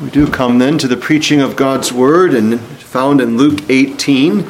We 0.00 0.10
do 0.10 0.26
come 0.26 0.58
then 0.58 0.78
to 0.78 0.88
the 0.88 0.96
preaching 0.96 1.40
of 1.40 1.54
God's 1.54 1.92
word 1.92 2.34
and 2.34 2.58
found 2.60 3.20
in 3.20 3.36
Luke 3.36 3.60
18, 3.68 4.40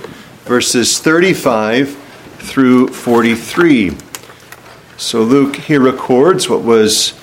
verses 0.45 0.99
35 1.01 1.97
through 2.39 2.89
43. 2.89 3.97
So 4.97 5.23
Luke 5.23 5.57
here 5.57 5.81
records 5.81 6.49
what 6.49 6.63
was 6.63 7.15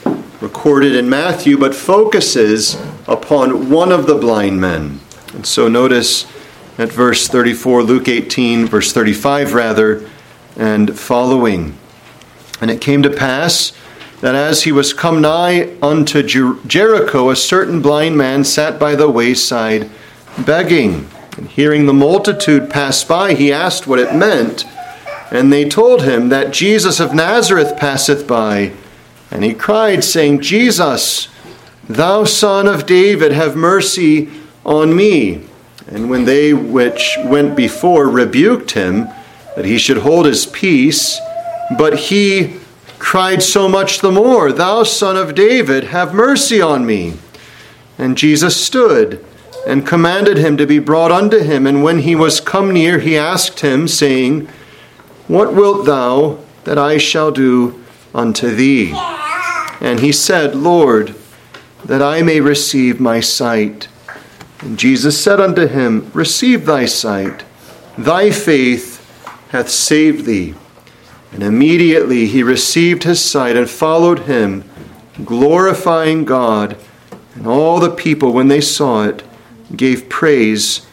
recorded 0.41 0.95
in 0.95 1.09
Matthew, 1.09 1.57
but 1.57 1.73
focuses 1.73 2.75
upon 3.07 3.69
one 3.69 3.91
of 3.91 4.05
the 4.05 4.15
blind 4.15 4.59
men. 4.59 4.99
And 5.33 5.45
so 5.45 5.69
notice 5.69 6.25
at 6.77 6.91
verse 6.91 7.27
34, 7.27 7.83
Luke 7.83 8.09
18, 8.09 8.65
verse 8.67 8.91
35 8.91 9.53
rather, 9.53 10.09
and 10.57 10.99
following. 10.99 11.77
And 12.59 12.69
it 12.69 12.81
came 12.81 13.01
to 13.03 13.09
pass 13.09 13.71
that 14.21 14.35
as 14.35 14.63
he 14.63 14.71
was 14.71 14.93
come 14.93 15.21
nigh 15.21 15.75
unto 15.81 16.21
Jer- 16.21 16.57
Jericho, 16.67 17.29
a 17.29 17.35
certain 17.35 17.81
blind 17.81 18.17
man 18.17 18.43
sat 18.43 18.79
by 18.79 18.95
the 18.95 19.09
wayside 19.09 19.89
begging. 20.45 21.07
And 21.37 21.47
hearing 21.47 21.85
the 21.85 21.93
multitude 21.93 22.69
pass 22.69 23.03
by, 23.03 23.33
he 23.33 23.51
asked 23.51 23.87
what 23.87 23.99
it 23.99 24.13
meant. 24.13 24.65
And 25.31 25.53
they 25.53 25.69
told 25.69 26.03
him 26.03 26.29
that 26.29 26.51
Jesus 26.51 26.99
of 26.99 27.13
Nazareth 27.13 27.77
passeth 27.77 28.27
by. 28.27 28.73
And 29.31 29.43
he 29.43 29.53
cried, 29.53 30.03
saying, 30.03 30.41
Jesus, 30.41 31.29
thou 31.87 32.23
son 32.25 32.67
of 32.67 32.85
David, 32.85 33.31
have 33.31 33.55
mercy 33.55 34.29
on 34.65 34.95
me. 34.95 35.45
And 35.87 36.09
when 36.09 36.25
they 36.25 36.53
which 36.53 37.15
went 37.23 37.55
before 37.55 38.09
rebuked 38.09 38.71
him, 38.71 39.07
that 39.55 39.65
he 39.65 39.77
should 39.77 39.97
hold 39.99 40.25
his 40.25 40.45
peace, 40.45 41.19
but 41.77 41.99
he 41.99 42.58
cried 42.99 43.41
so 43.41 43.67
much 43.67 43.99
the 43.99 44.11
more, 44.11 44.51
Thou 44.51 44.83
son 44.83 45.17
of 45.17 45.33
David, 45.33 45.85
have 45.85 46.13
mercy 46.13 46.61
on 46.61 46.85
me. 46.85 47.13
And 47.97 48.17
Jesus 48.17 48.63
stood 48.63 49.25
and 49.65 49.87
commanded 49.87 50.37
him 50.37 50.57
to 50.57 50.67
be 50.67 50.79
brought 50.79 51.11
unto 51.11 51.39
him. 51.39 51.65
And 51.65 51.83
when 51.83 51.99
he 51.99 52.15
was 52.15 52.39
come 52.39 52.71
near, 52.71 52.99
he 52.99 53.17
asked 53.17 53.61
him, 53.61 53.87
saying, 53.87 54.47
What 55.27 55.53
wilt 55.53 55.85
thou 55.85 56.39
that 56.65 56.77
I 56.77 56.97
shall 56.97 57.31
do 57.31 57.83
unto 58.13 58.53
thee? 58.53 58.93
And 59.81 59.99
he 59.99 60.11
said, 60.11 60.55
Lord, 60.55 61.15
that 61.85 62.01
I 62.01 62.21
may 62.21 62.41
receive 62.41 62.99
my 62.99 63.19
sight. 63.19 63.87
And 64.61 64.77
Jesus 64.77 65.21
said 65.21 65.39
unto 65.39 65.67
him, 65.67 66.11
Receive 66.13 66.65
thy 66.65 66.85
sight, 66.85 67.43
thy 67.97 68.29
faith 68.31 68.97
hath 69.49 69.69
saved 69.69 70.25
thee. 70.25 70.53
And 71.31 71.43
immediately 71.43 72.25
he 72.25 72.43
received 72.43 73.03
his 73.03 73.23
sight 73.23 73.55
and 73.55 73.69
followed 73.69 74.19
him, 74.19 74.63
glorifying 75.23 76.25
God. 76.25 76.77
And 77.35 77.45
all 77.47 77.79
the 77.79 77.91
people, 77.91 78.33
when 78.33 78.47
they 78.47 78.61
saw 78.61 79.05
it, 79.05 79.23
gave 79.75 80.09
praise 80.09 80.85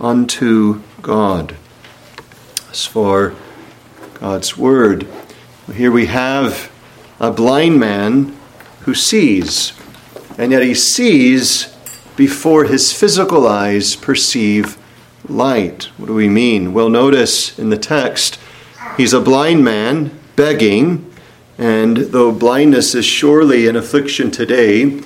unto 0.00 0.80
God. 1.02 1.56
As 2.70 2.86
for 2.86 3.34
God's 4.14 4.56
word, 4.56 5.06
here 5.74 5.92
we 5.92 6.06
have 6.06 6.72
a 7.20 7.30
blind 7.30 7.78
man 7.78 8.36
who 8.80 8.94
sees, 8.94 9.72
and 10.38 10.52
yet 10.52 10.62
he 10.62 10.74
sees 10.74 11.72
before 12.16 12.64
his 12.64 12.92
physical 12.92 13.46
eyes 13.46 13.94
perceive 13.94 14.76
light. 15.28 15.84
What 15.96 16.06
do 16.06 16.14
we 16.14 16.28
mean? 16.28 16.72
Well, 16.72 16.88
notice 16.88 17.58
in 17.58 17.70
the 17.70 17.78
text, 17.78 18.38
he's 18.96 19.12
a 19.12 19.20
blind 19.20 19.64
man 19.64 20.18
begging, 20.36 21.10
and 21.58 21.96
though 21.96 22.32
blindness 22.32 22.94
is 22.94 23.04
surely 23.04 23.66
an 23.66 23.76
affliction 23.76 24.30
today, 24.30 25.00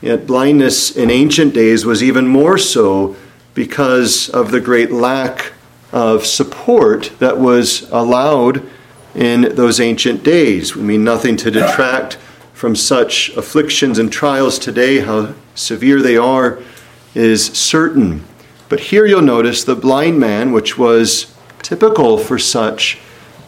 yet 0.00 0.26
blindness 0.26 0.96
in 0.96 1.10
ancient 1.10 1.54
days 1.54 1.84
was 1.84 2.02
even 2.02 2.26
more 2.26 2.58
so 2.58 3.16
because 3.54 4.28
of 4.28 4.50
the 4.50 4.60
great 4.60 4.92
lack 4.92 5.52
of 5.92 6.24
support 6.24 7.12
that 7.18 7.38
was 7.38 7.90
allowed 7.90 8.62
in 9.14 9.54
those 9.54 9.80
ancient 9.80 10.22
days. 10.22 10.76
We 10.76 10.82
mean 10.82 11.02
nothing 11.02 11.36
to 11.38 11.50
detract 11.50 12.18
from 12.52 12.76
such 12.76 13.30
afflictions 13.30 13.98
and 13.98 14.12
trials 14.12 14.58
today, 14.58 15.00
how 15.00 15.34
severe 15.54 16.02
they 16.02 16.16
are, 16.16 16.60
is 17.14 17.46
certain. 17.46 18.24
But 18.68 18.80
here 18.80 19.06
you'll 19.06 19.22
notice 19.22 19.64
the 19.64 19.74
blind 19.74 20.20
man, 20.20 20.52
which 20.52 20.76
was 20.76 21.34
typical 21.62 22.18
for 22.18 22.38
such, 22.38 22.98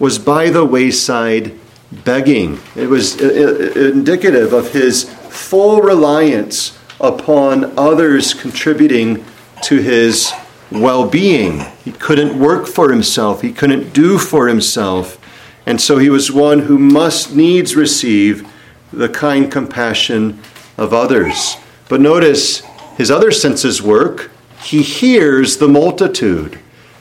was 0.00 0.19
by 0.19 0.50
the 0.50 0.65
wayside 0.65 1.56
begging. 1.93 2.59
It 2.75 2.88
was 2.88 3.21
uh, 3.21 3.25
uh, 3.25 3.81
uh, 3.81 3.91
indicative 3.91 4.53
of 4.53 4.72
his 4.72 5.05
full 5.28 5.81
reliance 5.81 6.77
upon 6.99 7.78
others 7.78 8.34
contributing 8.34 9.25
to 9.62 9.77
his 9.77 10.33
well 10.72 11.09
being. 11.09 11.61
He 11.84 11.93
couldn't 11.93 12.38
work 12.38 12.66
for 12.66 12.91
himself, 12.91 13.43
he 13.43 13.53
couldn't 13.53 13.93
do 13.93 14.19
for 14.19 14.49
himself. 14.49 15.19
And 15.66 15.81
so 15.81 15.99
he 15.99 16.11
was 16.11 16.32
one 16.32 16.61
who 16.61 16.78
must 16.78 17.37
needs 17.37 17.77
receive 17.77 18.50
the 18.93 19.09
kind 19.09 19.53
compassion 19.53 20.41
of 20.77 20.93
others. 20.93 21.56
But 21.88 22.00
notice 22.00 22.62
his 22.97 23.11
other 23.11 23.31
senses 23.31 23.81
work 23.81 24.31
he 24.62 24.82
hears 24.82 25.56
the 25.56 25.69
multitude. 25.69 26.59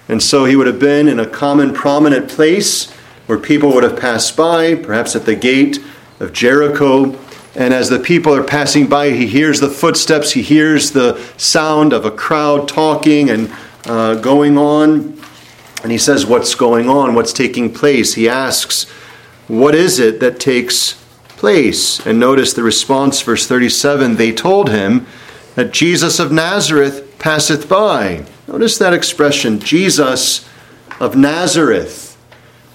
And 0.09 0.21
so 0.21 0.45
he 0.45 0.55
would 0.55 0.67
have 0.67 0.79
been 0.79 1.07
in 1.07 1.19
a 1.19 1.25
common, 1.25 1.73
prominent 1.73 2.29
place 2.29 2.91
where 3.27 3.37
people 3.37 3.71
would 3.73 3.83
have 3.83 3.99
passed 3.99 4.35
by, 4.35 4.73
perhaps 4.73 5.15
at 5.15 5.25
the 5.25 5.35
gate 5.35 5.77
of 6.19 6.33
Jericho. 6.33 7.15
And 7.55 7.73
as 7.75 7.89
the 7.89 7.99
people 7.99 8.33
are 8.33 8.43
passing 8.43 8.87
by, 8.87 9.11
he 9.11 9.27
hears 9.27 9.59
the 9.59 9.69
footsteps, 9.69 10.31
he 10.31 10.41
hears 10.41 10.91
the 10.91 11.21
sound 11.37 11.93
of 11.93 12.05
a 12.05 12.11
crowd 12.11 12.67
talking 12.67 13.29
and 13.29 13.53
uh, 13.85 14.15
going 14.15 14.57
on. 14.57 15.21
And 15.83 15.91
he 15.91 15.97
says, 15.99 16.25
What's 16.25 16.55
going 16.55 16.89
on? 16.89 17.13
What's 17.13 17.31
taking 17.31 17.71
place? 17.71 18.15
He 18.15 18.27
asks, 18.27 18.89
What 19.47 19.75
is 19.75 19.99
it 19.99 20.19
that 20.21 20.39
takes 20.39 20.93
place? 21.27 22.05
And 22.05 22.19
notice 22.19 22.53
the 22.53 22.63
response, 22.63 23.21
verse 23.21 23.45
37 23.45 24.15
they 24.15 24.31
told 24.31 24.69
him 24.69 25.05
that 25.53 25.71
Jesus 25.71 26.19
of 26.19 26.31
Nazareth 26.31 27.17
passeth 27.19 27.69
by. 27.69 28.25
Notice 28.49 28.79
that 28.79 28.93
expression, 28.93 29.59
Jesus 29.59 30.49
of 30.99 31.15
Nazareth. 31.15 32.17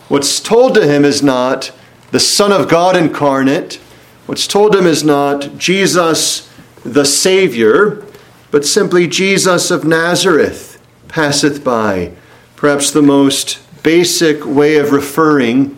What's 0.06 0.38
told 0.38 0.72
to 0.76 0.86
him 0.86 1.04
is 1.04 1.20
not 1.20 1.72
the 2.12 2.20
Son 2.20 2.52
of 2.52 2.68
God 2.68 2.96
incarnate. 2.96 3.80
What's 4.26 4.46
told 4.46 4.76
him 4.76 4.86
is 4.86 5.02
not 5.02 5.58
Jesus 5.58 6.48
the 6.84 7.04
Savior, 7.04 8.04
but 8.52 8.64
simply 8.64 9.08
Jesus 9.08 9.72
of 9.72 9.84
Nazareth 9.84 10.80
passeth 11.08 11.64
by. 11.64 12.12
Perhaps 12.54 12.92
the 12.92 13.02
most 13.02 13.58
basic 13.82 14.46
way 14.46 14.76
of 14.76 14.92
referring 14.92 15.76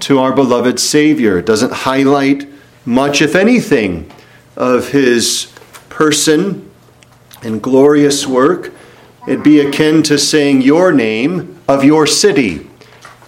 to 0.00 0.18
our 0.18 0.34
beloved 0.34 0.78
Savior. 0.78 1.38
It 1.38 1.46
doesn't 1.46 1.72
highlight 1.72 2.46
much, 2.84 3.22
if 3.22 3.34
anything, 3.34 4.12
of 4.58 4.90
his 4.90 5.50
person 5.88 6.70
and 7.42 7.62
glorious 7.62 8.26
work, 8.26 8.74
it'd 9.28 9.44
be 9.44 9.60
akin 9.60 10.02
to 10.04 10.18
saying 10.18 10.62
your 10.62 10.90
name 10.90 11.60
of 11.68 11.84
your 11.84 12.06
city. 12.06 12.68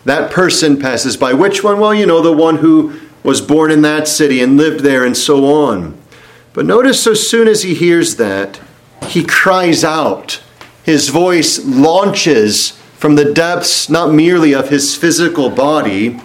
That 0.04 0.30
person 0.30 0.80
passes 0.80 1.16
by. 1.16 1.34
Which 1.34 1.62
one? 1.62 1.78
Well, 1.78 1.94
you 1.94 2.06
know, 2.06 2.22
the 2.22 2.32
one 2.32 2.56
who 2.56 2.98
was 3.22 3.42
born 3.42 3.70
in 3.70 3.82
that 3.82 4.08
city 4.08 4.40
and 4.40 4.56
lived 4.56 4.80
there 4.80 5.04
and 5.04 5.14
so 5.14 5.44
on. 5.44 6.00
But 6.54 6.64
notice, 6.64 7.02
so 7.02 7.12
soon 7.12 7.46
as 7.46 7.62
he 7.62 7.74
hears 7.74 8.16
that, 8.16 8.60
he 9.08 9.22
cries 9.22 9.84
out. 9.84 10.42
His 10.82 11.10
voice 11.10 11.62
launches 11.64 12.70
from 12.96 13.16
the 13.16 13.32
depths 13.32 13.90
not 13.90 14.12
merely 14.12 14.54
of 14.54 14.70
his 14.70 14.96
physical 14.96 15.50
body, 15.50 16.18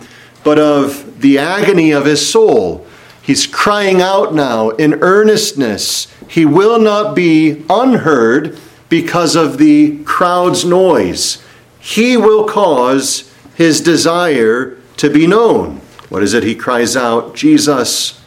but 0.43 0.57
of 0.57 1.19
the 1.19 1.37
agony 1.37 1.91
of 1.91 2.05
his 2.05 2.27
soul. 2.27 2.87
He's 3.21 3.45
crying 3.45 4.01
out 4.01 4.33
now 4.33 4.69
in 4.69 5.01
earnestness 5.01 6.07
he 6.27 6.45
will 6.45 6.79
not 6.79 7.15
be 7.15 7.63
unheard 7.69 8.57
because 9.01 9.35
of 9.35 9.57
the 9.57 10.01
crowd's 10.05 10.63
noise. 10.63 11.43
He 11.79 12.15
will 12.15 12.47
cause 12.47 13.29
his 13.53 13.81
desire 13.81 14.77
to 14.95 15.09
be 15.09 15.27
known. 15.27 15.81
What 16.07 16.23
is 16.23 16.33
it 16.33 16.43
he 16.43 16.55
cries 16.55 16.95
out? 16.95 17.35
Jesus, 17.35 18.23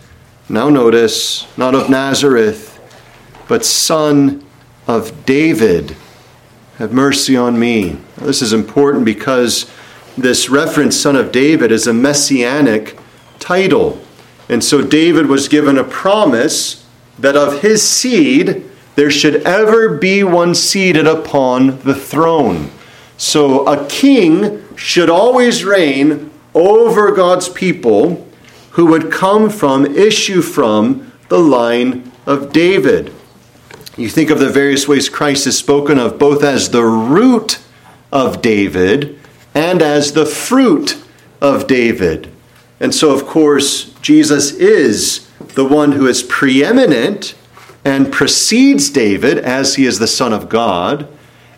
now 0.46 0.68
notice, 0.68 1.46
not 1.56 1.74
of 1.74 1.88
Nazareth, 1.88 2.78
but 3.48 3.64
son 3.64 4.44
of 4.86 5.24
David, 5.24 5.96
have 6.76 6.92
mercy 6.92 7.34
on 7.34 7.58
me. 7.58 7.96
This 8.18 8.42
is 8.42 8.52
important 8.52 9.06
because 9.06 9.70
this 10.18 10.50
reference, 10.50 11.00
son 11.00 11.16
of 11.16 11.32
David, 11.32 11.72
is 11.72 11.86
a 11.86 11.94
messianic 11.94 12.98
title. 13.38 13.98
And 14.50 14.62
so 14.62 14.82
David 14.82 15.28
was 15.28 15.48
given 15.48 15.78
a 15.78 15.84
promise 15.84 16.86
that 17.18 17.36
of 17.36 17.62
his 17.62 17.82
seed 17.82 18.67
there 18.98 19.12
should 19.12 19.36
ever 19.46 19.96
be 19.96 20.24
one 20.24 20.52
seated 20.56 21.06
upon 21.06 21.78
the 21.82 21.94
throne. 21.94 22.68
So 23.16 23.64
a 23.64 23.86
king 23.86 24.64
should 24.74 25.08
always 25.08 25.62
reign 25.62 26.32
over 26.52 27.12
God's 27.12 27.48
people 27.48 28.26
who 28.70 28.86
would 28.86 29.12
come 29.12 29.50
from, 29.50 29.86
issue 29.86 30.42
from 30.42 31.12
the 31.28 31.38
line 31.38 32.10
of 32.26 32.52
David. 32.52 33.14
You 33.96 34.08
think 34.08 34.30
of 34.30 34.40
the 34.40 34.50
various 34.50 34.88
ways 34.88 35.08
Christ 35.08 35.46
is 35.46 35.56
spoken 35.56 35.96
of 35.96 36.18
both 36.18 36.42
as 36.42 36.70
the 36.70 36.84
root 36.84 37.60
of 38.10 38.42
David 38.42 39.16
and 39.54 39.80
as 39.80 40.14
the 40.14 40.26
fruit 40.26 41.00
of 41.40 41.68
David. 41.68 42.32
And 42.80 42.92
so, 42.92 43.12
of 43.14 43.26
course, 43.26 43.92
Jesus 44.02 44.50
is 44.50 45.28
the 45.54 45.64
one 45.64 45.92
who 45.92 46.08
is 46.08 46.24
preeminent 46.24 47.36
and 47.88 48.12
precedes 48.12 48.90
David 48.90 49.38
as 49.38 49.76
he 49.76 49.86
is 49.86 49.98
the 49.98 50.06
Son 50.06 50.34
of 50.34 50.50
God. 50.50 51.08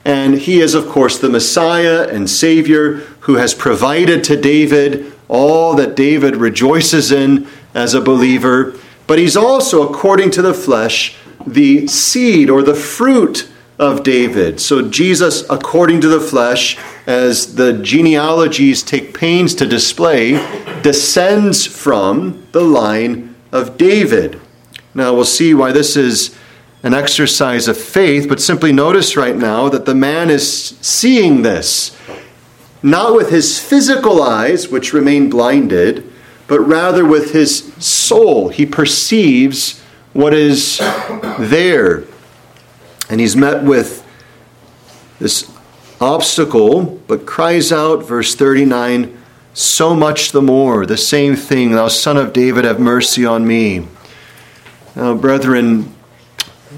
And 0.04 0.38
he 0.38 0.60
is, 0.60 0.74
of 0.74 0.86
course, 0.88 1.18
the 1.18 1.28
Messiah 1.28 2.06
and 2.08 2.30
Savior 2.30 2.98
who 3.26 3.34
has 3.34 3.52
provided 3.52 4.22
to 4.24 4.40
David 4.40 5.12
all 5.26 5.74
that 5.74 5.96
David 5.96 6.36
rejoices 6.36 7.10
in 7.10 7.48
as 7.74 7.94
a 7.94 8.00
believer. 8.00 8.78
But 9.08 9.18
he's 9.18 9.36
also, 9.36 9.88
according 9.88 10.30
to 10.32 10.42
the 10.42 10.54
flesh, 10.54 11.16
the 11.44 11.88
seed 11.88 12.48
or 12.48 12.62
the 12.62 12.76
fruit 12.76 13.50
of 13.76 14.04
David. 14.04 14.60
So 14.60 14.88
Jesus, 14.88 15.42
according 15.50 16.00
to 16.02 16.08
the 16.08 16.20
flesh, 16.20 16.78
as 17.08 17.56
the 17.56 17.72
genealogies 17.82 18.84
take 18.84 19.18
pains 19.18 19.52
to 19.56 19.66
display, 19.66 20.34
descends 20.82 21.66
from 21.66 22.46
the 22.52 22.62
line 22.62 23.34
of 23.50 23.76
David. 23.76 24.40
Now 24.94 25.14
we'll 25.14 25.24
see 25.24 25.54
why 25.54 25.72
this 25.72 25.96
is 25.96 26.36
an 26.82 26.94
exercise 26.94 27.68
of 27.68 27.76
faith, 27.76 28.28
but 28.28 28.40
simply 28.40 28.72
notice 28.72 29.16
right 29.16 29.36
now 29.36 29.68
that 29.68 29.84
the 29.84 29.94
man 29.94 30.30
is 30.30 30.76
seeing 30.80 31.42
this, 31.42 31.96
not 32.82 33.14
with 33.14 33.30
his 33.30 33.58
physical 33.58 34.22
eyes, 34.22 34.68
which 34.68 34.92
remain 34.92 35.28
blinded, 35.28 36.10
but 36.48 36.60
rather 36.60 37.04
with 37.04 37.32
his 37.32 37.72
soul. 37.74 38.48
He 38.48 38.66
perceives 38.66 39.80
what 40.12 40.34
is 40.34 40.78
there. 41.38 42.04
And 43.08 43.20
he's 43.20 43.36
met 43.36 43.62
with 43.62 44.06
this 45.18 45.50
obstacle, 46.00 47.00
but 47.06 47.26
cries 47.26 47.70
out, 47.70 48.04
verse 48.04 48.34
39, 48.34 49.16
so 49.52 49.94
much 49.94 50.32
the 50.32 50.40
more, 50.40 50.86
the 50.86 50.96
same 50.96 51.36
thing, 51.36 51.72
thou 51.72 51.88
son 51.88 52.16
of 52.16 52.32
David, 52.32 52.64
have 52.64 52.80
mercy 52.80 53.26
on 53.26 53.46
me. 53.46 53.86
Now, 55.00 55.14
brethren, 55.14 55.84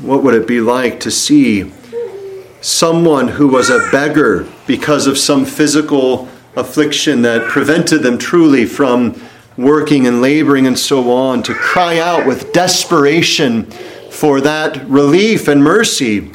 what 0.00 0.22
would 0.22 0.34
it 0.34 0.46
be 0.46 0.60
like 0.60 1.00
to 1.00 1.10
see 1.10 1.72
someone 2.60 3.26
who 3.26 3.48
was 3.48 3.68
a 3.68 3.84
beggar 3.90 4.46
because 4.64 5.08
of 5.08 5.18
some 5.18 5.44
physical 5.44 6.28
affliction 6.54 7.22
that 7.22 7.50
prevented 7.50 8.04
them 8.04 8.18
truly 8.18 8.64
from 8.64 9.20
working 9.56 10.06
and 10.06 10.22
laboring 10.22 10.68
and 10.68 10.78
so 10.78 11.10
on, 11.10 11.42
to 11.42 11.52
cry 11.52 11.98
out 11.98 12.24
with 12.24 12.52
desperation 12.52 13.64
for 14.12 14.40
that 14.40 14.88
relief 14.88 15.48
and 15.48 15.64
mercy. 15.64 16.30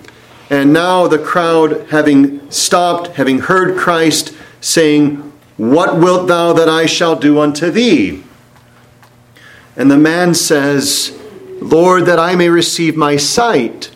And 0.50 0.74
now 0.74 1.08
the 1.08 1.20
crowd, 1.20 1.88
having 1.90 2.52
stopped, 2.52 3.16
having 3.16 3.40
heard 3.40 3.78
Christ 3.78 4.34
saying, 4.60 5.32
What 5.56 5.98
wilt 6.00 6.28
thou 6.28 6.52
that 6.52 6.68
I 6.68 6.86
shall 6.86 7.16
do 7.16 7.40
unto 7.40 7.72
thee? 7.72 8.24
And 9.78 9.90
the 9.90 9.98
man 9.98 10.34
says, 10.34 11.18
Lord, 11.60 12.06
that 12.06 12.20
I 12.20 12.36
may 12.36 12.50
receive 12.50 12.96
my 12.96 13.18
sight. 13.18 13.92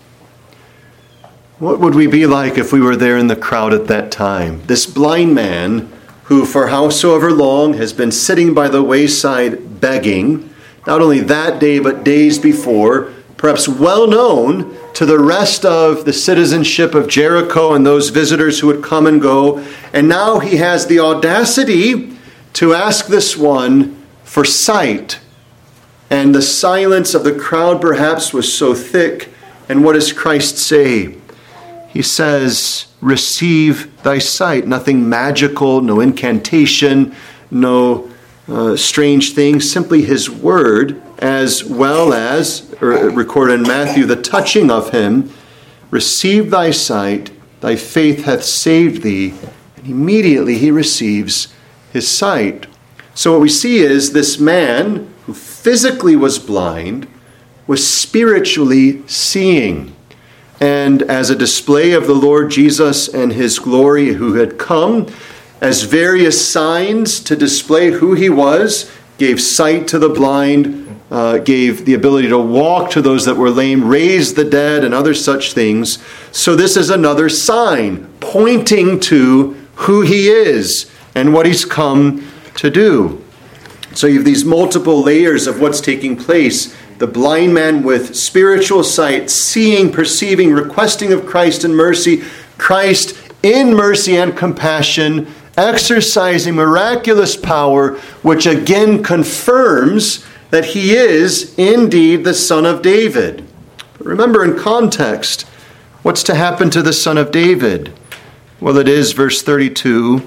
What 1.59 1.79
would 1.79 1.93
we 1.93 2.07
be 2.07 2.25
like 2.25 2.57
if 2.57 2.73
we 2.73 2.81
were 2.81 2.95
there 2.95 3.17
in 3.17 3.27
the 3.27 3.35
crowd 3.35 3.73
at 3.73 3.87
that 3.87 4.11
time? 4.11 4.65
This 4.65 4.85
blind 4.85 5.35
man, 5.35 5.91
who 6.23 6.45
for 6.45 6.67
howsoever 6.67 7.31
long 7.31 7.73
has 7.75 7.93
been 7.93 8.11
sitting 8.11 8.53
by 8.53 8.67
the 8.67 8.81
wayside 8.81 9.79
begging, 9.79 10.49
not 10.87 11.01
only 11.01 11.19
that 11.19 11.59
day, 11.59 11.77
but 11.77 12.03
days 12.03 12.39
before, 12.39 13.11
perhaps 13.37 13.67
well 13.67 14.07
known 14.07 14.75
to 14.93 15.05
the 15.05 15.19
rest 15.19 15.65
of 15.65 16.05
the 16.05 16.13
citizenship 16.13 16.95
of 16.95 17.07
Jericho 17.07 17.73
and 17.73 17.85
those 17.85 18.09
visitors 18.09 18.59
who 18.59 18.67
would 18.67 18.83
come 18.83 19.05
and 19.05 19.21
go. 19.21 19.59
And 19.93 20.07
now 20.07 20.39
he 20.39 20.57
has 20.57 20.87
the 20.87 20.99
audacity 20.99 22.17
to 22.53 22.73
ask 22.73 23.07
this 23.07 23.35
one 23.35 24.01
for 24.23 24.45
sight. 24.45 25.19
And 26.11 26.35
the 26.35 26.41
silence 26.41 27.13
of 27.13 27.23
the 27.23 27.33
crowd 27.33 27.79
perhaps 27.79 28.33
was 28.33 28.53
so 28.53 28.75
thick. 28.75 29.29
And 29.69 29.83
what 29.83 29.93
does 29.93 30.11
Christ 30.11 30.57
say? 30.57 31.15
He 31.87 32.01
says, 32.01 32.87
Receive 32.99 34.03
thy 34.03 34.19
sight. 34.19 34.67
Nothing 34.67 35.07
magical, 35.07 35.81
no 35.81 36.01
incantation, 36.01 37.15
no 37.49 38.11
uh, 38.47 38.75
strange 38.75 39.33
thing, 39.33 39.61
simply 39.61 40.01
his 40.01 40.29
word 40.29 41.01
as 41.19 41.63
well 41.63 42.13
as 42.13 42.75
recorded 42.81 43.61
in 43.61 43.63
Matthew, 43.63 44.05
the 44.05 44.21
touching 44.21 44.69
of 44.69 44.89
him. 44.89 45.31
Receive 45.91 46.51
thy 46.51 46.71
sight, 46.71 47.31
thy 47.61 47.75
faith 47.75 48.25
hath 48.25 48.43
saved 48.43 49.03
thee. 49.03 49.33
And 49.77 49.87
immediately 49.87 50.57
he 50.57 50.71
receives 50.71 51.53
his 51.93 52.09
sight. 52.09 52.67
So, 53.13 53.31
what 53.31 53.41
we 53.41 53.49
see 53.49 53.79
is 53.79 54.13
this 54.13 54.39
man 54.39 55.10
who 55.25 55.33
physically 55.33 56.15
was 56.15 56.39
blind 56.39 57.07
was 57.67 57.87
spiritually 57.87 59.05
seeing. 59.07 59.95
And 60.59 61.01
as 61.03 61.29
a 61.29 61.35
display 61.35 61.93
of 61.93 62.05
the 62.05 62.13
Lord 62.13 62.51
Jesus 62.51 63.07
and 63.07 63.33
his 63.33 63.59
glory, 63.59 64.13
who 64.13 64.35
had 64.35 64.59
come 64.59 65.07
as 65.59 65.83
various 65.83 66.47
signs 66.47 67.19
to 67.21 67.35
display 67.35 67.91
who 67.91 68.13
he 68.13 68.29
was, 68.29 68.91
gave 69.17 69.39
sight 69.39 69.87
to 69.87 69.99
the 69.99 70.09
blind, 70.09 70.99
uh, 71.11 71.37
gave 71.37 71.85
the 71.85 71.93
ability 71.93 72.27
to 72.29 72.37
walk 72.37 72.89
to 72.91 73.01
those 73.01 73.25
that 73.25 73.35
were 73.35 73.49
lame, 73.49 73.85
raised 73.87 74.35
the 74.35 74.45
dead, 74.45 74.83
and 74.83 74.93
other 74.93 75.13
such 75.13 75.53
things. 75.53 76.03
So, 76.31 76.55
this 76.55 76.77
is 76.77 76.89
another 76.89 77.29
sign 77.29 78.07
pointing 78.19 78.99
to 79.01 79.53
who 79.75 80.01
he 80.01 80.29
is 80.29 80.89
and 81.13 81.33
what 81.33 81.45
he's 81.45 81.65
come 81.65 82.27
to 82.55 82.69
do. 82.69 83.20
So, 83.93 84.07
you 84.07 84.15
have 84.15 84.25
these 84.25 84.45
multiple 84.45 85.01
layers 85.01 85.47
of 85.47 85.59
what's 85.59 85.81
taking 85.81 86.15
place. 86.15 86.75
The 86.97 87.07
blind 87.07 87.53
man 87.53 87.83
with 87.83 88.15
spiritual 88.15 88.83
sight, 88.83 89.29
seeing, 89.29 89.91
perceiving, 89.91 90.51
requesting 90.51 91.11
of 91.11 91.25
Christ 91.25 91.63
in 91.63 91.75
mercy, 91.75 92.23
Christ 92.57 93.17
in 93.43 93.73
mercy 93.73 94.17
and 94.17 94.37
compassion, 94.37 95.27
exercising 95.57 96.55
miraculous 96.55 97.35
power, 97.35 97.97
which 98.21 98.45
again 98.45 99.03
confirms 99.03 100.25
that 100.51 100.65
he 100.65 100.93
is 100.93 101.57
indeed 101.57 102.23
the 102.23 102.33
son 102.33 102.65
of 102.65 102.81
David. 102.81 103.45
But 103.97 104.07
remember, 104.07 104.43
in 104.43 104.57
context, 104.57 105.43
what's 106.03 106.23
to 106.23 106.35
happen 106.35 106.69
to 106.71 106.81
the 106.81 106.93
son 106.93 107.17
of 107.17 107.31
David? 107.31 107.93
Well, 108.59 108.77
it 108.77 108.87
is, 108.87 109.13
verse 109.13 109.41
32, 109.41 110.19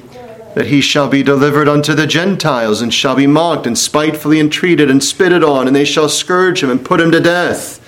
that 0.54 0.66
he 0.66 0.80
shall 0.80 1.08
be 1.08 1.22
delivered 1.22 1.68
unto 1.68 1.94
the 1.94 2.06
Gentiles, 2.06 2.80
and 2.80 2.94
shall 2.94 3.16
be 3.16 3.26
mocked, 3.26 3.66
and 3.66 3.76
spitefully 3.76 4.38
entreated, 4.40 4.90
and 4.90 5.02
spitted 5.02 5.42
on, 5.42 5.66
and 5.66 5.74
they 5.74 5.84
shall 5.84 6.08
scourge 6.08 6.62
him, 6.62 6.70
and 6.70 6.84
put 6.84 7.00
him 7.00 7.10
to 7.10 7.20
death. 7.20 7.80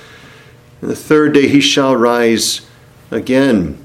And 0.80 0.90
the 0.90 0.96
third 0.96 1.32
day 1.32 1.48
he 1.48 1.60
shall 1.60 1.96
rise 1.96 2.62
again. 3.10 3.78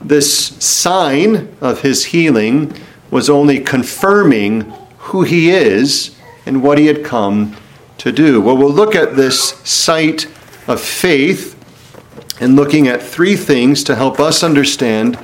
This 0.00 0.34
sign 0.64 1.54
of 1.60 1.82
his 1.82 2.06
healing 2.06 2.74
was 3.10 3.28
only 3.28 3.60
confirming 3.60 4.72
who 4.98 5.22
he 5.22 5.50
is 5.50 6.16
and 6.46 6.62
what 6.62 6.78
he 6.78 6.86
had 6.86 7.04
come 7.04 7.56
to 7.98 8.12
do. 8.12 8.40
Well, 8.40 8.56
we'll 8.56 8.70
look 8.70 8.94
at 8.94 9.16
this 9.16 9.50
sight 9.68 10.26
of 10.66 10.80
faith 10.80 11.54
and 12.40 12.54
looking 12.54 12.86
at 12.86 13.02
three 13.02 13.36
things 13.36 13.82
to 13.84 13.96
help 13.96 14.20
us 14.20 14.42
understand 14.42 15.18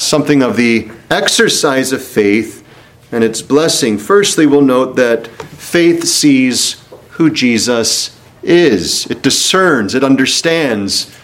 something 0.00 0.42
of 0.42 0.56
the 0.56 0.90
exercise 1.10 1.92
of 1.92 2.02
faith 2.02 2.66
and 3.12 3.24
its 3.24 3.42
blessing. 3.42 3.98
Firstly, 3.98 4.46
we'll 4.46 4.62
note 4.62 4.96
that 4.96 5.26
faith 5.26 6.04
sees 6.04 6.82
who 7.10 7.30
Jesus 7.30 8.18
is, 8.42 9.06
it 9.06 9.22
discerns, 9.22 9.94
it 9.94 10.02
understands 10.02 11.14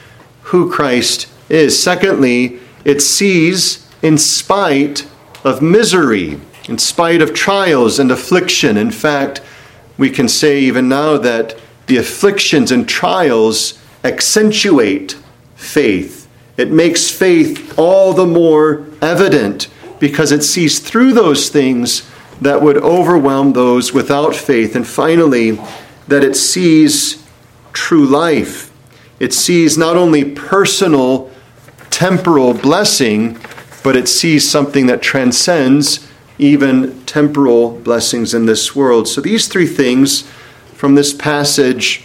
who 0.43 0.71
Christ 0.71 1.29
is. 1.49 1.83
Secondly, 1.83 2.61
it 2.85 3.01
sees 3.01 3.89
in 4.03 4.19
spite 4.19 5.09
of 5.45 5.63
misery 5.63 6.39
in 6.69 6.79
spite 6.79 7.23
of 7.23 7.33
trials 7.33 7.99
and 7.99 8.11
affliction. 8.11 8.77
In 8.77 8.91
fact, 8.91 9.41
we 9.97 10.11
can 10.11 10.29
say 10.29 10.61
even 10.61 10.89
now 10.89 11.17
that 11.19 11.59
the 11.87 11.97
afflictions 11.97 12.73
and 12.73 12.89
trials 12.89 13.79
accentuate 14.05 15.17
faith. 15.55 16.16
It 16.57 16.71
makes 16.71 17.11
faith 17.11 17.79
all 17.79 18.13
the 18.13 18.27
more 18.27 18.87
evident 19.03 19.69
because 19.99 20.33
it 20.33 20.43
sees 20.43 20.79
through 20.79 21.13
those 21.13 21.49
things 21.49 22.11
that 22.41 22.63
would 22.63 22.77
overwhelm 22.79 23.53
those 23.53 23.93
without 23.93 24.35
faith. 24.35 24.77
And 24.77 24.87
finally, 24.87 25.59
that 26.09 26.23
it 26.23 26.37
sees 26.37 27.25
true 27.73 28.07
life. 28.07 28.73
It 29.19 29.33
sees 29.33 29.79
not 29.79 29.97
only 29.97 30.25
personal, 30.25 31.31
temporal 31.91 32.55
blessing, 32.55 33.39
but 33.83 33.97
it 33.97 34.09
sees 34.09 34.49
something 34.51 34.87
that 34.87 35.03
transcends 35.03 36.11
even 36.39 37.03
temporal 37.05 37.79
blessings 37.81 38.35
in 38.35 38.47
this 38.47 38.77
world. 38.77 39.09
So, 39.09 39.21
these 39.21 39.49
three 39.49 39.67
things 39.67 40.23
from 40.75 40.95
this 40.95 41.15
passage, 41.15 42.05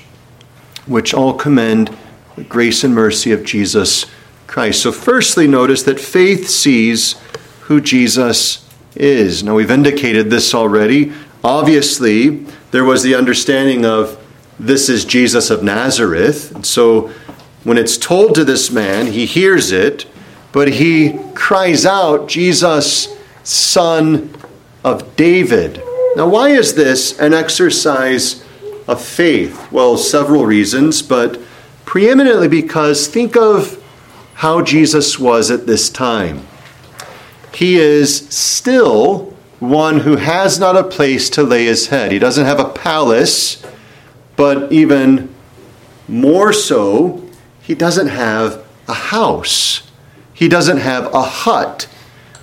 which 0.86 1.14
all 1.14 1.34
commend 1.34 1.96
the 2.38 2.44
grace 2.44 2.84
and 2.86 2.96
mercy 2.96 3.34
of 3.34 3.44
Jesus 3.44 4.06
Christ. 4.52 4.82
So, 4.82 4.92
firstly, 4.92 5.48
notice 5.48 5.84
that 5.84 5.98
faith 5.98 6.50
sees 6.50 7.14
who 7.62 7.80
Jesus 7.80 8.70
is. 8.96 9.46
Now, 9.46 9.56
we've 9.56 9.72
indicated 9.72 10.30
this 10.30 10.54
already. 10.54 11.14
Obviously, 11.42 12.46
there 12.72 12.84
was 12.84 13.02
the 13.02 13.16
understanding 13.16 13.86
of 13.86 14.22
this 14.60 14.90
is 14.90 15.06
Jesus 15.06 15.52
of 15.52 15.64
Nazareth. 15.64 16.54
And 16.54 16.66
so, 16.66 17.14
when 17.64 17.78
it's 17.78 17.98
told 17.98 18.36
to 18.36 18.44
this 18.44 18.70
man, 18.70 19.08
he 19.08 19.26
hears 19.26 19.72
it, 19.72 20.06
but 20.52 20.68
he 20.68 21.18
cries 21.34 21.86
out, 21.86 22.28
Jesus, 22.28 23.08
son 23.44 24.36
of 24.84 25.16
David. 25.16 25.82
Now, 26.18 26.28
why 26.28 26.50
is 26.50 26.74
this 26.74 27.18
an 27.22 27.34
exercise 27.34 28.44
of 28.86 29.02
faith? 29.02 29.72
Well, 29.72 29.96
several 29.96 30.46
reasons, 30.46 31.02
but 31.02 31.40
preeminently 31.86 32.50
because 32.50 33.08
think 33.08 33.38
of 33.38 33.81
how 34.42 34.60
Jesus 34.60 35.20
was 35.20 35.52
at 35.52 35.68
this 35.68 35.88
time. 35.88 36.42
He 37.54 37.76
is 37.76 38.28
still 38.30 39.36
one 39.60 40.00
who 40.00 40.16
has 40.16 40.58
not 40.58 40.76
a 40.76 40.84
place 40.84 41.30
to 41.30 41.44
lay 41.44 41.66
his 41.66 41.90
head. 41.90 42.12
He 42.12 42.18
doesn't 42.18 42.48
have 42.48 42.60
a 42.60 42.70
palace, 42.70 43.64
but 44.36 44.72
even 44.72 45.32
more 46.08 46.52
so, 46.52 47.24
he 47.62 47.76
doesn't 47.76 48.08
have 48.08 48.66
a 48.88 48.96
house. 48.96 49.84
He 50.34 50.48
doesn't 50.48 50.80
have 50.80 51.14
a 51.14 51.22
hut. 51.22 51.88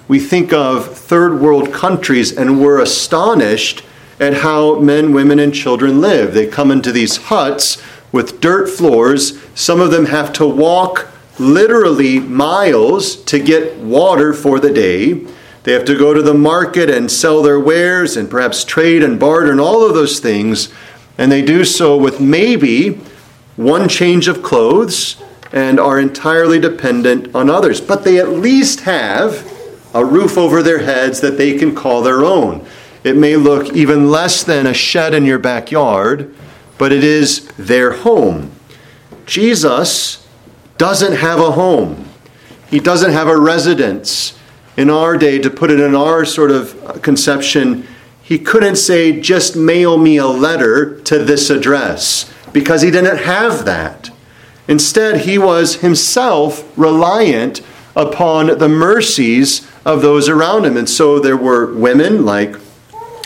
We 0.06 0.20
think 0.20 0.52
of 0.52 0.96
third 0.96 1.40
world 1.40 1.72
countries 1.72 2.30
and 2.30 2.60
we're 2.60 2.80
astonished 2.80 3.82
at 4.20 4.34
how 4.34 4.78
men, 4.78 5.12
women, 5.12 5.40
and 5.40 5.52
children 5.52 6.00
live. 6.00 6.32
They 6.32 6.46
come 6.46 6.70
into 6.70 6.92
these 6.92 7.16
huts 7.16 7.82
with 8.12 8.40
dirt 8.40 8.68
floors. 8.68 9.42
Some 9.56 9.80
of 9.80 9.90
them 9.90 10.06
have 10.06 10.32
to 10.34 10.46
walk 10.46 11.08
literally 11.38 12.18
miles 12.18 13.16
to 13.24 13.38
get 13.38 13.76
water 13.78 14.32
for 14.32 14.58
the 14.58 14.72
day. 14.72 15.26
They 15.64 15.72
have 15.72 15.84
to 15.86 15.98
go 15.98 16.14
to 16.14 16.22
the 16.22 16.34
market 16.34 16.88
and 16.88 17.10
sell 17.10 17.42
their 17.42 17.60
wares 17.60 18.16
and 18.16 18.30
perhaps 18.30 18.64
trade 18.64 19.02
and 19.02 19.20
barter 19.20 19.50
and 19.50 19.60
all 19.60 19.84
of 19.84 19.94
those 19.94 20.20
things. 20.20 20.72
And 21.16 21.30
they 21.30 21.42
do 21.42 21.64
so 21.64 21.96
with 21.96 22.20
maybe 22.20 23.00
one 23.56 23.88
change 23.88 24.28
of 24.28 24.42
clothes 24.42 25.16
and 25.52 25.80
are 25.80 25.98
entirely 25.98 26.58
dependent 26.58 27.34
on 27.34 27.50
others. 27.50 27.80
But 27.80 28.04
they 28.04 28.18
at 28.18 28.30
least 28.30 28.80
have 28.80 29.46
a 29.94 30.04
roof 30.04 30.36
over 30.36 30.62
their 30.62 30.80
heads 30.80 31.20
that 31.20 31.36
they 31.36 31.58
can 31.58 31.74
call 31.74 32.02
their 32.02 32.24
own. 32.24 32.66
It 33.04 33.16
may 33.16 33.36
look 33.36 33.74
even 33.74 34.10
less 34.10 34.44
than 34.44 34.66
a 34.66 34.74
shed 34.74 35.14
in 35.14 35.24
your 35.24 35.38
backyard, 35.38 36.34
but 36.76 36.92
it 36.92 37.02
is 37.02 37.46
their 37.56 37.92
home. 37.92 38.52
Jesus 39.26 40.26
doesn't 40.78 41.16
have 41.16 41.40
a 41.40 41.52
home, 41.52 42.08
he 42.70 42.78
doesn't 42.78 43.12
have 43.12 43.28
a 43.28 43.38
residence. 43.38 44.38
In 44.76 44.90
our 44.90 45.16
day, 45.16 45.40
to 45.40 45.50
put 45.50 45.72
it 45.72 45.80
in 45.80 45.96
our 45.96 46.24
sort 46.24 46.52
of 46.52 47.02
conception, 47.02 47.84
he 48.22 48.38
couldn't 48.38 48.76
say, 48.76 49.20
just 49.20 49.56
mail 49.56 49.98
me 49.98 50.18
a 50.18 50.26
letter 50.26 51.00
to 51.00 51.18
this 51.18 51.50
address, 51.50 52.32
because 52.52 52.82
he 52.82 52.90
didn't 52.92 53.18
have 53.18 53.64
that. 53.64 54.10
Instead, 54.68 55.22
he 55.22 55.36
was 55.36 55.76
himself 55.76 56.62
reliant 56.78 57.60
upon 57.96 58.58
the 58.58 58.68
mercies 58.68 59.68
of 59.84 60.02
those 60.02 60.28
around 60.28 60.64
him. 60.64 60.76
And 60.76 60.88
so 60.88 61.18
there 61.18 61.36
were 61.36 61.74
women 61.74 62.24
like 62.24 62.54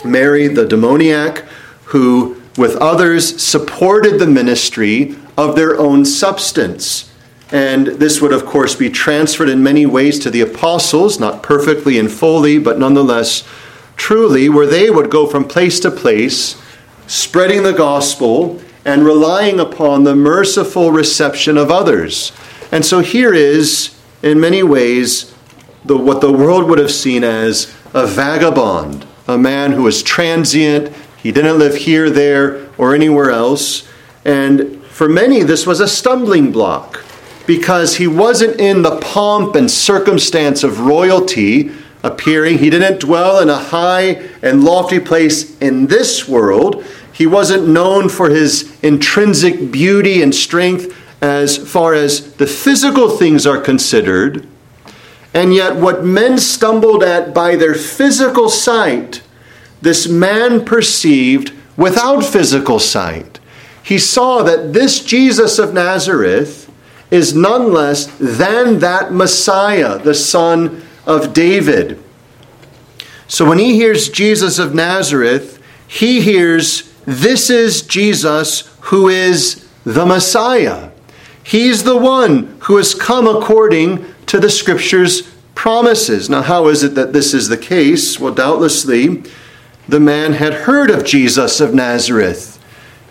Mary 0.03 0.47
the 0.47 0.65
demoniac 0.65 1.39
who, 1.85 2.41
with 2.57 2.75
others, 2.77 3.43
supported 3.43 4.17
the 4.17 4.25
ministry 4.25 5.15
of 5.37 5.55
their 5.55 5.77
own 5.79 6.05
substance. 6.05 7.12
And 7.53 7.85
this 7.85 8.19
would, 8.19 8.33
of 8.33 8.47
course, 8.47 8.75
be 8.75 8.89
transferred 8.89 9.47
in 9.47 9.61
many 9.61 9.85
ways 9.85 10.17
to 10.19 10.31
the 10.31 10.41
apostles, 10.41 11.19
not 11.19 11.43
perfectly 11.43 11.99
and 11.99 12.11
fully, 12.11 12.57
but 12.57 12.79
nonetheless 12.79 13.47
truly, 13.95 14.49
where 14.49 14.65
they 14.65 14.89
would 14.89 15.11
go 15.11 15.27
from 15.27 15.47
place 15.47 15.79
to 15.81 15.91
place, 15.91 16.59
spreading 17.05 17.61
the 17.61 17.71
gospel 17.71 18.59
and 18.85 19.05
relying 19.05 19.59
upon 19.59 20.03
the 20.03 20.15
merciful 20.15 20.91
reception 20.91 21.55
of 21.55 21.69
others. 21.69 22.31
And 22.71 22.83
so 22.83 23.01
here 23.01 23.35
is, 23.35 23.95
in 24.23 24.39
many 24.39 24.63
ways, 24.63 25.31
the, 25.85 25.95
what 25.95 26.21
the 26.21 26.31
world 26.31 26.67
would 26.67 26.79
have 26.79 26.91
seen 26.91 27.23
as 27.23 27.71
a 27.93 28.07
vagabond, 28.07 29.05
a 29.27 29.37
man 29.37 29.73
who 29.73 29.83
was 29.83 30.01
transient. 30.01 30.91
He 31.21 31.31
didn't 31.31 31.59
live 31.59 31.75
here, 31.75 32.09
there, 32.09 32.67
or 32.79 32.95
anywhere 32.95 33.29
else. 33.29 33.87
And 34.25 34.83
for 34.85 35.07
many, 35.07 35.43
this 35.43 35.67
was 35.67 35.79
a 35.79 35.87
stumbling 35.87 36.51
block 36.51 37.03
because 37.45 37.97
he 37.97 38.07
wasn't 38.07 38.59
in 38.59 38.81
the 38.81 38.97
pomp 38.99 39.55
and 39.55 39.69
circumstance 39.69 40.63
of 40.63 40.79
royalty 40.81 41.71
appearing. 42.03 42.57
He 42.57 42.69
didn't 42.69 42.99
dwell 42.99 43.39
in 43.39 43.49
a 43.49 43.57
high 43.57 44.29
and 44.41 44.63
lofty 44.63 44.99
place 44.99 45.57
in 45.59 45.87
this 45.87 46.27
world. 46.27 46.85
He 47.11 47.25
wasn't 47.27 47.67
known 47.67 48.09
for 48.09 48.29
his 48.29 48.77
intrinsic 48.81 49.71
beauty 49.71 50.21
and 50.21 50.33
strength 50.33 50.97
as 51.21 51.57
far 51.57 51.93
as 51.93 52.33
the 52.35 52.47
physical 52.47 53.09
things 53.09 53.47
are 53.47 53.59
considered. 53.59 54.45
And 55.33 55.53
yet, 55.53 55.77
what 55.77 56.03
men 56.03 56.37
stumbled 56.37 57.03
at 57.03 57.33
by 57.33 57.55
their 57.55 57.73
physical 57.73 58.49
sight, 58.49 59.21
this 59.81 60.07
man 60.07 60.65
perceived 60.65 61.53
without 61.75 62.21
physical 62.21 62.79
sight. 62.79 63.39
He 63.81 63.97
saw 63.97 64.43
that 64.43 64.73
this 64.73 65.03
Jesus 65.03 65.59
of 65.59 65.73
Nazareth 65.73 66.62
is 67.13 67.35
none 67.35 67.71
less 67.71 68.07
than 68.17 68.79
that 68.79 69.13
Messiah, 69.13 69.99
the 69.99 70.15
son 70.15 70.83
of 71.05 71.31
David. 71.31 72.01
So 73.27 73.47
when 73.47 73.59
he 73.59 73.75
hears 73.75 74.09
Jesus 74.09 74.57
of 74.57 74.73
Nazareth, 74.73 75.63
he 75.87 76.21
hears 76.21 76.91
this 77.05 77.51
is 77.51 77.83
Jesus 77.83 78.61
who 78.81 79.09
is 79.09 79.69
the 79.83 80.07
Messiah. 80.07 80.89
He's 81.43 81.83
the 81.83 81.97
one 81.97 82.57
who 82.61 82.77
has 82.77 82.95
come 82.95 83.27
according 83.27 84.05
to 84.25 84.39
the 84.39 84.49
Scripture's 84.49 85.21
promises. 85.53 86.31
Now, 86.31 86.41
how 86.41 86.67
is 86.67 86.83
it 86.83 86.95
that 86.95 87.13
this 87.13 87.35
is 87.35 87.47
the 87.47 87.57
case? 87.57 88.19
Well, 88.19 88.33
doubtlessly, 88.33 89.23
the 89.87 89.99
man 89.99 90.33
had 90.33 90.53
heard 90.53 90.89
of 90.89 91.05
Jesus 91.05 91.59
of 91.59 91.75
Nazareth. 91.75 92.52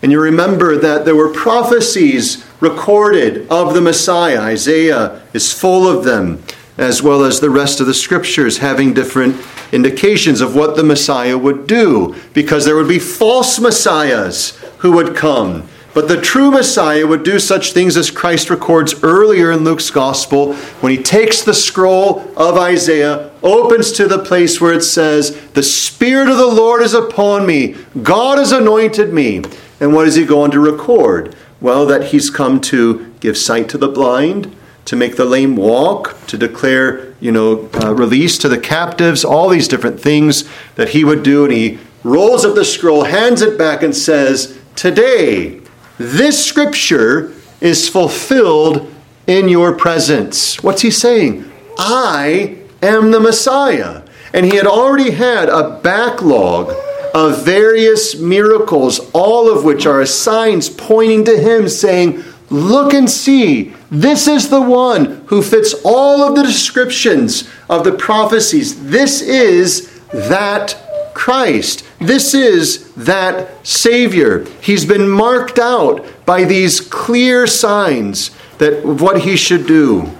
And 0.03 0.11
you 0.11 0.21
remember 0.21 0.77
that 0.77 1.05
there 1.05 1.15
were 1.15 1.33
prophecies 1.33 2.45
recorded 2.59 3.49
of 3.49 3.73
the 3.73 3.81
Messiah. 3.81 4.41
Isaiah 4.41 5.23
is 5.33 5.53
full 5.53 5.89
of 5.89 6.05
them, 6.05 6.43
as 6.77 7.03
well 7.03 7.23
as 7.23 7.39
the 7.39 7.51
rest 7.51 7.81
of 7.81 7.87
the 7.87 7.95
scriptures, 7.95 8.59
having 8.59 8.95
different 8.95 9.41
indications 9.71 10.41
of 10.41 10.57
what 10.57 10.75
the 10.75 10.83
Messiah 10.83 11.39
would 11.39 11.69
do, 11.69 12.17
because 12.35 12.65
there 12.65 12.75
would 12.75 12.89
be 12.89 12.99
false 12.99 13.61
messiahs 13.61 14.59
who 14.79 14.93
would 14.93 15.15
come. 15.15 15.69
But 15.95 16.09
the 16.09 16.21
true 16.21 16.51
Messiah 16.51 17.07
would 17.07 17.23
do 17.23 17.39
such 17.39 17.73
things 17.73 17.97
as 17.97 18.11
Christ 18.11 18.49
records 18.49 18.95
earlier 19.05 19.53
in 19.53 19.63
Luke's 19.63 19.91
gospel 19.91 20.55
when 20.81 20.91
he 20.91 21.03
takes 21.03 21.43
the 21.43 21.53
scroll 21.53 22.21
of 22.37 22.57
Isaiah, 22.57 23.31
opens 23.43 23.93
to 23.93 24.09
the 24.09 24.19
place 24.19 24.59
where 24.59 24.73
it 24.73 24.83
says, 24.83 25.39
The 25.51 25.63
Spirit 25.63 26.29
of 26.29 26.39
the 26.39 26.47
Lord 26.47 26.81
is 26.81 26.95
upon 26.95 27.47
me, 27.47 27.77
God 28.03 28.39
has 28.39 28.53
anointed 28.53 29.13
me 29.13 29.43
and 29.83 29.93
what 29.93 30.07
is 30.07 30.15
he 30.15 30.25
going 30.25 30.53
to 30.53 30.61
record? 30.61 31.35
Well, 31.61 31.87
that 31.87 32.05
he's 32.05 32.31
come 32.31 32.61
to 32.61 33.12
give 33.19 33.37
sight 33.37 33.69
to 33.71 33.79
the 33.79 33.89
blind, 33.89 34.55
to 34.85 34.95
make 34.95 35.17
the 35.17 35.25
lame 35.25 35.57
walk, 35.57 36.25
to 36.29 36.39
declare, 36.39 37.12
you 37.19 37.33
know, 37.33 37.69
uh, 37.75 37.93
release 37.93 38.39
to 38.39 38.49
the 38.49 38.61
captives, 38.61 39.25
all 39.25 39.49
these 39.49 39.67
different 39.67 39.99
things 39.99 40.49
that 40.77 40.91
he 40.91 41.03
would 41.03 41.25
do. 41.25 41.43
And 41.43 41.53
he 41.53 41.81
rolls 42.05 42.45
up 42.45 42.55
the 42.55 42.65
scroll, 42.65 43.03
hands 43.03 43.43
it 43.43 43.59
back, 43.59 43.83
and 43.83 43.95
says, 43.95 44.57
Today, 44.77 45.61
this 45.99 46.47
scripture 46.47 47.35
is 47.61 47.89
fulfilled 47.89 48.89
in 49.27 49.49
your 49.49 49.75
presence. 49.75 50.62
What's 50.62 50.83
he 50.83 50.93
saying? 50.93 51.51
I 51.77 52.57
am 52.81 53.11
the 53.11 53.19
Messiah. 53.19 54.05
And 54.33 54.47
he 54.47 54.55
had 54.55 54.67
already 54.67 55.11
had 55.11 55.49
a 55.49 55.81
backlog 55.81 56.73
of 57.14 57.45
various 57.45 58.16
miracles, 58.16 59.00
all 59.12 59.50
of 59.50 59.64
which 59.64 59.87
are 59.87 60.04
signs 60.07 60.69
pointing 60.69 61.25
to 61.25 61.37
him, 61.38 61.69
saying, 61.69 62.23
Look 62.50 62.92
and 62.92 63.11
see, 63.11 63.75
this 63.90 64.28
is 64.28 64.50
the 64.50 64.61
one 64.61 65.25
who 65.26 65.42
fits 65.42 65.75
all 65.85 66.23
of 66.23 66.37
the 66.37 66.42
descriptions 66.42 67.49
of 67.71 67.85
the 67.85 67.92
prophecies. 67.92 68.90
This 68.90 69.23
is 69.23 70.00
that 70.12 70.76
Christ. 71.14 71.85
This 71.99 72.35
is 72.35 72.92
that 72.95 73.66
Savior. 73.66 74.45
He's 74.61 74.85
been 74.85 75.09
marked 75.09 75.59
out 75.59 76.04
by 76.26 76.45
these 76.45 76.81
clear 76.81 77.47
signs 77.47 78.31
that 78.59 78.85
what 78.85 79.23
he 79.23 79.37
should 79.37 79.66
do. 79.66 80.11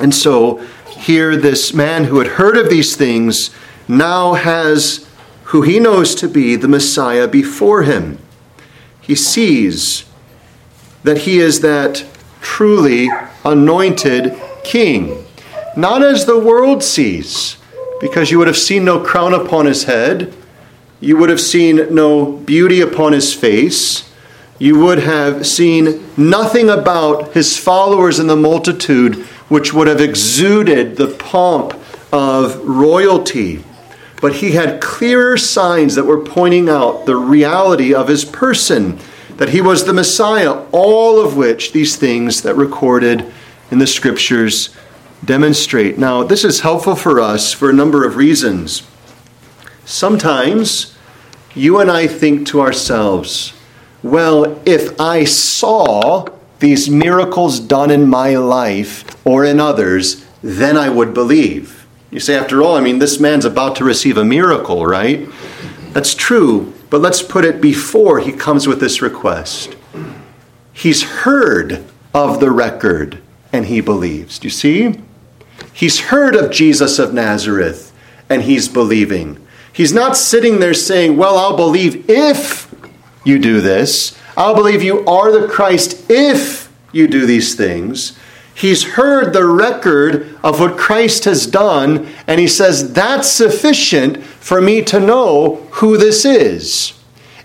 And 0.00 0.14
so 0.14 0.58
here, 0.98 1.36
this 1.36 1.72
man 1.72 2.04
who 2.04 2.18
had 2.18 2.28
heard 2.28 2.56
of 2.56 2.70
these 2.70 2.96
things 2.96 3.50
now 3.88 4.34
has 4.34 5.08
who 5.52 5.60
he 5.60 5.78
knows 5.78 6.14
to 6.14 6.26
be 6.26 6.56
the 6.56 6.66
Messiah 6.66 7.28
before 7.28 7.82
him. 7.82 8.18
He 9.02 9.14
sees 9.14 10.06
that 11.02 11.18
he 11.18 11.40
is 11.40 11.60
that 11.60 12.06
truly 12.40 13.10
anointed 13.44 14.34
king. 14.64 15.26
Not 15.76 16.02
as 16.02 16.24
the 16.24 16.38
world 16.38 16.82
sees, 16.82 17.58
because 18.00 18.30
you 18.30 18.38
would 18.38 18.46
have 18.46 18.56
seen 18.56 18.86
no 18.86 18.98
crown 19.04 19.34
upon 19.34 19.66
his 19.66 19.84
head, 19.84 20.32
you 21.00 21.18
would 21.18 21.28
have 21.28 21.40
seen 21.40 21.94
no 21.94 22.32
beauty 22.32 22.80
upon 22.80 23.12
his 23.12 23.34
face, 23.34 24.10
you 24.58 24.78
would 24.78 25.00
have 25.00 25.46
seen 25.46 26.02
nothing 26.16 26.70
about 26.70 27.34
his 27.34 27.58
followers 27.58 28.18
in 28.18 28.26
the 28.26 28.36
multitude 28.36 29.16
which 29.48 29.74
would 29.74 29.86
have 29.86 30.00
exuded 30.00 30.96
the 30.96 31.08
pomp 31.08 31.74
of 32.10 32.56
royalty. 32.66 33.62
But 34.22 34.36
he 34.36 34.52
had 34.52 34.80
clearer 34.80 35.36
signs 35.36 35.96
that 35.96 36.06
were 36.06 36.24
pointing 36.24 36.68
out 36.68 37.04
the 37.04 37.16
reality 37.16 37.92
of 37.92 38.06
his 38.06 38.24
person, 38.24 38.98
that 39.36 39.50
he 39.50 39.60
was 39.60 39.84
the 39.84 39.92
Messiah, 39.92 40.64
all 40.70 41.20
of 41.20 41.36
which 41.36 41.72
these 41.72 41.96
things 41.96 42.42
that 42.42 42.54
recorded 42.54 43.30
in 43.72 43.80
the 43.80 43.86
scriptures 43.86 44.74
demonstrate. 45.24 45.98
Now, 45.98 46.22
this 46.22 46.44
is 46.44 46.60
helpful 46.60 46.94
for 46.94 47.20
us 47.20 47.52
for 47.52 47.68
a 47.68 47.74
number 47.74 48.06
of 48.06 48.16
reasons. 48.16 48.84
Sometimes 49.84 50.96
you 51.54 51.80
and 51.80 51.90
I 51.90 52.06
think 52.06 52.46
to 52.48 52.60
ourselves, 52.60 53.52
well, 54.04 54.60
if 54.64 55.00
I 55.00 55.24
saw 55.24 56.26
these 56.60 56.88
miracles 56.88 57.58
done 57.58 57.90
in 57.90 58.08
my 58.08 58.36
life 58.36 59.04
or 59.26 59.44
in 59.44 59.58
others, 59.58 60.24
then 60.42 60.76
I 60.76 60.88
would 60.90 61.12
believe. 61.12 61.81
You 62.12 62.20
say, 62.20 62.36
after 62.36 62.62
all, 62.62 62.76
I 62.76 62.80
mean, 62.80 62.98
this 62.98 63.18
man's 63.18 63.46
about 63.46 63.74
to 63.76 63.84
receive 63.84 64.18
a 64.18 64.24
miracle, 64.24 64.84
right? 64.84 65.26
That's 65.92 66.14
true, 66.14 66.74
but 66.90 67.00
let's 67.00 67.22
put 67.22 67.46
it 67.46 67.60
before 67.60 68.20
he 68.20 68.32
comes 68.32 68.68
with 68.68 68.80
this 68.80 69.00
request. 69.00 69.76
He's 70.74 71.02
heard 71.02 71.82
of 72.12 72.38
the 72.38 72.50
record 72.50 73.22
and 73.50 73.64
he 73.64 73.80
believes. 73.80 74.38
Do 74.38 74.46
you 74.46 74.50
see? 74.50 75.00
He's 75.72 76.00
heard 76.00 76.36
of 76.36 76.50
Jesus 76.50 76.98
of 76.98 77.14
Nazareth 77.14 77.92
and 78.28 78.42
he's 78.42 78.68
believing. 78.68 79.38
He's 79.72 79.94
not 79.94 80.14
sitting 80.14 80.60
there 80.60 80.74
saying, 80.74 81.16
Well, 81.16 81.38
I'll 81.38 81.56
believe 81.56 82.10
if 82.10 82.74
you 83.24 83.38
do 83.38 83.62
this. 83.62 84.18
I'll 84.36 84.54
believe 84.54 84.82
you 84.82 85.04
are 85.06 85.32
the 85.32 85.48
Christ 85.48 86.10
if 86.10 86.70
you 86.92 87.08
do 87.08 87.24
these 87.24 87.54
things. 87.54 88.18
He's 88.54 88.94
heard 88.94 89.32
the 89.32 89.46
record 89.46 90.38
of 90.42 90.60
what 90.60 90.76
Christ 90.76 91.24
has 91.24 91.46
done, 91.46 92.08
and 92.26 92.38
he 92.38 92.46
says, 92.46 92.92
That's 92.92 93.28
sufficient 93.28 94.22
for 94.22 94.60
me 94.60 94.82
to 94.82 95.00
know 95.00 95.66
who 95.72 95.96
this 95.96 96.24
is. 96.24 96.92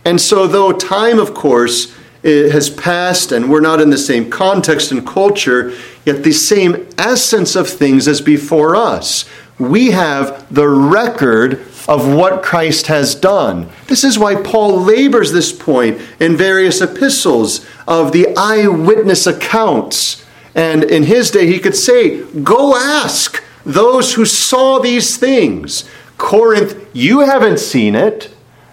And 0.04 0.20
so, 0.20 0.48
though 0.48 0.72
time, 0.72 1.20
of 1.20 1.34
course, 1.34 1.96
has 2.24 2.70
passed 2.70 3.32
and 3.32 3.50
we're 3.50 3.62
not 3.62 3.80
in 3.80 3.90
the 3.90 3.98
same 3.98 4.30
context 4.30 4.92
and 4.92 5.06
culture, 5.06 5.74
yet 6.06 6.24
the 6.24 6.34
same 6.34 6.88
essence 6.98 7.56
of 7.56 7.70
things 7.70 8.08
is 8.08 8.22
before 8.22 8.76
us. 8.76 9.26
We 9.60 9.92
have 9.92 10.54
the 10.54 10.68
record 10.68 11.66
of 11.88 12.14
what 12.14 12.44
Christ 12.44 12.88
has 12.88 13.16
done. 13.16 13.70
This 13.88 14.04
is 14.04 14.20
why 14.20 14.36
Paul 14.36 14.82
labors 14.82 15.32
this 15.32 15.54
point 15.54 16.02
in 16.20 16.36
various 16.36 16.82
epistles 16.82 17.66
of 17.88 18.12
the 18.12 18.36
eyewitness 18.36 19.26
accounts. 19.26 20.26
And 20.58 20.84
in 20.84 21.04
his 21.04 21.32
day, 21.32 21.48
he 21.48 21.60
could 21.60 21.76
say, 21.76 22.24
Go 22.42 22.76
ask 22.76 23.42
those 23.66 24.16
who 24.16 24.26
saw 24.26 24.80
these 24.80 25.16
things. 25.16 25.90
Corinth, 26.18 26.90
you 26.94 27.20
haven't 27.20 27.60
seen 27.60 27.96
it, 27.96 28.30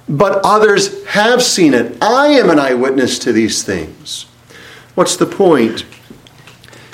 but 0.09 0.41
others 0.45 1.05
have 1.07 1.43
seen 1.43 1.75
it. 1.75 1.97
I 2.03 2.29
am 2.29 2.50
an 2.50 2.59
eyewitness 2.59 3.21
to 3.21 3.33
these 3.33 3.62
things. 3.62 4.23
What's 4.97 5.17
the 5.17 5.26
point? 5.26 5.83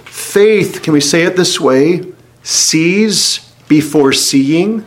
Faith, 0.04 0.82
can 0.82 0.92
we 0.92 1.00
say 1.00 1.23
it 1.23 1.37
this 1.37 1.59
way, 1.59 2.12
sees 2.42 3.50
before 3.69 4.12
seeing 4.12 4.84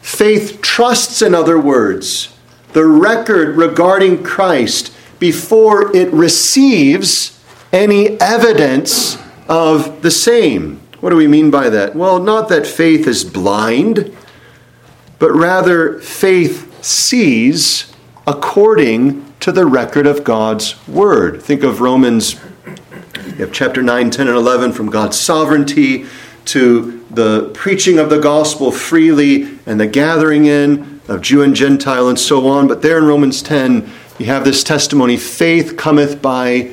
Faith 0.00 0.60
trusts, 0.60 1.22
in 1.22 1.34
other 1.34 1.58
words, 1.58 2.36
the 2.72 2.84
record 2.84 3.56
regarding 3.56 4.22
Christ 4.22 4.92
before 5.18 5.94
it 5.94 6.12
receives 6.12 7.39
any 7.72 8.20
evidence 8.20 9.18
of 9.48 10.02
the 10.02 10.10
same. 10.10 10.80
What 11.00 11.10
do 11.10 11.16
we 11.16 11.26
mean 11.26 11.50
by 11.50 11.70
that? 11.70 11.94
Well, 11.94 12.20
not 12.20 12.48
that 12.48 12.66
faith 12.66 13.06
is 13.06 13.24
blind, 13.24 14.14
but 15.18 15.32
rather 15.32 15.98
faith 16.00 16.84
sees 16.84 17.92
according 18.26 19.32
to 19.40 19.52
the 19.52 19.66
record 19.66 20.06
of 20.06 20.24
God's 20.24 20.86
word. 20.86 21.42
Think 21.42 21.62
of 21.62 21.80
Romans 21.80 22.38
you 23.40 23.46
have 23.46 23.52
chapter 23.52 23.82
9, 23.82 24.10
10, 24.10 24.28
and 24.28 24.36
11 24.36 24.72
from 24.72 24.90
God's 24.90 25.18
sovereignty 25.18 26.04
to 26.46 27.04
the 27.10 27.50
preaching 27.54 27.98
of 27.98 28.10
the 28.10 28.18
gospel 28.18 28.70
freely 28.70 29.58
and 29.64 29.80
the 29.80 29.86
gathering 29.86 30.44
in 30.44 31.00
of 31.08 31.22
Jew 31.22 31.42
and 31.42 31.54
Gentile 31.54 32.08
and 32.08 32.18
so 32.18 32.46
on. 32.46 32.68
But 32.68 32.82
there 32.82 32.98
in 32.98 33.04
Romans 33.04 33.40
10, 33.42 33.90
you 34.18 34.26
have 34.26 34.44
this 34.44 34.62
testimony 34.62 35.16
faith 35.16 35.76
cometh 35.76 36.20
by 36.20 36.70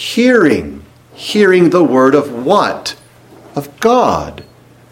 hearing. 0.00 0.82
Hearing 1.12 1.68
the 1.68 1.84
word 1.84 2.14
of 2.14 2.32
what? 2.46 2.98
Of 3.54 3.78
God. 3.80 4.44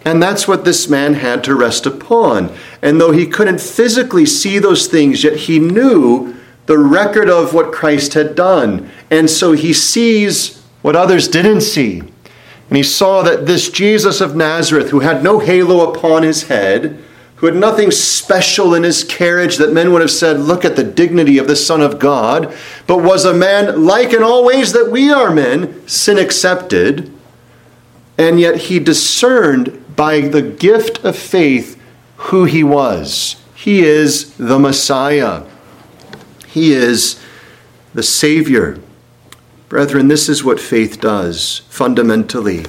And 0.04 0.22
that's 0.22 0.46
what 0.46 0.66
this 0.66 0.86
man 0.88 1.14
had 1.14 1.42
to 1.44 1.54
rest 1.54 1.86
upon. 1.86 2.54
And 2.82 3.00
though 3.00 3.12
he 3.12 3.26
couldn't 3.26 3.60
physically 3.60 4.26
see 4.26 4.58
those 4.58 4.86
things, 4.86 5.24
yet 5.24 5.36
he 5.36 5.58
knew 5.58 6.36
the 6.66 6.78
record 6.78 7.30
of 7.30 7.54
what 7.54 7.72
Christ 7.72 8.12
had 8.12 8.34
done. 8.34 8.90
And 9.10 9.30
so 9.30 9.52
he 9.52 9.72
sees 9.72 10.62
what 10.82 10.94
others 10.94 11.26
didn't 11.26 11.62
see. 11.62 12.00
And 12.00 12.76
he 12.76 12.82
saw 12.82 13.22
that 13.22 13.46
this 13.46 13.70
Jesus 13.70 14.20
of 14.20 14.36
Nazareth, 14.36 14.90
who 14.90 15.00
had 15.00 15.24
no 15.24 15.38
halo 15.38 15.90
upon 15.90 16.22
his 16.22 16.44
head, 16.44 17.02
who 17.38 17.46
had 17.46 17.54
nothing 17.54 17.90
special 17.90 18.74
in 18.74 18.82
his 18.82 19.04
carriage 19.04 19.56
that 19.56 19.72
men 19.72 19.92
would 19.92 20.00
have 20.00 20.10
said, 20.10 20.40
Look 20.40 20.64
at 20.64 20.76
the 20.76 20.84
dignity 20.84 21.38
of 21.38 21.46
the 21.46 21.56
Son 21.56 21.80
of 21.80 21.98
God, 21.98 22.54
but 22.86 22.98
was 22.98 23.24
a 23.24 23.32
man 23.32 23.84
like 23.84 24.12
in 24.12 24.22
all 24.22 24.44
ways 24.44 24.72
that 24.72 24.90
we 24.90 25.10
are 25.10 25.32
men, 25.32 25.86
sin 25.88 26.18
accepted. 26.18 27.12
And 28.16 28.40
yet 28.40 28.62
he 28.62 28.80
discerned 28.80 29.96
by 29.96 30.20
the 30.20 30.42
gift 30.42 31.04
of 31.04 31.16
faith 31.16 31.80
who 32.16 32.44
he 32.44 32.64
was. 32.64 33.36
He 33.54 33.80
is 33.80 34.34
the 34.36 34.58
Messiah, 34.58 35.44
he 36.46 36.72
is 36.72 37.20
the 37.94 38.02
Savior. 38.02 38.78
Brethren, 39.68 40.08
this 40.08 40.28
is 40.28 40.42
what 40.42 40.58
faith 40.58 41.00
does 41.00 41.62
fundamentally 41.68 42.64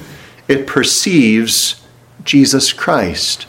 it 0.50 0.66
perceives 0.66 1.80
Jesus 2.24 2.72
Christ. 2.72 3.46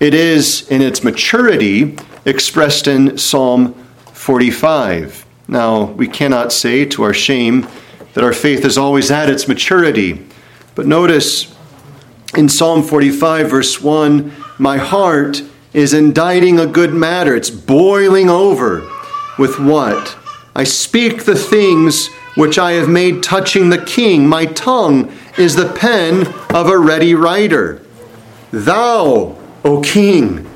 It 0.00 0.14
is, 0.14 0.68
in 0.68 0.80
its 0.80 1.02
maturity, 1.02 1.96
expressed 2.24 2.86
in 2.86 3.18
Psalm 3.18 3.74
45. 4.12 5.26
Now, 5.48 5.84
we 5.84 6.06
cannot 6.06 6.52
say, 6.52 6.84
to 6.84 7.02
our 7.02 7.14
shame, 7.14 7.66
that 8.14 8.22
our 8.22 8.32
faith 8.32 8.64
is 8.64 8.78
always 8.78 9.10
at 9.10 9.28
its 9.28 9.48
maturity. 9.48 10.24
But 10.74 10.86
notice 10.86 11.54
in 12.36 12.48
Psalm 12.48 12.82
45, 12.82 13.50
verse 13.50 13.80
1, 13.80 14.32
my 14.58 14.76
heart 14.76 15.42
is 15.72 15.94
inditing 15.94 16.58
a 16.60 16.66
good 16.66 16.92
matter. 16.92 17.34
It's 17.34 17.50
boiling 17.50 18.28
over 18.28 18.88
with 19.38 19.58
what? 19.58 20.16
I 20.54 20.64
speak 20.64 21.24
the 21.24 21.36
things 21.36 22.08
which 22.34 22.58
I 22.58 22.72
have 22.72 22.88
made 22.88 23.22
touching 23.22 23.70
the 23.70 23.84
king. 23.84 24.28
My 24.28 24.46
tongue 24.46 25.12
is 25.36 25.56
the 25.56 25.72
pen 25.72 26.26
of 26.54 26.68
a 26.68 26.78
ready 26.78 27.14
writer. 27.14 27.82
Thou, 28.50 29.37
O 29.64 29.80
king, 29.80 30.48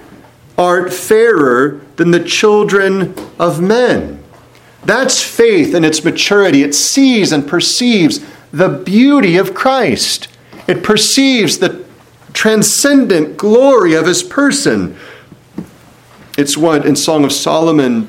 art 0.56 0.92
fairer 0.92 1.80
than 1.96 2.10
the 2.10 2.22
children 2.22 3.14
of 3.38 3.60
men. 3.60 4.22
That's 4.84 5.22
faith 5.22 5.74
in 5.74 5.84
its 5.84 6.04
maturity. 6.04 6.62
It 6.62 6.74
sees 6.74 7.32
and 7.32 7.46
perceives 7.46 8.24
the 8.52 8.68
beauty 8.68 9.36
of 9.36 9.54
Christ, 9.54 10.28
it 10.68 10.82
perceives 10.82 11.58
the 11.58 11.84
transcendent 12.32 13.36
glory 13.36 13.94
of 13.94 14.06
his 14.06 14.22
person. 14.22 14.96
It's 16.38 16.56
what 16.56 16.86
in 16.86 16.96
Song 16.96 17.24
of 17.24 17.32
Solomon, 17.32 18.08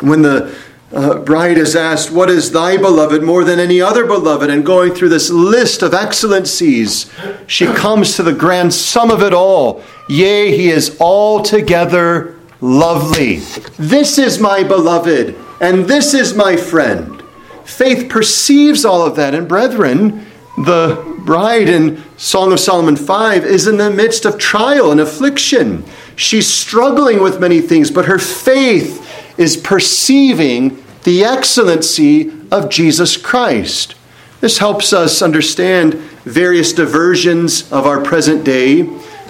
when 0.00 0.22
the 0.22 0.54
bride 0.94 1.58
is 1.58 1.74
asked, 1.74 2.12
What 2.12 2.30
is 2.30 2.52
thy 2.52 2.76
beloved 2.76 3.22
more 3.22 3.42
than 3.42 3.58
any 3.58 3.80
other 3.80 4.06
beloved? 4.06 4.48
And 4.48 4.64
going 4.64 4.94
through 4.94 5.08
this 5.08 5.30
list 5.30 5.82
of 5.82 5.92
excellencies, 5.92 7.10
she 7.46 7.66
comes 7.66 8.16
to 8.16 8.22
the 8.22 8.32
grand 8.32 8.72
sum 8.72 9.10
of 9.10 9.22
it 9.22 9.34
all. 9.34 9.82
Yea, 10.08 10.56
he 10.56 10.70
is 10.70 10.96
altogether 11.00 12.38
lovely. 12.60 13.36
This 13.76 14.18
is 14.18 14.38
my 14.38 14.62
beloved, 14.62 15.36
and 15.60 15.86
this 15.86 16.14
is 16.14 16.34
my 16.34 16.56
friend. 16.56 17.22
Faith 17.64 18.08
perceives 18.08 18.84
all 18.84 19.02
of 19.02 19.16
that. 19.16 19.34
And 19.34 19.48
brethren, 19.48 20.26
the 20.58 21.20
bride 21.24 21.68
in 21.68 22.02
Song 22.16 22.52
of 22.52 22.60
Solomon 22.60 22.96
5 22.96 23.44
is 23.44 23.66
in 23.66 23.78
the 23.78 23.90
midst 23.90 24.24
of 24.24 24.38
trial 24.38 24.92
and 24.92 25.00
affliction. 25.00 25.84
She's 26.14 26.46
struggling 26.46 27.20
with 27.20 27.40
many 27.40 27.60
things, 27.60 27.90
but 27.90 28.04
her 28.04 28.18
faith 28.18 29.00
is 29.38 29.56
perceiving 29.56 30.83
the 31.04 31.24
excellency 31.24 32.32
of 32.50 32.68
Jesus 32.68 33.16
Christ. 33.16 33.94
This 34.40 34.58
helps 34.58 34.92
us 34.92 35.22
understand 35.22 35.94
various 36.24 36.72
diversions 36.72 37.70
of 37.70 37.86
our 37.86 38.02
present 38.02 38.44
day 38.44 38.82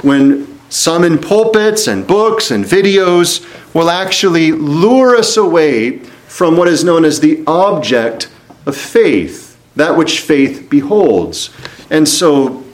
when 0.03 0.59
some 0.71 1.05
in 1.05 1.19
pulpits 1.19 1.87
and 1.87 2.07
books 2.07 2.51
and 2.51 2.65
videos 2.65 3.45
will 3.75 3.91
actually 3.91 4.53
lure 4.53 5.17
us 5.17 5.37
away 5.37 5.99
from 6.27 6.57
what 6.57 6.69
is 6.69 6.83
known 6.83 7.05
as 7.05 7.21
the 7.21 7.45
object 7.47 8.29
of 8.67 8.77
faith, 8.77 9.57
that 9.77 9.97
which 9.97 10.21
faith 10.21 10.69
beholds. 10.69 11.51
And 11.91 12.09
so 12.09 12.65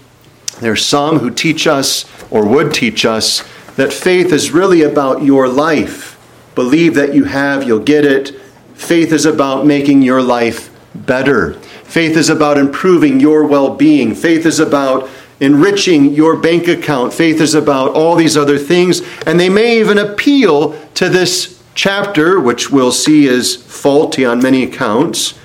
there 0.60 0.72
are 0.72 0.76
some 0.76 1.18
who 1.18 1.30
teach 1.30 1.66
us 1.66 2.04
or 2.30 2.46
would 2.46 2.72
teach 2.72 3.04
us 3.04 3.42
that 3.76 3.92
faith 3.92 4.32
is 4.32 4.50
really 4.50 4.82
about 4.82 5.22
your 5.22 5.48
life. 5.48 6.18
Believe 6.54 6.94
that 6.94 7.14
you 7.14 7.24
have, 7.24 7.64
you'll 7.64 7.80
get 7.80 8.04
it. 8.04 8.34
Faith 8.81 9.12
is 9.12 9.27
about 9.27 9.66
making 9.66 10.01
your 10.01 10.23
life 10.23 10.71
better. 10.95 11.53
Faith 11.85 12.16
is 12.16 12.31
about 12.31 12.57
improving 12.57 13.21
your 13.21 13.47
well 13.47 13.77
being. 13.77 14.14
Faith 14.14 14.47
is 14.47 14.59
about 14.59 15.09
enriching 15.38 16.14
your 16.14 16.35
bank 16.35 16.66
account. 16.66 17.12
Faith 17.12 17.43
is 17.43 17.55
about 17.55 17.90
all 17.90 18.16
these 18.16 18.38
other 18.38 18.59
things. 18.59 19.03
And 19.27 19.38
they 19.38 19.51
may 19.51 19.79
even 19.79 19.99
appeal 19.99 20.73
to 20.95 21.11
this 21.11 21.62
chapter, 21.75 22.40
which 22.40 22.71
we'll 22.71 22.90
see 22.90 23.27
is 23.27 23.55
faulty 23.55 24.25
on 24.25 24.43
many 24.43 24.64
accounts. 24.64 25.38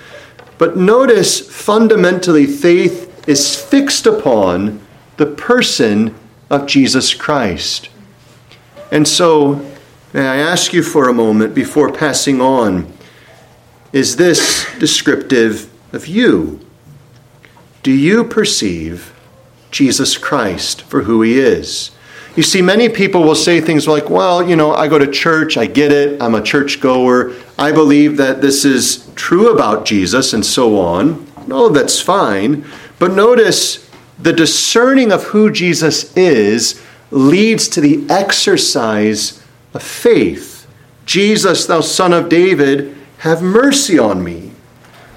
But 0.57 0.77
notice 0.77 1.41
fundamentally, 1.41 2.47
faith 2.47 3.27
is 3.27 3.61
fixed 3.61 4.07
upon 4.07 4.79
the 5.17 5.27
person 5.27 6.15
of 6.49 6.67
Jesus 6.67 7.13
Christ. 7.13 7.89
And 8.91 9.05
so, 9.05 9.55
may 10.13 10.25
I 10.25 10.37
ask 10.37 10.71
you 10.71 10.81
for 10.81 11.09
a 11.09 11.13
moment 11.13 11.53
before 11.53 11.91
passing 11.91 12.39
on 12.39 12.94
is 13.95 14.17
this 14.17 14.67
descriptive 14.77 15.71
of 15.93 16.05
you? 16.05 16.59
Do 17.81 17.91
you 17.91 18.25
perceive 18.25 19.15
Jesus 19.71 20.17
Christ 20.17 20.81
for 20.81 21.03
who 21.03 21.21
he 21.21 21.39
is? 21.39 21.91
You 22.35 22.43
see, 22.43 22.61
many 22.61 22.89
people 22.89 23.23
will 23.23 23.35
say 23.35 23.61
things 23.61 23.87
like, 23.87 24.09
well, 24.09 24.45
you 24.45 24.57
know, 24.57 24.73
I 24.73 24.89
go 24.89 24.99
to 24.99 25.09
church, 25.09 25.55
I 25.55 25.67
get 25.67 25.93
it, 25.93 26.21
I'm 26.21 26.35
a 26.35 26.41
church 26.41 26.81
goer, 26.81 27.33
I 27.57 27.71
believe 27.71 28.17
that 28.17 28.41
this 28.41 28.65
is 28.65 29.09
true 29.15 29.53
about 29.53 29.85
Jesus, 29.85 30.33
and 30.33 30.45
so 30.45 30.77
on. 30.77 31.25
No, 31.47 31.69
that's 31.69 32.01
fine. 32.01 32.65
But 32.99 33.13
notice 33.13 33.89
the 34.19 34.33
discerning 34.33 35.13
of 35.13 35.23
who 35.23 35.49
Jesus 35.49 36.15
is 36.17 36.83
leads 37.11 37.69
to 37.69 37.79
the 37.79 38.05
exercise 38.09 39.41
of 39.73 39.81
faith. 39.81 40.67
Jesus, 41.05 41.65
thou 41.65 41.79
son 41.79 42.11
of 42.11 42.27
David, 42.27 42.94
have 43.19 43.41
mercy 43.41 43.97
on 43.97 44.23
me. 44.23 44.51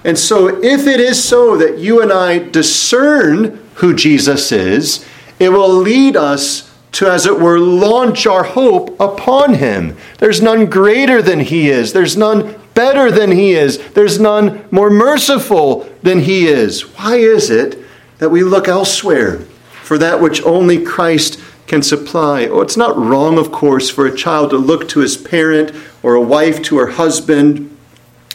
And 0.04 0.18
so, 0.18 0.62
if 0.62 0.86
it 0.86 1.00
is 1.00 1.22
so 1.22 1.56
that 1.56 1.78
you 1.78 2.00
and 2.00 2.12
I 2.12 2.38
discern 2.38 3.62
who 3.74 3.94
Jesus 3.94 4.52
is, 4.52 5.04
it 5.38 5.50
will 5.50 5.68
lead 5.68 6.16
us 6.16 6.74
to, 6.92 7.10
as 7.10 7.26
it 7.26 7.38
were, 7.38 7.58
launch 7.58 8.26
our 8.26 8.44
hope 8.44 8.98
upon 9.00 9.54
him. 9.54 9.96
There's 10.18 10.40
none 10.40 10.66
greater 10.66 11.20
than 11.20 11.40
he 11.40 11.68
is, 11.68 11.92
there's 11.92 12.16
none 12.16 12.58
better 12.74 13.10
than 13.10 13.32
he 13.32 13.52
is, 13.52 13.78
there's 13.92 14.20
none 14.20 14.64
more 14.70 14.90
merciful 14.90 15.88
than 16.02 16.20
he 16.20 16.46
is. 16.46 16.82
Why 16.96 17.16
is 17.16 17.50
it 17.50 17.78
that 18.18 18.30
we 18.30 18.42
look 18.42 18.68
elsewhere 18.68 19.38
for 19.82 19.98
that 19.98 20.20
which 20.20 20.42
only 20.42 20.84
Christ 20.84 21.40
can 21.66 21.82
supply? 21.82 22.46
Oh, 22.46 22.60
it's 22.60 22.76
not 22.76 22.96
wrong, 22.96 23.36
of 23.36 23.52
course, 23.52 23.90
for 23.90 24.06
a 24.06 24.16
child 24.16 24.50
to 24.50 24.56
look 24.56 24.88
to 24.90 25.00
his 25.00 25.16
parent 25.16 25.72
or 26.02 26.14
a 26.14 26.20
wife 26.20 26.62
to 26.62 26.78
her 26.78 26.92
husband 26.92 27.76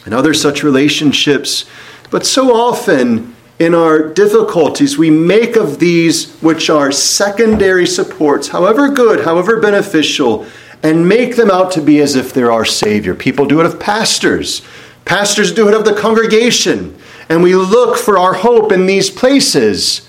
and 0.04 0.14
other 0.14 0.34
such 0.34 0.62
relationships. 0.62 1.64
But 2.10 2.26
so 2.26 2.54
often 2.54 3.34
in 3.58 3.74
our 3.74 4.12
difficulties, 4.12 4.98
we 4.98 5.10
make 5.10 5.56
of 5.56 5.78
these 5.78 6.34
which 6.36 6.68
are 6.68 6.90
secondary 6.90 7.86
supports, 7.86 8.48
however 8.48 8.88
good, 8.88 9.24
however 9.24 9.60
beneficial, 9.60 10.46
and 10.82 11.08
make 11.08 11.36
them 11.36 11.50
out 11.50 11.70
to 11.72 11.80
be 11.80 12.00
as 12.00 12.14
if 12.14 12.32
they're 12.32 12.52
our 12.52 12.64
Savior. 12.64 13.14
People 13.14 13.46
do 13.46 13.60
it 13.60 13.66
of 13.66 13.80
pastors, 13.80 14.62
pastors 15.04 15.52
do 15.52 15.68
it 15.68 15.74
of 15.74 15.84
the 15.84 15.94
congregation, 15.94 16.96
and 17.28 17.42
we 17.42 17.54
look 17.54 17.96
for 17.96 18.18
our 18.18 18.34
hope 18.34 18.70
in 18.72 18.86
these 18.86 19.08
places. 19.08 20.08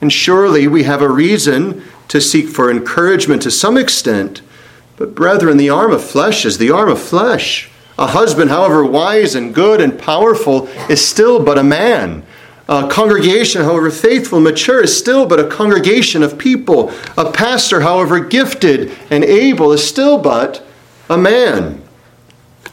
And 0.00 0.12
surely 0.12 0.66
we 0.66 0.82
have 0.82 1.00
a 1.00 1.08
reason 1.08 1.82
to 2.08 2.20
seek 2.20 2.48
for 2.48 2.70
encouragement 2.70 3.42
to 3.42 3.50
some 3.50 3.76
extent. 3.76 4.42
But, 4.96 5.14
brethren, 5.14 5.56
the 5.56 5.70
arm 5.70 5.92
of 5.92 6.04
flesh 6.04 6.44
is 6.44 6.58
the 6.58 6.70
arm 6.70 6.88
of 6.88 7.00
flesh. 7.00 7.70
A 7.98 8.08
husband, 8.08 8.50
however 8.50 8.84
wise 8.84 9.34
and 9.34 9.54
good 9.54 9.80
and 9.80 9.98
powerful, 9.98 10.66
is 10.88 11.06
still 11.06 11.42
but 11.42 11.58
a 11.58 11.62
man. 11.62 12.22
A 12.68 12.88
congregation, 12.88 13.62
however 13.62 13.90
faithful 13.90 14.38
and 14.38 14.44
mature, 14.44 14.82
is 14.82 14.96
still 14.96 15.24
but 15.24 15.40
a 15.40 15.48
congregation 15.48 16.22
of 16.22 16.36
people. 16.36 16.92
A 17.16 17.30
pastor, 17.30 17.80
however 17.80 18.20
gifted 18.20 18.92
and 19.08 19.24
able, 19.24 19.72
is 19.72 19.86
still 19.86 20.18
but 20.18 20.66
a 21.08 21.16
man. 21.16 21.82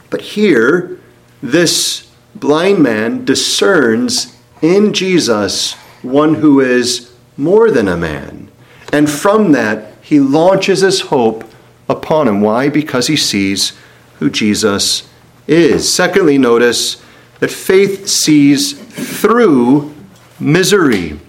But 0.10 0.22
here, 0.22 1.00
this 1.42 2.12
blind 2.36 2.80
man 2.80 3.24
discerns 3.24 4.38
in 4.62 4.94
Jesus 4.94 5.74
one 6.02 6.36
who 6.36 6.60
is 6.60 7.14
more 7.38 7.72
than 7.72 7.88
a 7.88 7.98
man. 7.98 8.52
And 8.92 9.10
from 9.10 9.54
that, 9.54 9.94
he 10.02 10.20
launches 10.20 10.82
his 10.82 11.02
hope 11.02 11.46
upon 11.88 12.28
him. 12.28 12.42
Why? 12.42 12.68
Because 12.70 13.08
he 13.08 13.16
sees 13.16 13.74
who 14.20 14.30
Jesus 14.30 15.10
is. 15.48 15.92
Secondly, 15.92 16.38
notice 16.38 17.02
that 17.40 17.52
faith 17.52 18.08
sees 18.08 18.74
through 18.74 19.94
misery. 20.40 21.20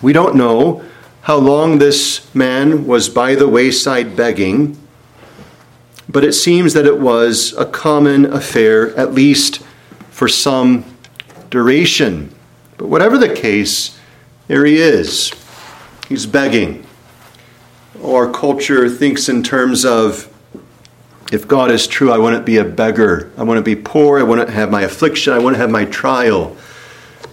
We 0.00 0.12
don't 0.12 0.36
know 0.36 0.84
how 1.22 1.36
long 1.36 1.78
this 1.78 2.32
man 2.34 2.86
was 2.86 3.08
by 3.08 3.34
the 3.34 3.48
wayside 3.48 4.16
begging, 4.16 4.78
but 6.08 6.24
it 6.24 6.32
seems 6.32 6.72
that 6.72 6.86
it 6.86 6.98
was 6.98 7.52
a 7.54 7.66
common 7.66 8.24
affair, 8.26 8.96
at 8.96 9.12
least 9.12 9.62
for 10.10 10.28
some 10.28 10.84
duration. 11.50 12.34
But 12.78 12.88
whatever 12.88 13.18
the 13.18 13.34
case, 13.34 13.98
there 14.46 14.64
he 14.64 14.78
is. 14.78 15.32
He's 16.08 16.24
begging. 16.24 16.86
Our 18.02 18.30
culture 18.32 18.88
thinks 18.88 19.28
in 19.28 19.42
terms 19.42 19.84
of 19.84 20.32
if 21.30 21.46
God 21.46 21.70
is 21.70 21.86
true, 21.86 22.10
I 22.10 22.18
wouldn't 22.18 22.46
be 22.46 22.56
a 22.56 22.64
beggar. 22.64 23.30
I 23.36 23.42
wouldn't 23.42 23.66
be 23.66 23.76
poor. 23.76 24.18
I 24.18 24.22
wouldn't 24.22 24.48
have 24.50 24.70
my 24.70 24.82
affliction. 24.82 25.32
I 25.32 25.38
wouldn't 25.38 25.60
have 25.60 25.70
my 25.70 25.84
trial. 25.84 26.56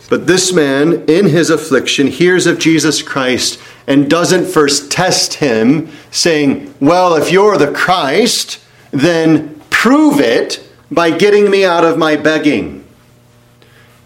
But 0.09 0.27
this 0.27 0.53
man, 0.53 1.05
in 1.07 1.27
his 1.27 1.49
affliction, 1.49 2.07
hears 2.07 2.45
of 2.45 2.59
Jesus 2.59 3.01
Christ 3.01 3.59
and 3.87 4.09
doesn't 4.09 4.45
first 4.45 4.91
test 4.91 5.35
him, 5.35 5.89
saying, 6.11 6.73
Well, 6.79 7.15
if 7.15 7.31
you're 7.31 7.57
the 7.57 7.71
Christ, 7.71 8.59
then 8.91 9.61
prove 9.69 10.19
it 10.19 10.67
by 10.91 11.11
getting 11.11 11.49
me 11.49 11.63
out 11.65 11.85
of 11.85 11.97
my 11.97 12.15
begging. 12.15 12.85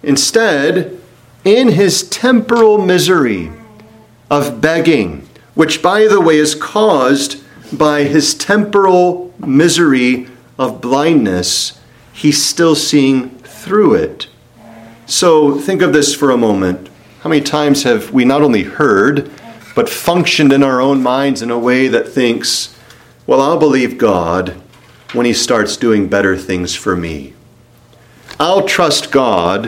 Instead, 0.03 0.99
in 1.43 1.69
his 1.69 2.07
temporal 2.09 2.77
misery 2.77 3.51
of 4.29 4.61
begging, 4.61 5.27
which, 5.55 5.81
by 5.81 6.07
the 6.07 6.21
way, 6.21 6.37
is 6.37 6.55
caused 6.55 7.38
by 7.71 8.03
his 8.03 8.33
temporal 8.33 9.33
misery 9.39 10.27
of 10.57 10.81
blindness, 10.81 11.79
he's 12.11 12.43
still 12.43 12.75
seeing 12.75 13.29
through 13.39 13.95
it. 13.95 14.27
So 15.05 15.59
think 15.59 15.81
of 15.81 15.93
this 15.93 16.13
for 16.13 16.31
a 16.31 16.37
moment. 16.37 16.89
How 17.21 17.29
many 17.29 17.41
times 17.41 17.83
have 17.83 18.11
we 18.11 18.25
not 18.25 18.41
only 18.41 18.63
heard, 18.63 19.31
but 19.75 19.89
functioned 19.89 20.51
in 20.51 20.63
our 20.63 20.81
own 20.81 21.01
minds 21.01 21.41
in 21.41 21.51
a 21.51 21.59
way 21.59 21.87
that 21.87 22.07
thinks, 22.07 22.75
well, 23.25 23.41
I'll 23.41 23.59
believe 23.59 23.97
God 23.97 24.61
when 25.13 25.25
he 25.25 25.33
starts 25.33 25.77
doing 25.77 26.07
better 26.07 26.37
things 26.37 26.75
for 26.75 26.95
me. 26.95 27.33
I'll 28.39 28.65
trust 28.67 29.11
God 29.11 29.67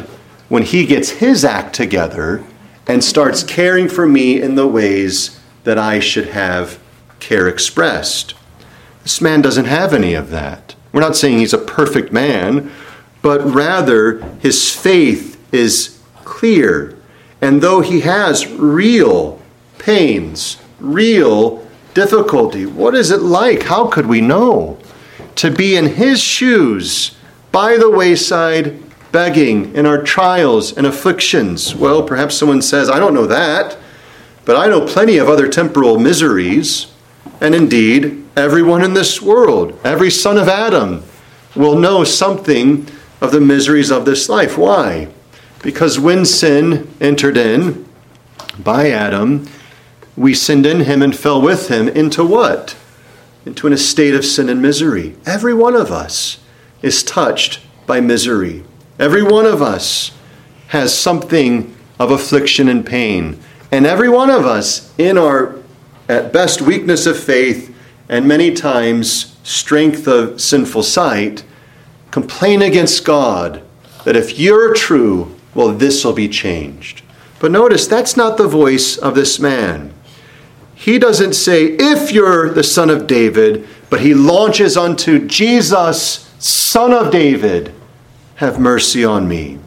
when 0.50 0.64
he 0.64 0.86
gets 0.86 1.10
his 1.12 1.46
act 1.46 1.76
together 1.76 2.44
and 2.88 3.04
starts 3.04 3.44
caring 3.44 3.88
for 3.88 4.06
me 4.06 4.42
in 4.42 4.56
the 4.56 4.68
ways 4.68 5.40
that 5.64 5.78
I 5.78 6.00
should 6.00 6.30
have 6.30 6.81
care 7.22 7.48
expressed. 7.48 8.34
This 9.04 9.22
man 9.22 9.42
doesn't 9.42 9.66
have 9.66 9.94
any 9.94 10.14
of 10.14 10.30
that. 10.32 10.76
We're 10.92 11.00
not 11.00 11.16
saying 11.16 11.38
he's 11.38 11.54
a 11.54 11.58
perfect 11.58 12.12
man, 12.12 12.72
but 13.22 13.42
rather 13.46 14.22
his 14.40 14.76
faith 14.76 15.42
is 15.54 16.00
clear. 16.26 16.98
And 17.40 17.62
though 17.62 17.82
he 17.82 18.02
has 18.02 18.48
real 18.48 19.42
pains, 19.78 20.58
real 20.80 21.68
difficulty, 21.94 22.66
what 22.66 22.94
is 22.94 23.12
it 23.12 23.22
like? 23.22 23.64
How 23.64 23.88
could 23.88 24.06
we 24.06 24.22
know? 24.22 24.78
To 25.36 25.50
be 25.50 25.76
in 25.76 25.88
his 25.88 26.22
shoes 26.22 27.16
by 27.52 27.78
the 27.78 27.90
wayside, 27.90 28.82
begging 29.12 29.76
in 29.76 29.86
our 29.86 30.02
trials 30.02 30.76
and 30.78 30.86
afflictions. 30.86 31.76
Well, 31.76 32.04
perhaps 32.04 32.36
someone 32.36 32.62
says, 32.62 32.90
I 32.90 33.00
don't 33.00 33.14
know 33.14 33.28
that, 33.28 33.78
but 34.46 34.56
I 34.56 34.68
know 34.68 34.86
plenty 34.86 35.18
of 35.18 35.30
other 35.30 35.48
temporal 35.48 36.00
miseries. 36.00 36.91
And 37.40 37.56
indeed, 37.56 38.26
everyone 38.36 38.84
in 38.84 38.94
this 38.94 39.22
world, 39.22 39.80
every 39.84 40.12
son 40.12 40.38
of 40.38 40.48
Adam, 40.48 41.04
will 41.56 41.78
know 41.78 42.04
something 42.04 42.88
of 43.20 43.32
the 43.32 43.42
miseries 43.42 43.92
of 43.92 44.06
this 44.06 44.30
life. 44.30 44.58
Why? 44.58 45.08
Because 45.62 46.00
when 46.00 46.26
sin 46.26 46.92
entered 47.00 47.38
in 47.38 47.86
by 48.60 48.90
Adam, 48.90 49.48
we 50.16 50.34
sinned 50.34 50.66
in 50.66 50.82
him 50.82 51.02
and 51.02 51.16
fell 51.16 51.42
with 51.42 51.70
him 51.70 51.88
into 51.88 52.26
what? 52.26 52.76
Into 53.46 53.68
an 53.68 53.74
estate 53.74 54.14
of 54.14 54.26
sin 54.26 54.50
and 54.50 54.62
misery. 54.62 55.16
Every 55.26 55.54
one 55.54 55.76
of 55.76 55.92
us 55.92 56.40
is 56.82 57.04
touched 57.04 57.60
by 57.86 58.02
misery. 58.02 58.64
Every 59.00 59.24
one 59.24 59.46
of 59.46 59.62
us 59.62 60.12
has 60.70 60.98
something 60.98 61.76
of 62.00 62.12
affliction 62.12 62.68
and 62.68 62.86
pain. 62.86 63.40
And 63.72 63.86
every 63.86 64.10
one 64.10 64.30
of 64.30 64.46
us, 64.46 64.94
in 64.98 65.18
our 65.18 65.61
at 66.12 66.34
best 66.34 66.62
weakness 66.62 67.06
of 67.06 67.18
faith 67.18 67.74
and 68.10 68.28
many 68.28 68.54
times 68.54 69.38
strength 69.44 70.10
of 70.10 70.42
sinful 70.42 70.84
sight, 70.84 71.46
complain 72.12 72.62
against 72.62 73.06
God 73.06 73.64
that 74.04 74.18
if 74.18 74.38
you're 74.38 74.74
true, 74.74 75.34
well, 75.56 75.70
this 75.70 76.04
will 76.04 76.12
be 76.12 76.28
changed. 76.28 77.02
But 77.40 77.52
notice 77.52 77.88
that's 77.88 78.18
not 78.18 78.36
the 78.36 78.48
voice 78.48 78.98
of 78.98 79.16
this 79.16 79.40
man. 79.40 79.94
He 80.76 81.00
doesn't 81.00 81.34
say, 81.34 81.78
if 81.80 82.12
you're 82.12 82.50
the 82.50 82.64
son 82.64 82.90
of 82.90 83.08
David, 83.08 83.66
but 83.90 84.02
he 84.02 84.14
launches 84.14 84.76
unto 84.76 85.26
Jesus, 85.26 86.30
son 86.40 86.92
of 86.92 87.10
David, 87.10 87.74
have 88.36 88.60
mercy 88.60 89.06
on 89.06 89.30
me. 89.30 89.60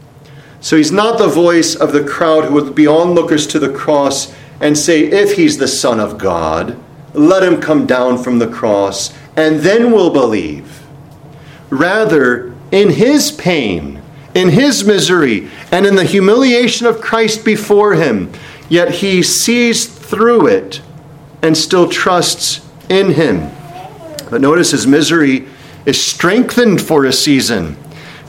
So 0.61 0.77
he's 0.77 0.93
not 0.93 1.17
the 1.17 1.29
voice 1.29 1.75
of 1.75 1.93
the 1.93 2.05
crowd 2.05 2.45
who 2.45 2.55
would 2.55 2.75
be 2.75 2.87
onlookers 2.87 3.47
to 3.47 3.59
the 3.59 3.73
cross 3.73 4.35
and 4.65 4.79
say, 4.79 5.03
if 5.03 5.37
he's 5.37 5.59
the 5.59 5.69
Son 5.69 6.01
of 6.01 6.17
God, 6.17 6.79
let 7.13 7.43
him 7.43 7.61
come 7.61 7.85
down 7.85 8.17
from 8.17 8.39
the 8.39 8.49
cross, 8.49 9.15
and 9.37 9.61
then 9.61 9.93
we'll 9.93 10.11
believe. 10.11 10.87
Rather, 11.69 12.55
in 12.73 12.89
his 12.89 13.31
pain, 13.31 14.01
in 14.35 14.49
his 14.49 14.83
misery, 14.83 15.51
and 15.71 15.85
in 15.85 15.97
the 15.97 16.05
humiliation 16.05 16.87
of 16.87 17.03
Christ 17.03 17.45
before 17.45 17.93
him, 17.93 18.33
yet 18.71 18.91
he 18.91 19.23
sees 19.23 19.87
through 19.87 20.47
it 20.47 20.81
and 21.43 21.55
still 21.55 21.87
trusts 21.87 22.67
in 22.89 23.13
him. 23.13 23.51
But 24.31 24.41
notice 24.41 24.71
his 24.71 24.87
misery 24.87 25.47
is 25.85 26.03
strengthened 26.03 26.81
for 26.81 27.05
a 27.05 27.13
season 27.13 27.77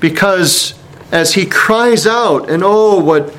because 0.02 0.78
as 1.13 1.36
he 1.36 1.45
cries 1.45 2.06
out, 2.06 2.50
and 2.50 2.62
oh, 2.62 3.00
what 3.00 3.34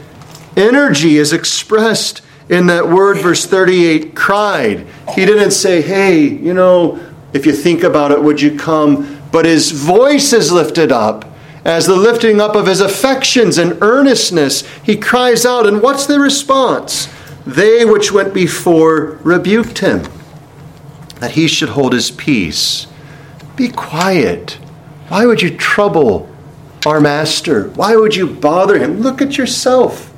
energy 0.57 1.19
is 1.19 1.35
expressed 1.35 2.23
in 2.49 2.67
that 2.67 2.89
word, 2.89 3.19
verse 3.19 3.45
38, 3.45 4.15
cried. 4.15 4.87
He 5.15 5.27
didn't 5.27 5.51
say, 5.51 5.83
hey, 5.83 6.21
you 6.21 6.55
know, 6.55 7.01
if 7.33 7.45
you 7.45 7.53
think 7.53 7.83
about 7.83 8.13
it, 8.13 8.23
would 8.23 8.41
you 8.41 8.57
come? 8.57 9.21
But 9.33 9.45
his 9.45 9.73
voice 9.73 10.33
is 10.33 10.53
lifted 10.53 10.93
up 10.93 11.25
as 11.65 11.87
the 11.87 11.97
lifting 11.97 12.41
up 12.41 12.55
of 12.55 12.67
his 12.67 12.81
affections 12.81 13.59
and 13.59 13.83
earnestness. 13.83 14.67
He 14.85 14.97
cries 14.97 15.45
out, 15.45 15.67
and 15.67 15.83
what's 15.83 16.07
the 16.07 16.21
response? 16.21 17.09
They 17.45 17.85
which 17.85 18.13
went 18.13 18.33
before 18.33 19.19
rebuked 19.23 19.79
him, 19.79 20.05
that 21.17 21.33
he 21.33 21.49
should 21.49 21.71
hold 21.71 21.93
his 21.93 22.11
peace. 22.13 22.87
Be 23.57 23.69
quiet. 23.69 24.59
Why 25.09 25.27
would 25.27 25.43
you 25.43 25.57
trouble 25.57 26.29
our 26.85 27.01
master? 27.01 27.69
Why 27.71 27.97
would 27.97 28.15
you 28.15 28.29
bother 28.29 28.79
him? 28.79 29.01
Look 29.01 29.21
at 29.21 29.37
yourself. 29.37 30.13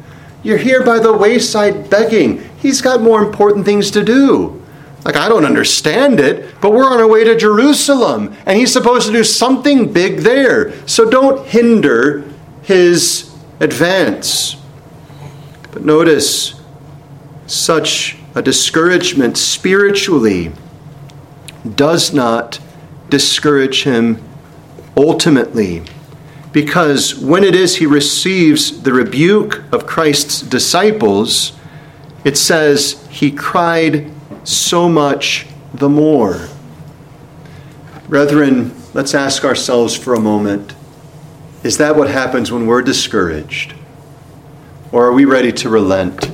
You're 0.48 0.56
here 0.56 0.82
by 0.82 0.98
the 0.98 1.12
wayside 1.12 1.90
begging. 1.90 2.42
He's 2.56 2.80
got 2.80 3.02
more 3.02 3.22
important 3.22 3.66
things 3.66 3.90
to 3.90 4.02
do. 4.02 4.64
Like, 5.04 5.14
I 5.14 5.28
don't 5.28 5.44
understand 5.44 6.20
it, 6.20 6.58
but 6.62 6.72
we're 6.72 6.90
on 6.90 7.00
our 7.00 7.06
way 7.06 7.22
to 7.22 7.37
Jerusalem, 7.37 8.34
and 8.46 8.56
he's 8.56 8.72
supposed 8.72 9.08
to 9.08 9.12
do 9.12 9.24
something 9.24 9.92
big 9.92 10.20
there. 10.20 10.72
So 10.88 11.11
don't 11.11 11.46
hinder 11.46 12.24
his 12.62 13.30
advance. 13.61 14.56
But 15.70 15.84
notice 15.84 16.58
such 17.46 18.16
a 18.34 18.40
discouragement 18.40 19.37
spiritually 19.37 20.52
does 21.74 22.14
not 22.14 22.58
discourage 23.11 23.82
him 23.82 24.26
ultimately 24.96 25.82
because 26.52 27.14
when 27.14 27.44
it 27.44 27.54
is 27.54 27.76
he 27.76 27.87
receives 27.87 28.82
the 28.82 28.92
rebuke 28.92 29.62
of 29.72 29.87
Christ's 29.87 30.40
disciples, 30.40 31.52
it 32.24 32.37
says 32.37 33.06
he 33.11 33.30
cried 33.30 34.11
so 34.44 34.88
much 34.88 35.46
the 35.74 35.88
more. 35.88 36.48
Brethren, 38.08 38.74
let's 38.94 39.14
ask 39.14 39.44
ourselves 39.44 39.94
for 39.94 40.14
a 40.14 40.20
moment 40.20 40.74
is 41.64 41.78
that 41.78 41.96
what 41.96 42.08
happens 42.08 42.52
when 42.52 42.66
we're 42.66 42.82
discouraged? 42.82 43.74
Or 44.92 45.06
are 45.06 45.12
we 45.12 45.24
ready 45.24 45.52
to 45.52 45.68
relent? 45.68 46.30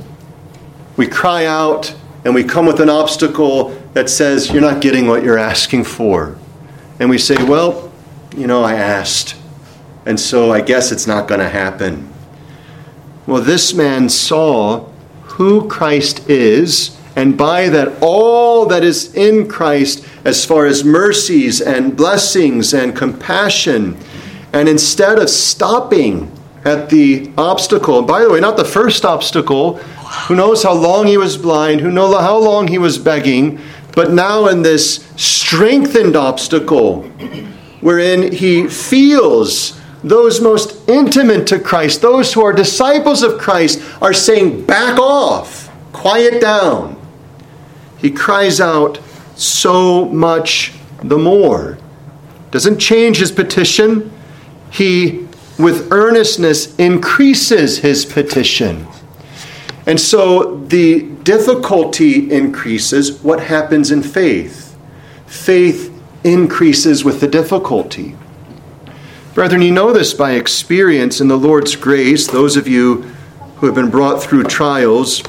We 0.97 1.07
cry 1.07 1.47
out 1.47 1.95
and 2.25 2.35
we 2.35 2.45
come 2.45 2.67
with 2.67 2.79
an 2.79 2.91
obstacle 2.91 3.71
that 3.95 4.11
says, 4.11 4.51
You're 4.51 4.61
not 4.61 4.83
getting 4.83 5.07
what 5.07 5.25
you're 5.25 5.39
asking 5.39 5.85
for. 5.85 6.37
And 7.01 7.09
we 7.09 7.19
say, 7.19 7.43
Well, 7.43 7.91
you 8.37 8.47
know, 8.47 8.63
I 8.63 8.75
asked 8.75 9.35
and 10.07 10.19
so 10.19 10.53
I 10.53 10.61
guess 10.61 10.93
it's 10.93 11.07
not 11.07 11.29
going 11.29 11.41
to 11.41 11.49
happen. 11.49 12.13
Well, 13.27 13.43
this 13.43 13.73
man 13.73 14.09
saw 14.09 14.87
who 15.23 15.67
Christ 15.69 16.29
is, 16.29 16.97
and 17.17 17.39
by 17.39 17.69
that, 17.69 18.03
all 18.03 18.67
that 18.67 18.85
is 18.85 19.15
in 19.15 19.49
Christ 19.49 20.05
as 20.25 20.45
far 20.45 20.67
as 20.67 20.85
mercies 20.85 21.61
and 21.61 21.97
blessings 21.97 22.75
and 22.75 22.95
compassion. 22.95 23.97
And 24.53 24.69
instead 24.69 25.19
of 25.19 25.31
stopping 25.31 26.31
at 26.65 26.91
the 26.91 27.31
obstacle, 27.37 28.03
by 28.03 28.23
the 28.23 28.31
way, 28.31 28.41
not 28.41 28.57
the 28.57 28.65
first 28.65 29.05
obstacle, 29.05 29.77
who 30.29 30.37
knows 30.37 30.63
how 30.63 30.73
long 30.73 31.07
he 31.07 31.17
was 31.17 31.37
blind, 31.37 31.81
who 31.81 31.91
knows 31.91 32.15
how 32.21 32.39
long 32.39 32.69
he 32.69 32.79
was 32.79 32.99
begging, 32.99 33.61
but 33.93 34.13
now 34.13 34.49
in 34.49 34.63
this 34.63 35.07
strengthened 35.17 36.17
obstacle, 36.17 37.03
wherein 37.81 38.33
he 38.33 38.69
feels 38.69 39.81
those 40.05 40.41
most 40.41 40.87
intimate 40.89 41.47
to 41.47 41.59
Christ, 41.59 42.03
those 42.03 42.35
who 42.35 42.45
are 42.45 42.53
disciples 42.53 43.23
of 43.23 43.41
Christ, 43.41 43.83
are 44.03 44.13
saying, 44.13 44.67
Back 44.67 44.99
off, 44.99 45.71
quiet 45.93 46.43
down. 46.43 47.01
He 47.97 48.11
cries 48.11 48.61
out 48.61 49.01
so 49.35 50.05
much 50.05 50.75
the 51.03 51.17
more. 51.17 51.79
Doesn't 52.51 52.79
change 52.79 53.17
his 53.17 53.33
petition. 53.33 54.13
He, 54.71 55.27
with 55.59 55.91
earnestness, 55.91 56.77
increases 56.77 57.79
his 57.79 58.05
petition. 58.05 58.87
And 59.87 59.99
so 59.99 60.59
the 60.67 61.03
difficulty 61.23 62.31
increases. 62.31 63.23
What 63.23 63.41
happens 63.41 63.91
in 63.91 64.03
faith? 64.03 64.77
Faith 65.27 65.91
increases 66.25 67.05
with 67.05 67.21
the 67.21 67.29
difficulty. 67.29 68.17
Brethren, 69.35 69.63
you 69.63 69.73
know 69.73 69.93
this 69.93 70.15
by 70.15 70.35
experience 70.35 71.21
in 71.21 71.27
the 71.27 71.37
Lord's 71.37 71.75
grace. 71.75 72.29
Those 72.29 72.57
of 72.57 72.69
you 72.69 73.03
who 73.57 73.67
have 73.67 73.75
been 73.75 73.91
brought 73.91 74.23
through 74.23 74.45
trials, 74.45 75.25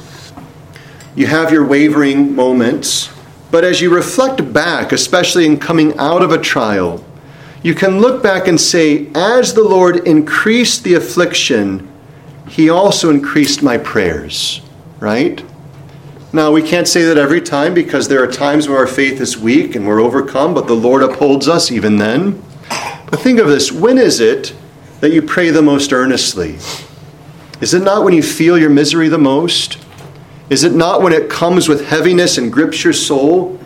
you 1.15 1.25
have 1.25 1.51
your 1.51 1.65
wavering 1.65 2.35
moments. 2.35 3.09
But 3.49 3.63
as 3.63 3.81
you 3.81 3.91
reflect 3.91 4.53
back, 4.53 4.91
especially 4.91 5.47
in 5.47 5.57
coming 5.57 5.97
out 5.97 6.21
of 6.21 6.31
a 6.31 6.37
trial, 6.37 7.03
you 7.63 7.73
can 7.73 7.99
look 7.99 8.21
back 8.21 8.47
and 8.47 8.61
say, 8.61 9.07
as 9.15 9.55
the 9.55 9.63
Lord 9.63 10.07
increased 10.07 10.83
the 10.83 10.93
affliction, 10.93 11.91
he 12.47 12.69
also 12.69 13.09
increased 13.09 13.63
my 13.63 13.79
prayers, 13.79 14.61
right? 14.99 15.43
Now, 16.31 16.51
we 16.51 16.61
can't 16.61 16.87
say 16.87 17.05
that 17.05 17.17
every 17.17 17.41
time 17.41 17.73
because 17.73 18.07
there 18.07 18.21
are 18.21 18.31
times 18.31 18.69
where 18.69 18.77
our 18.77 18.85
faith 18.85 19.19
is 19.19 19.35
weak 19.35 19.75
and 19.75 19.87
we're 19.87 19.99
overcome, 19.99 20.53
but 20.53 20.67
the 20.67 20.75
Lord 20.75 21.01
upholds 21.01 21.47
us 21.47 21.71
even 21.71 21.97
then. 21.97 22.43
But 23.09 23.19
think 23.19 23.39
of 23.39 23.47
this 23.47 23.71
when 23.71 23.97
is 23.97 24.19
it 24.19 24.53
that 25.01 25.11
you 25.11 25.21
pray 25.21 25.49
the 25.51 25.61
most 25.61 25.93
earnestly? 25.93 26.57
Is 27.61 27.73
it 27.73 27.83
not 27.83 28.03
when 28.03 28.13
you 28.13 28.23
feel 28.23 28.57
your 28.57 28.69
misery 28.69 29.07
the 29.07 29.17
most? 29.17 29.77
Is 30.49 30.63
it 30.63 30.73
not 30.73 31.01
when 31.01 31.13
it 31.13 31.29
comes 31.29 31.67
with 31.67 31.87
heaviness 31.87 32.37
and 32.37 32.51
grips 32.51 32.83
your 32.83 32.93
soul? 32.93 33.59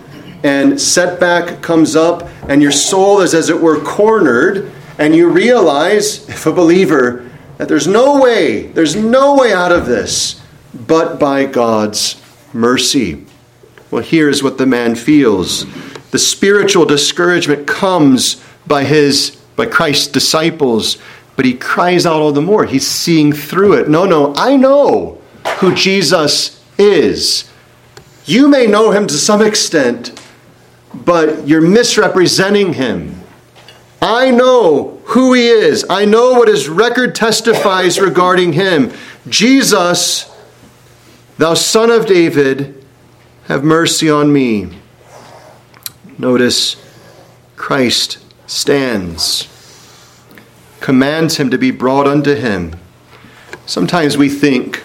And 0.43 0.80
setback 0.80 1.62
comes 1.62 1.95
up, 1.95 2.30
and 2.47 2.62
your 2.62 2.71
soul 2.71 3.19
is, 3.19 3.34
as 3.34 3.49
it 3.49 3.60
were, 3.60 3.82
cornered, 3.82 4.71
and 4.97 5.13
you 5.13 5.30
realize, 5.30 6.28
if 6.30 6.45
a 6.45 6.52
believer, 6.54 7.30
that 7.58 7.67
there's 7.67 7.88
no 7.88 8.21
way, 8.21 8.67
there's 8.67 8.95
no 8.95 9.36
way 9.36 9.52
out 9.52 9.71
of 9.71 9.86
this 9.86 10.41
but 10.73 11.19
by 11.19 11.45
God's 11.45 12.21
mercy. 12.54 13.25
Well, 13.91 14.04
here's 14.04 14.43
what 14.43 14.58
the 14.58 14.65
man 14.65 14.95
feels 14.95 15.65
the 16.12 16.19
spiritual 16.19 16.86
discouragement 16.86 17.67
comes 17.67 18.43
by 18.69 18.86
his 18.86 19.36
by 19.58 19.65
Christ's 19.65 20.08
disciples, 20.08 20.97
but 21.36 21.43
he 21.43 21.53
cries 21.53 22.05
out 22.05 22.21
all 22.21 22.32
the 22.32 22.41
more. 22.41 22.63
He's 22.63 22.88
seeing 22.88 23.34
through 23.34 23.73
it. 23.73 23.89
No, 23.89 24.05
no, 24.05 24.34
I 24.38 24.55
know 24.55 25.19
who 25.58 25.75
Jesus 25.75 26.63
is. 26.77 27.51
You 28.23 28.47
may 28.47 28.67
know 28.67 28.91
him 28.91 29.05
to 29.08 29.15
some 29.15 29.41
extent, 29.41 30.17
but 30.93 31.45
you're 31.45 31.60
misrepresenting 31.60 32.71
him. 32.73 33.21
I 34.01 34.32
know 34.32 35.01
who 35.08 35.34
he 35.34 35.49
is. 35.49 35.86
I 35.89 36.05
know 36.05 36.36
what 36.36 36.47
his 36.47 36.69
record 36.69 37.15
testifies 37.15 37.99
regarding 37.99 38.53
him. 38.53 38.93
Jesus, 39.27 40.34
thou 41.38 41.53
son 41.53 41.91
of 41.91 42.05
David, 42.05 42.86
have 43.47 43.65
mercy 43.65 44.10
on 44.10 44.32
me. 44.32 44.69
Notice 46.17 46.77
Christ 47.58 48.19
stands, 48.50 49.48
commands 50.80 51.38
him 51.38 51.52
to 51.52 51.58
be 51.58 51.70
brought 51.70 52.08
unto 52.08 52.34
him. 52.34 52.76
Sometimes 53.68 54.18
we 54.18 54.28
think, 54.28 54.84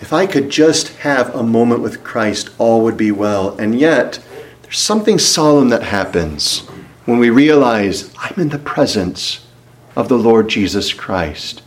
if 0.00 0.12
I 0.12 0.26
could 0.26 0.50
just 0.50 0.88
have 0.98 1.32
a 1.32 1.44
moment 1.44 1.80
with 1.80 2.02
Christ, 2.02 2.50
all 2.58 2.82
would 2.82 2.96
be 2.96 3.12
well. 3.12 3.56
And 3.58 3.78
yet, 3.78 4.18
there's 4.62 4.78
something 4.78 5.16
solemn 5.16 5.68
that 5.68 5.84
happens 5.84 6.60
when 7.04 7.20
we 7.20 7.30
realize 7.30 8.12
I'm 8.18 8.40
in 8.40 8.48
the 8.48 8.58
presence 8.58 9.46
of 9.94 10.08
the 10.08 10.18
Lord 10.18 10.48
Jesus 10.48 10.92
Christ. 10.92 11.62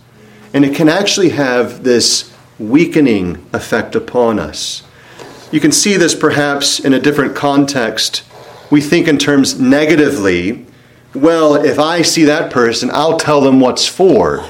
And 0.53 0.65
it 0.65 0.75
can 0.75 0.89
actually 0.89 1.29
have 1.29 1.83
this 1.83 2.33
weakening 2.59 3.45
effect 3.53 3.95
upon 3.95 4.37
us. 4.37 4.83
You 5.49 5.61
can 5.61 5.71
see 5.71 5.95
this 5.95 6.13
perhaps 6.13 6.79
in 6.79 6.93
a 6.93 6.99
different 6.99 7.37
context. 7.37 8.23
We 8.69 8.81
think 8.81 9.07
in 9.07 9.17
terms 9.17 9.57
negatively. 9.57 10.65
Well, 11.15 11.55
if 11.55 11.77
I 11.77 12.01
see 12.01 12.25
that 12.25 12.51
person, 12.51 12.89
I'll 12.91 13.19
tell 13.19 13.41
them 13.41 13.59
what's 13.59 13.85
for 13.85 14.43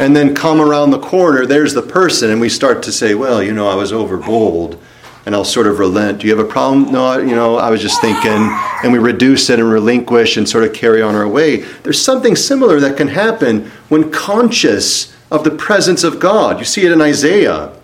and 0.00 0.16
then 0.16 0.34
come 0.34 0.62
around 0.62 0.90
the 0.90 0.98
corner, 0.98 1.44
there's 1.44 1.74
the 1.74 1.82
person, 1.82 2.30
and 2.30 2.40
we 2.40 2.48
start 2.48 2.82
to 2.84 2.92
say, 2.92 3.14
well, 3.14 3.42
you 3.42 3.52
know, 3.52 3.68
I 3.68 3.74
was 3.74 3.92
overbold, 3.92 4.78
and 5.26 5.34
I'll 5.34 5.44
sort 5.44 5.66
of 5.66 5.78
relent. 5.78 6.20
Do 6.20 6.26
you 6.26 6.34
have 6.34 6.44
a 6.44 6.48
problem? 6.50 6.90
No, 6.90 7.18
you 7.18 7.36
know, 7.36 7.56
I 7.56 7.68
was 7.68 7.82
just 7.82 8.00
thinking, 8.00 8.56
and 8.82 8.94
we 8.94 8.98
reduce 8.98 9.50
it 9.50 9.60
and 9.60 9.70
relinquish 9.70 10.38
and 10.38 10.48
sort 10.48 10.64
of 10.64 10.72
carry 10.72 11.02
on 11.02 11.14
our 11.14 11.28
way. 11.28 11.56
There's 11.56 12.02
something 12.02 12.34
similar 12.34 12.80
that 12.80 12.96
can 12.96 13.08
happen 13.08 13.70
when 13.90 14.10
conscious 14.10 15.14
of 15.30 15.44
the 15.44 15.50
presence 15.50 16.02
of 16.02 16.18
God. 16.18 16.58
You 16.58 16.64
see 16.64 16.86
it 16.86 16.92
in 16.92 17.02
Isaiah. 17.02 17.76